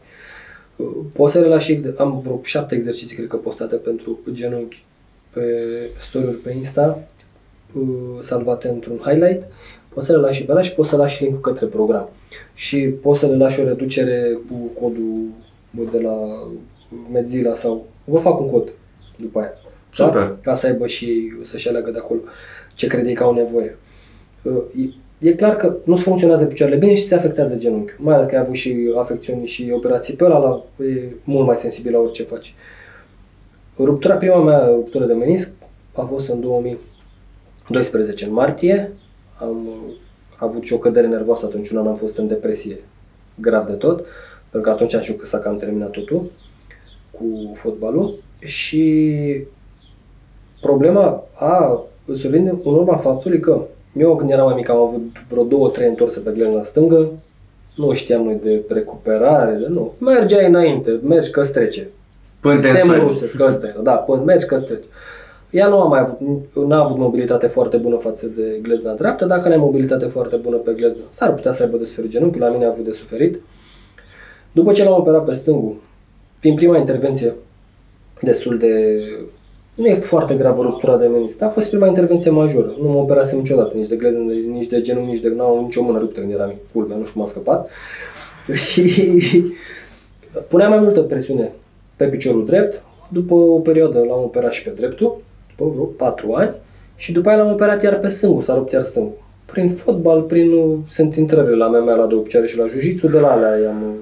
[0.76, 4.84] Uh, Poți să le lași, ex- am vreo șapte exerciții, cred că, postate pentru genunchi
[5.36, 5.44] pe
[6.08, 7.00] story pe Insta,
[7.74, 9.44] uh, salvate într-un highlight.
[9.94, 12.10] Poți să le lași și pe ăla și poți să lași link către program.
[12.54, 15.28] Și poți să le lași o reducere cu codul
[15.92, 16.16] de la
[17.12, 17.86] Medzilla sau...
[18.04, 18.74] Vă fac un cod
[19.16, 19.54] după aia.
[19.98, 20.06] Da?
[20.06, 20.38] Super.
[20.42, 22.20] Ca să aibă și ei, să-și aleagă de acolo
[22.74, 23.78] ce crede ei că au nevoie.
[24.42, 27.98] Uh, E, e clar că nu funcționează picioarele bine și se afectează genunchiul.
[28.00, 31.58] Mai ales că ai avut și afecțiuni și operații pe ăla, la, e mult mai
[31.58, 32.56] sensibil la orice faci.
[33.78, 35.54] Ruptura, prima mea ruptură de menisc
[35.94, 38.92] a fost în 2012, în martie.
[39.40, 39.94] Am uh,
[40.38, 42.80] avut și o cădere nervoasă atunci, un an am fost în depresie
[43.36, 44.06] grav de tot,
[44.50, 46.32] pentru că atunci am știut că s-a cam terminat totul
[47.12, 49.16] cu fotbalul și
[50.62, 51.84] problema a
[52.16, 53.62] survine în urma faptului că
[53.98, 57.12] eu când eram mai mic am avut vreo două, trei întorse pe glezna stângă,
[57.76, 59.94] nu știam noi de recuperare, de nu.
[59.98, 61.88] Mergeai înainte, mergi că trece.
[62.46, 63.12] Până te Sistemul însori.
[63.12, 64.88] rusesc, că ăsta era, da, până mergi că trece.
[65.50, 66.20] Ea nu a mai avut,
[66.68, 70.56] n-a avut mobilitate foarte bună față de glezna dreaptă, dacă nu ai mobilitate foarte bună
[70.56, 73.42] pe glezna, s-ar putea să aibă de suferit genunchiul, la mine a avut de suferit.
[74.52, 75.76] După ce l-am operat pe stângul,
[76.40, 77.34] fiind prima intervenție
[78.22, 78.74] destul de...
[79.76, 82.76] Nu e foarte gravă ruptura de menisc, dar a fost prima intervenție majoră.
[82.82, 84.18] Nu mă operasem niciodată, nici de gleză,
[84.52, 85.34] nici de genunchi, nici de...
[85.36, 87.70] N-am nicio mână ruptă când eram mic, culmea, nu știu cum a scăpat.
[88.66, 89.14] Și
[90.48, 91.52] punea mai multă presiune
[91.96, 92.84] pe piciorul drept.
[93.08, 95.22] După o perioadă l-am operat și pe dreptul,
[95.56, 96.52] după vreo 4 ani.
[96.96, 99.14] Și după aia l-am operat iar pe stângul, s-a rupt iar stângul.
[99.46, 100.52] Prin fotbal, prin...
[100.90, 103.96] Sunt intrări la MMA, la două picioare și la jiu de la alea i-am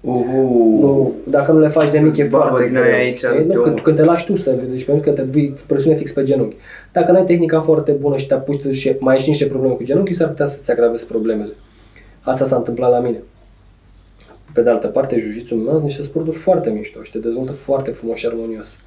[0.00, 0.78] Uhu.
[0.80, 2.98] nu, dacă nu le faci de mic e Babă, foarte din aia greu.
[2.98, 3.28] aici, știi?
[3.28, 3.62] de nu, omul.
[3.62, 6.24] când, când te lași tu să deci pentru că te vii cu presiune fix pe
[6.24, 6.56] genunchi.
[6.92, 9.74] Dacă nu ai tehnica foarte bună și te apuci și mai ai și niște probleme
[9.74, 11.52] cu genunchii, s-ar putea să-ți agravezi problemele.
[12.20, 13.22] Asta s-a întâmplat la mine.
[14.54, 17.90] Pe de altă parte, jiu-jitsu meu sunt niște sporturi foarte mișto și te dezvoltă foarte
[17.90, 18.78] frumos și armonios.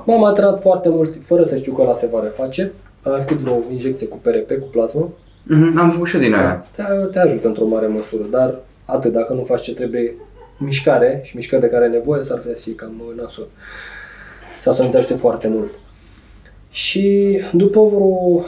[0.07, 2.73] M-am atrat foarte mult, fără să știu că ăla se va reface.
[3.03, 5.09] Am mai făcut vreo injecție cu PRP, cu plasmă,
[5.49, 6.67] Mhm, am făcut și eu din aia.
[6.77, 10.15] Te, te ajută într-o mare măsură, dar atât, dacă nu faci ce trebuie,
[10.59, 13.47] mișcare și mișcare de care ai nevoie, s-ar putea să fie cam nasol.
[14.61, 15.71] Sau să amintește foarte mult.
[16.71, 18.45] Și după vreo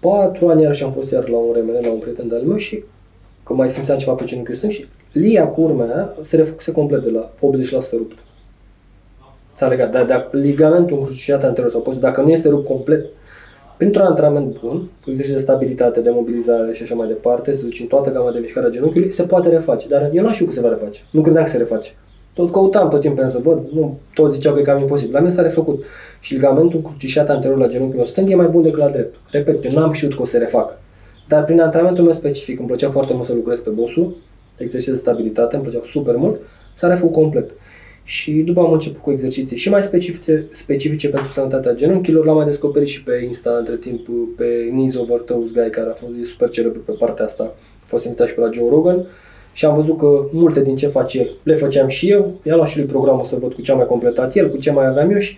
[0.00, 2.82] patru ani iarăși am fost iar la un remene, la un prieten de-al meu și
[3.42, 7.02] că mai simțeam ceva pe genunchiul stâng și lia cu urmea aia se refăcuse complet
[7.02, 8.18] de la 80% rupt.
[9.54, 13.06] S-a legat, dar dacă ligamentul încrucișat anterior sau post, dacă nu este rupt complet,
[13.76, 17.80] printr-un antrenament bun, cu exerciții de stabilitate, de mobilizare și așa mai departe, să duci
[17.80, 19.88] în toată gama de mișcare a genunchiului, se poate reface.
[19.88, 21.00] Dar eu nu știu cum se va reface.
[21.10, 21.90] Nu credeam că se reface.
[22.34, 25.12] Tot căutam tot timpul să văd, nu, toți ziceau că e cam imposibil.
[25.12, 25.84] La mine s-a refăcut.
[26.20, 29.14] Și ligamentul crucișat anterior la genunchiul meu stâng e mai bun decât la drept.
[29.30, 30.78] Repet, eu n-am știut că o să refacă.
[31.28, 34.16] Dar prin antrenamentul meu specific, îmi plăcea foarte mult să lucrez pe bosul,
[34.56, 36.40] exerciții de stabilitate, îmi plăcea super mult,
[36.72, 37.50] s-a refăcut complet.
[38.04, 42.44] Și după am început cu exerciții și mai specifice, specifice pentru sănătatea genunchilor, l-am mai
[42.44, 46.24] descoperit și pe Insta între timp pe Nizo Over Toes Guy, care a fost e
[46.24, 49.06] super celebru pe partea asta, a fost invitat și pe la Joe Rogan
[49.52, 52.68] și am văzut că multe din ce face el le făceam și eu, i-am luat
[52.68, 55.10] și lui programul să văd cu ce am mai completat el, cu ce mai aveam
[55.10, 55.36] eu și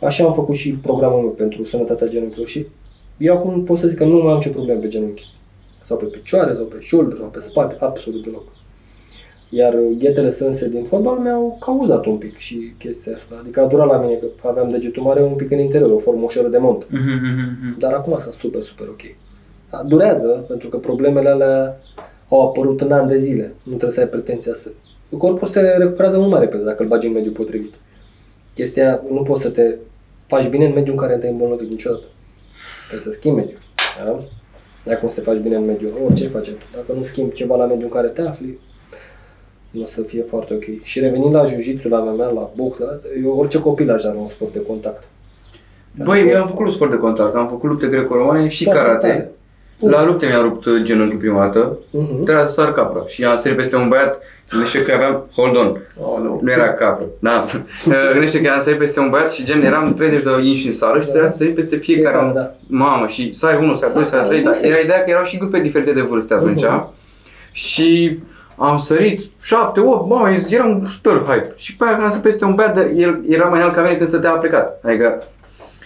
[0.00, 2.66] așa am făcut și programul meu pentru sănătatea genunchilor și
[3.18, 5.34] eu acum pot să zic că nu mai am nicio problemă pe genunchi.
[5.84, 8.55] Sau pe picioare, sau pe shoulder, sau pe spate, absolut deloc.
[9.48, 13.36] Iar ghetele strânse din fotbal mi-au cauzat un pic și chestia asta.
[13.40, 16.22] Adică a durat la mine că aveam degetul mare un pic în interior, o formă
[16.24, 16.86] ușoară de mont.
[16.90, 19.00] Mhm, Dar acum sunt super, super ok.
[19.70, 21.80] Da, Durează, pentru că problemele alea
[22.28, 23.54] au apărut în ani de zile.
[23.62, 24.70] Nu trebuie să ai pretenția să...
[25.18, 27.74] Corpul se recuperează mult mai repede dacă îl bagi în mediul potrivit.
[28.54, 29.74] Chestia, nu poți să te
[30.26, 32.04] faci bine în mediul în care nu te-ai îmbolnăvit niciodată.
[32.88, 33.58] Trebuie să schimbi mediul.
[34.04, 34.18] Da?
[34.84, 36.64] Dacă nu te faci bine în mediul, orice faci tu.
[36.74, 38.58] Dacă nu schimbi ceva la mediul în care te afli, nu
[39.82, 40.64] o să fie foarte ok.
[40.82, 42.86] Și revenind la jiu la MMA, la box, la,
[43.24, 45.02] eu orice copil aș da la un sport de contact.
[46.04, 49.06] Băi, eu am făcut sport de contact, am făcut lupte greco-romane și Foarte karate.
[49.06, 49.30] tare.
[49.80, 49.90] Bun.
[49.90, 52.24] La lupte mi-a rupt genunchiul prima dată, Mhm.
[52.24, 54.20] trebuia să sar capra și am sărit peste un băiat,
[54.50, 56.40] gândește că aveam, hold on, Aoleu.
[56.42, 57.44] nu era capră, da,
[58.12, 60.98] gândește că am sărit peste un băiat și gen eram 30 de inși în sală
[60.98, 61.10] și Da.
[61.10, 62.54] trebuia să sări peste fiecare, Fiecare, un- da.
[62.66, 64.84] mamă, și sari unul, sari doi, Sari, sari trei, da, dar era sex.
[64.84, 66.92] ideea că erau și grupe diferite de vârste atunci Mhm.
[67.52, 68.18] și
[68.58, 71.52] am sărit 7, 8, mamă, eram super hype.
[71.56, 73.80] Și pe aia când am sărit peste un băiat, de- el era mai înalt ca
[73.82, 74.80] mine când stătea aplicat.
[74.84, 75.22] Adică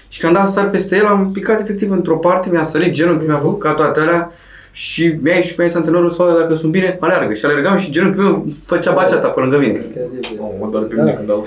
[0.08, 2.92] și când am dat să sar peste el, am picat efectiv într-o parte, mi-a sărit
[2.92, 4.32] genunchiul, mi-a făcut ca toate alea
[4.72, 7.34] și mi-a ieșit pe mine antrenorul să vadă dacă sunt bine, aleargă.
[7.34, 9.72] Și alergam și genunchiul meu făcea baceata pe lângă mine.
[9.86, 10.38] Incredibil.
[10.42, 11.02] Oh, mă doare pe Da.
[11.02, 11.44] mine când dau.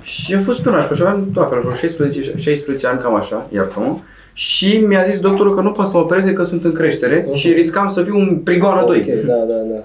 [0.00, 3.46] Și a fost pe nașpa și aveam la fel, vreo 16, 16 ani, cam așa,
[3.52, 3.96] iartă-mă.
[4.32, 7.36] Și mi-a zis doctorul că nu poate să mă opereze, că sunt în creștere Mhm.
[7.36, 8.98] și riscam să fiu un prigoană 2.
[8.98, 9.80] Ok, da, da, da.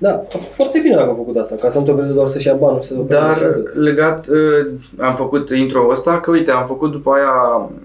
[0.00, 2.28] Da, a fost foarte bine dacă a făcut asta, ca să nu te opereze doar
[2.28, 3.74] să-și ia bani, să se opereze și Dar atât.
[3.74, 4.66] legat, uh,
[4.98, 7.30] am făcut intro ăsta, că uite, am făcut după aia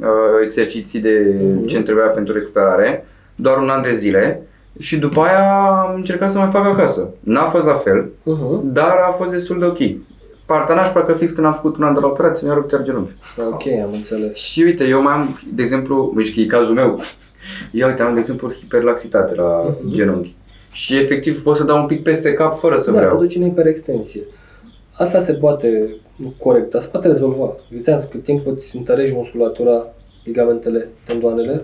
[0.02, 0.08] uh,
[0.44, 1.66] exerciții de Mhm.
[1.66, 3.06] ce îmi trebuia pentru recuperare,
[3.36, 4.42] doar un an de zile.
[4.80, 5.52] Și după aia
[5.88, 7.10] am încercat să mai fac acasă.
[7.20, 8.62] N-a fost la fel, Uh-huh.
[8.64, 9.78] dar a fost destul de ok.
[10.46, 12.84] Partea nașpa că fix când am făcut un an de la operație, mi-a rupt iar
[12.84, 13.12] genunchi.
[13.52, 14.36] Ok, am înțeles.
[14.36, 17.00] Și uite, eu mai am, de exemplu, uite că e cazul meu.
[17.72, 19.92] Eu uite, am de exemplu hiperlaxitate la Mhm.
[19.94, 20.36] genunchi.
[20.76, 23.12] Și efectiv pot să dau un pic peste cap fără să da, vreau.
[23.18, 24.22] te duci în hiperextensie.
[24.94, 25.96] Asta se poate
[26.40, 27.56] corecta, se poate rezolva.
[27.80, 31.62] Îți am zis, cât timp îți întărești musculatura, ligamentele, tendoanele,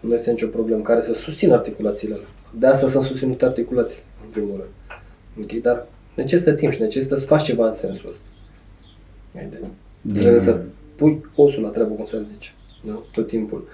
[0.00, 2.26] nu este nicio problemă, care să susțină articulațiile alea.
[2.58, 4.70] De asta sunt susținute articulații, în primul rând.
[5.42, 8.24] Ok, dar necesită timp și necesită să faci ceva în sensul ăsta.
[9.36, 9.60] Ai de-
[10.00, 10.58] Din- Trebuie să
[10.96, 12.50] pui osul la treabă, cum se zice,
[12.84, 13.02] da?
[13.12, 13.64] tot timpul.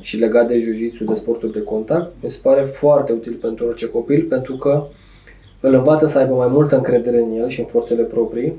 [0.00, 3.88] Și legat de jiu de sporturi de contact, mi se pare foarte util pentru orice
[3.88, 4.82] copil, pentru că
[5.60, 8.54] îl învață să aibă mai multă încredere în el și în forțele proprii,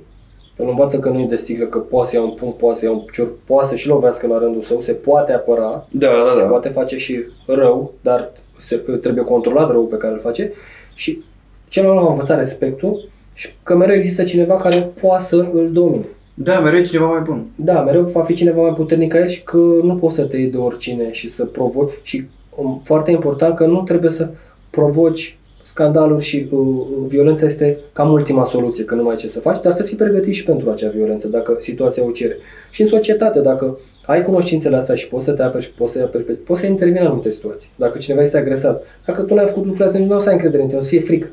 [0.55, 2.85] îl învață că nu e de sticlă, că poate să ia un punct, poate să
[2.85, 6.39] ia un picior, poate să și lovească la rândul său, se poate apăra, Da, da,
[6.41, 6.47] da.
[6.47, 10.51] poate face și rău, dar se, trebuie controlat răul pe care îl face
[10.93, 11.23] și
[11.67, 16.05] celălalt va învăța respectul și că mereu există cineva care poate să îl domine.
[16.43, 17.47] Da, mereu e cineva mai bun.
[17.55, 20.37] Da, mereu va fi cineva mai puternic ca el și că nu poți să te
[20.37, 21.91] iei de oricine și să provoci.
[22.01, 24.29] Și um, foarte important că nu trebuie să
[24.69, 29.27] provoci scandaluri și uh, uh, violența este cam ultima soluție, că nu mai ai ce
[29.27, 32.37] să faci, dar să fii pregătit și pentru acea violență, dacă situația o cere.
[32.69, 36.01] Și în societate, dacă ai cunoștințele astea și poți să te aperi și poți să,
[36.01, 37.69] aperi, pe- poți să intervii în anumite situații.
[37.75, 40.61] Dacă cineva este agresat, dacă tu n-ai făcut lucrurile astea, nu o să ai încredere
[40.61, 41.27] în tine, o să fie frică.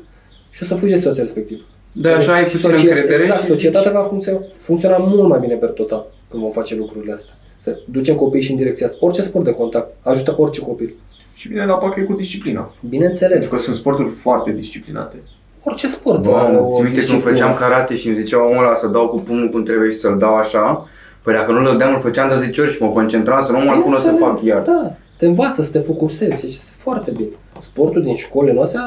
[0.51, 1.61] Și o să fugi de situația respectivă.
[2.01, 5.39] Da, așa ai Și puțină socie- încredere Exact, și societatea va funcționa, funcționa mult mai
[5.39, 7.33] bine per total când vom face lucrurile astea.
[7.59, 8.97] Să ducem copiii și în direcția asta.
[9.01, 10.93] Orice sport de contact ajută orice copil.
[11.33, 12.73] Și vine la pachet cu disciplina.
[12.89, 15.15] Bineînțeles, Pentru că sunt sporturi foarte disciplinate.
[15.63, 17.29] orice sport are Doamne, o ți minte când disciplină.
[17.37, 20.17] făceam karate și îmi zicea omul ăla să dau cu pumnul cum trebuie și să-l
[20.17, 20.87] dau așa?
[21.21, 23.79] Păi dacă nu-l dădeam, îl făceam de 10 ori și mă concentram să nu mai
[23.79, 24.61] pun să fac iar.
[24.61, 24.93] Da.
[25.17, 27.29] te învață să te focusezi, și este foarte bine.
[27.61, 28.79] Sportul din școlile noastre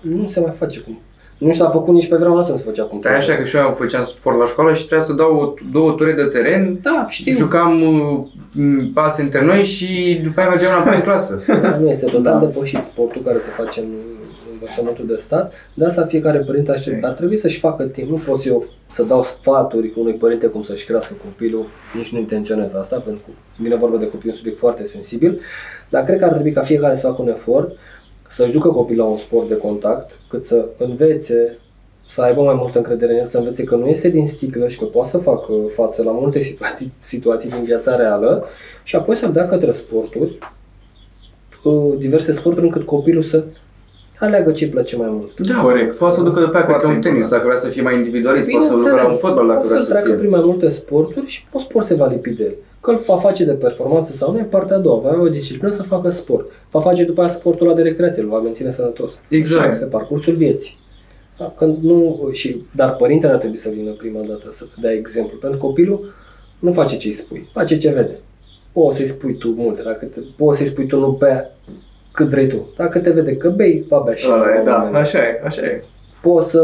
[0.00, 0.98] nu se mai face cum.
[1.38, 3.00] Nu s-a făcut nici pe vremea noastră, nu se făcea cum.
[3.00, 5.92] Stai așa că și eu făceam sport la școală și trebuia să dau o, două
[5.92, 7.34] ture de teren, Da, știu.
[7.34, 8.18] jucam uh,
[8.52, 11.42] m, pase între noi și după aia mergeam înapoi în clasă.
[11.46, 12.46] Da, nu este total Da.
[12.46, 13.86] depășit sportul care se face în
[14.52, 18.10] învățământul de stat, de asta fiecare părinte ar, ar trebui să-și facă timp.
[18.10, 21.66] Nu pot eu să dau sfaturi unui părinte cum să-și crească copilul,
[21.96, 25.40] nici nu intenționez asta, pentru că vine vorba de copil, un subiect foarte sensibil,
[25.88, 27.76] dar cred că ar trebui ca fiecare să facă un efort
[28.30, 31.58] să-și ducă copilul la un sport de contact, cât să învețe
[32.08, 34.78] să aibă mai multă încredere în el, să învețe că nu este din sticlă și
[34.78, 38.44] că poate să facă față la multe situații, situații din viața reală
[38.82, 40.38] și apoi să-l dea către sporturi,
[41.64, 43.44] uh, diverse sporturi încât copilul să
[44.20, 45.40] aleagă ce îi place mai mult.
[45.48, 45.96] Da, Corect.
[45.96, 47.30] Poate să ducă de pe aia Foarte câte un tenis, important.
[47.42, 49.68] dacă vrea să fie mai individualist, poate să ducă la un Bineînțeles, fotbal dacă poate
[49.68, 50.16] vrea să să treacă fie.
[50.18, 52.54] prin mai multe sporturi și un sport se va lipi de el.
[52.80, 55.00] Că îl va face de performanță sau nu, e partea a doua.
[55.00, 56.50] Va avea o disciplină să facă sport.
[56.70, 59.18] Va face după aia sportul ăla de recreație, îl va menține sănătos.
[59.28, 59.78] Exact.
[59.78, 60.78] Pe parcursul vieții.
[61.38, 65.38] Da, când nu, și, dar părintele ar trebui să vină prima dată să dea exemplu.
[65.38, 66.12] Pentru că copilul
[66.58, 68.18] nu face ce îi spui, face ce vede.
[68.72, 71.50] Poți să-i spui tu multe, dacă te, poți să-i spui tu nu bea
[72.12, 72.68] cât vrei tu.
[72.76, 74.64] Dacă te vede că bei, va bea și Ăla e, el.
[74.64, 75.84] da, așa e, așa e.
[76.22, 76.60] Poți să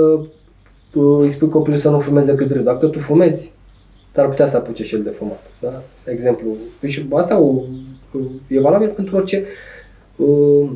[0.95, 2.62] uh, îi spui copilului să nu fumeze cât vrei.
[2.62, 3.53] Dacă tu fumezi,
[4.20, 5.43] ar putea să apuce și el de fumat.
[5.61, 5.82] Da?
[6.05, 7.62] De exemplu, și asta o,
[8.47, 9.45] e valabil pentru orice
[10.16, 10.70] uh,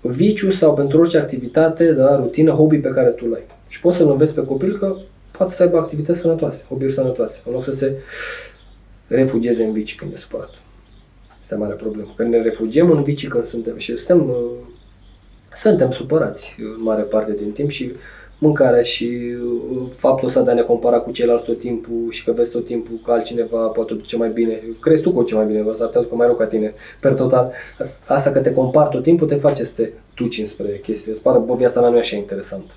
[0.00, 3.42] viciu sau pentru orice activitate, da, rutină, hobby pe care tu l-ai.
[3.68, 4.96] Și poți să-l înveți pe copil că
[5.30, 7.96] poate să aibă activități sănătoase, hobby-uri sănătoase, în loc să se
[9.06, 10.62] refugieze în vicii când e supărat.
[11.40, 12.12] Asta e mare problemă.
[12.16, 14.36] Că ne refugiem în vicii când suntem și suntem, uh,
[15.54, 17.92] suntem supărați în mare parte din timp și
[18.42, 22.32] mâncarea și uh, faptul ăsta de a ne compara cu ceilalți tot timpul și că
[22.32, 24.62] vezi tot timpul că altcineva poate o duce mai bine.
[24.80, 26.74] Crezi tu că o duce mai bine, vă s-ar putea să mai rău ca tine,
[27.00, 27.52] per total.
[28.06, 31.12] Asta că te compari tot timpul te face să te duci înspre chestii.
[31.12, 32.72] Îți pare, bă, viața mea nu e așa interesantă.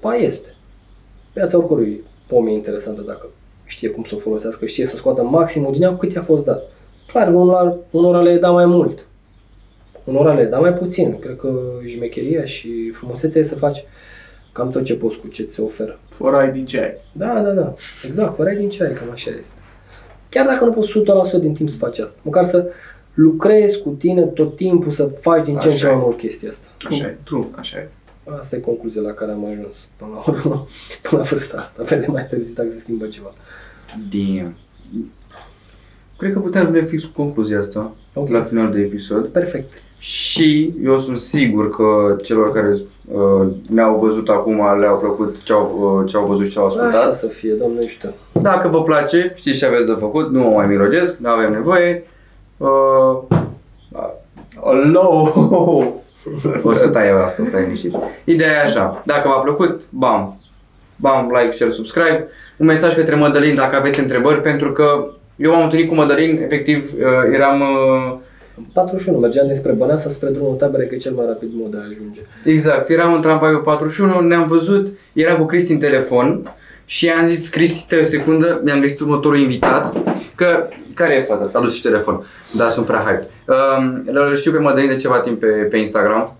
[0.00, 0.54] Ba este.
[1.32, 3.26] Viața oricărui om e interesantă dacă
[3.64, 6.62] știe cum să o folosească, știe să scoată maximul din ea cât i-a fost dat.
[7.06, 9.06] Clar, unora, unora le da mai mult.
[10.04, 11.18] Unora le da mai puțin.
[11.18, 13.84] Cred că jmecheria și frumusețea e să faci
[14.58, 15.98] cam tot ce poți cu ce ți se oferă.
[16.08, 16.94] Forai din ce ai.
[17.12, 17.74] Da, da, da.
[18.06, 19.54] Exact, fără din ce ai, cam așa este.
[20.28, 20.92] Chiar dacă nu poți
[21.36, 22.70] 100% din timp să faci asta, măcar să
[23.14, 26.04] lucrezi cu tine tot timpul, să faci din ce în ce Așa mai e.
[26.04, 26.66] mult chestia asta.
[26.88, 27.88] Așa e, true, așa e.
[28.38, 30.66] Asta e concluzia la care am ajuns până la urmă,
[31.02, 31.82] până la vârsta asta.
[31.82, 33.34] Vedem mai târziu dacă se schimbă ceva.
[34.10, 34.54] Damn.
[36.18, 38.28] Cred că putem veni fix cu concluzia asta Ok.
[38.28, 39.26] la final de episod.
[39.26, 39.72] Perfect.
[39.98, 42.80] Și eu sunt sigur că celor care uh,
[43.70, 46.76] ne-au văzut acum le-au plăcut ce au, uh, ce au văzut și ce au Așa
[46.78, 47.14] ascultat.
[47.14, 48.14] să fie, Doamne ajută.
[48.32, 52.04] Dacă vă place, știți ce aveți de făcut, nu mă mai mirogesc, nu avem nevoie.
[52.56, 53.18] Uh,
[54.64, 55.32] Hello!
[56.62, 57.94] o să tai eu asta, stai liniștit.
[58.24, 60.40] Ideea e așa, dacă v-a plăcut, bam,
[60.96, 62.26] bam, like, share, subscribe.
[62.56, 66.92] Un mesaj către Mădălin dacă aveți întrebări, pentru că eu m-am întâlnit cu Mădălin, efectiv,
[66.98, 67.62] uh, eram...
[68.58, 71.76] Uh, 41, mergeam dinspre Băneasa spre drumul tabere, că e cel mai rapid mod de
[71.76, 72.20] a ajunge.
[72.44, 76.54] Exact, eram în tramvaiul 41, ne-am văzut, eram cu Cristi în telefon
[76.84, 79.96] și i-am zis, Cristi, stai o secundă, mi-am găsit următorul invitat,
[80.34, 81.48] că, care e faza?
[81.48, 82.26] S-a dus și telefon,
[82.56, 83.28] da, sunt prea hype.
[83.46, 86.36] Um, îl știu pe Mădălin de ceva timp pe, pe Instagram,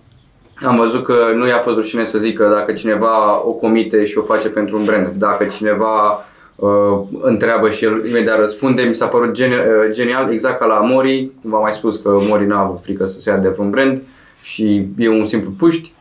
[0.65, 4.21] am văzut că nu i-a fost rușine să zică dacă cineva o comite și o
[4.21, 6.25] face pentru un brand, dacă cineva
[6.59, 10.79] uh, întreabă și el imediat răspunde, mi s-a părut geni- uh, genial, exact ca la
[10.79, 13.69] Mori, cum v-am mai spus că Mori n-a avut frică să se ia de vreun
[13.69, 14.01] brand
[14.41, 15.93] și e un simplu puști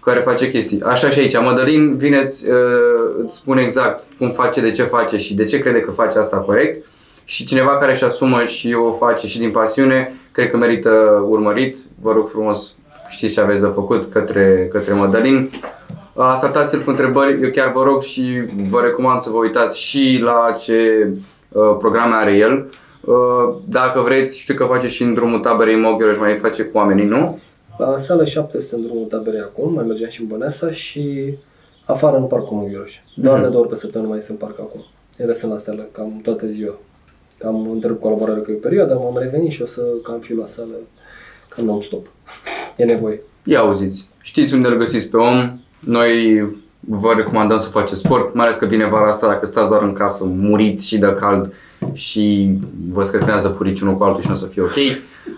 [0.00, 0.82] care face chestii.
[0.82, 5.16] Așa și aici, Mădălin vine, îți, uh, îți spune exact cum face, de ce face
[5.16, 6.86] și de ce crede că face asta corect
[7.24, 11.78] și cineva care își asumă și o face și din pasiune, cred că merită urmărit.
[12.00, 12.74] Vă rog frumos,
[13.08, 15.50] știți ce aveți de făcut către, către Mădălin.
[16.16, 20.44] Asaltați-l cu întrebări, eu chiar vă rog și vă recomand să vă uitați și la
[20.58, 21.08] ce
[21.48, 22.70] uh, programe are el.
[23.00, 23.14] Uh,
[23.68, 27.38] dacă vreți, știu că face și în drumul taberei Moghiorăș, mai face cu oamenii, nu?
[27.78, 31.34] La sala 7 este în drumul taberei acum, mai mergeam și în Băneasa și
[31.84, 32.96] afară în parcul Mughioroș.
[33.14, 33.42] Doar Mhm.
[33.44, 34.84] de două ori pe săptămână mai sunt în parc acum.
[35.18, 36.74] În rest sunt la sală, cam toată ziua.
[37.44, 40.74] Am întrerupt colaborarea cu o perioadă, m-am revenit și o să cam fiu la sală
[41.48, 42.06] cam non-stop.
[42.76, 43.20] E nevoie.
[43.44, 46.44] Ia auziți, știți unde îl găsiți pe om, noi
[46.80, 49.92] vă recomandăm să faceți sport, mai ales că vine vara asta, dacă stați doar în
[49.92, 51.52] casă, muriți și de cald
[51.92, 52.54] și
[52.92, 54.76] vă scăpinați de purici unul cu altul și nu o să fie ok.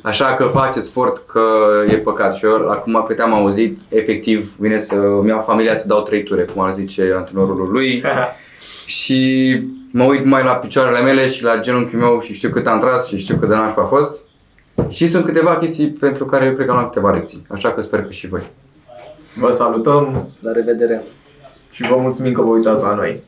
[0.03, 1.43] Așa că faceți sport că
[1.91, 6.03] e păcat și eu acum câte am auzit, efectiv vine să-mi iau familia să dau
[6.03, 8.03] trei ture, cum ar zice antrenorul lui
[8.99, 9.61] și
[9.91, 13.07] mă uit mai la picioarele mele și la genunchiul meu și știu cât am tras
[13.07, 14.23] și știu cât de nașpa a fost.
[14.89, 17.81] Și sunt câteva chestii pentru care eu cred că am luat câteva lecții, așa că
[17.81, 18.43] sper că și voi.
[19.39, 21.03] Vă salutăm La revedere!
[21.71, 23.23] și vă mulțumim că vă uitați la noi.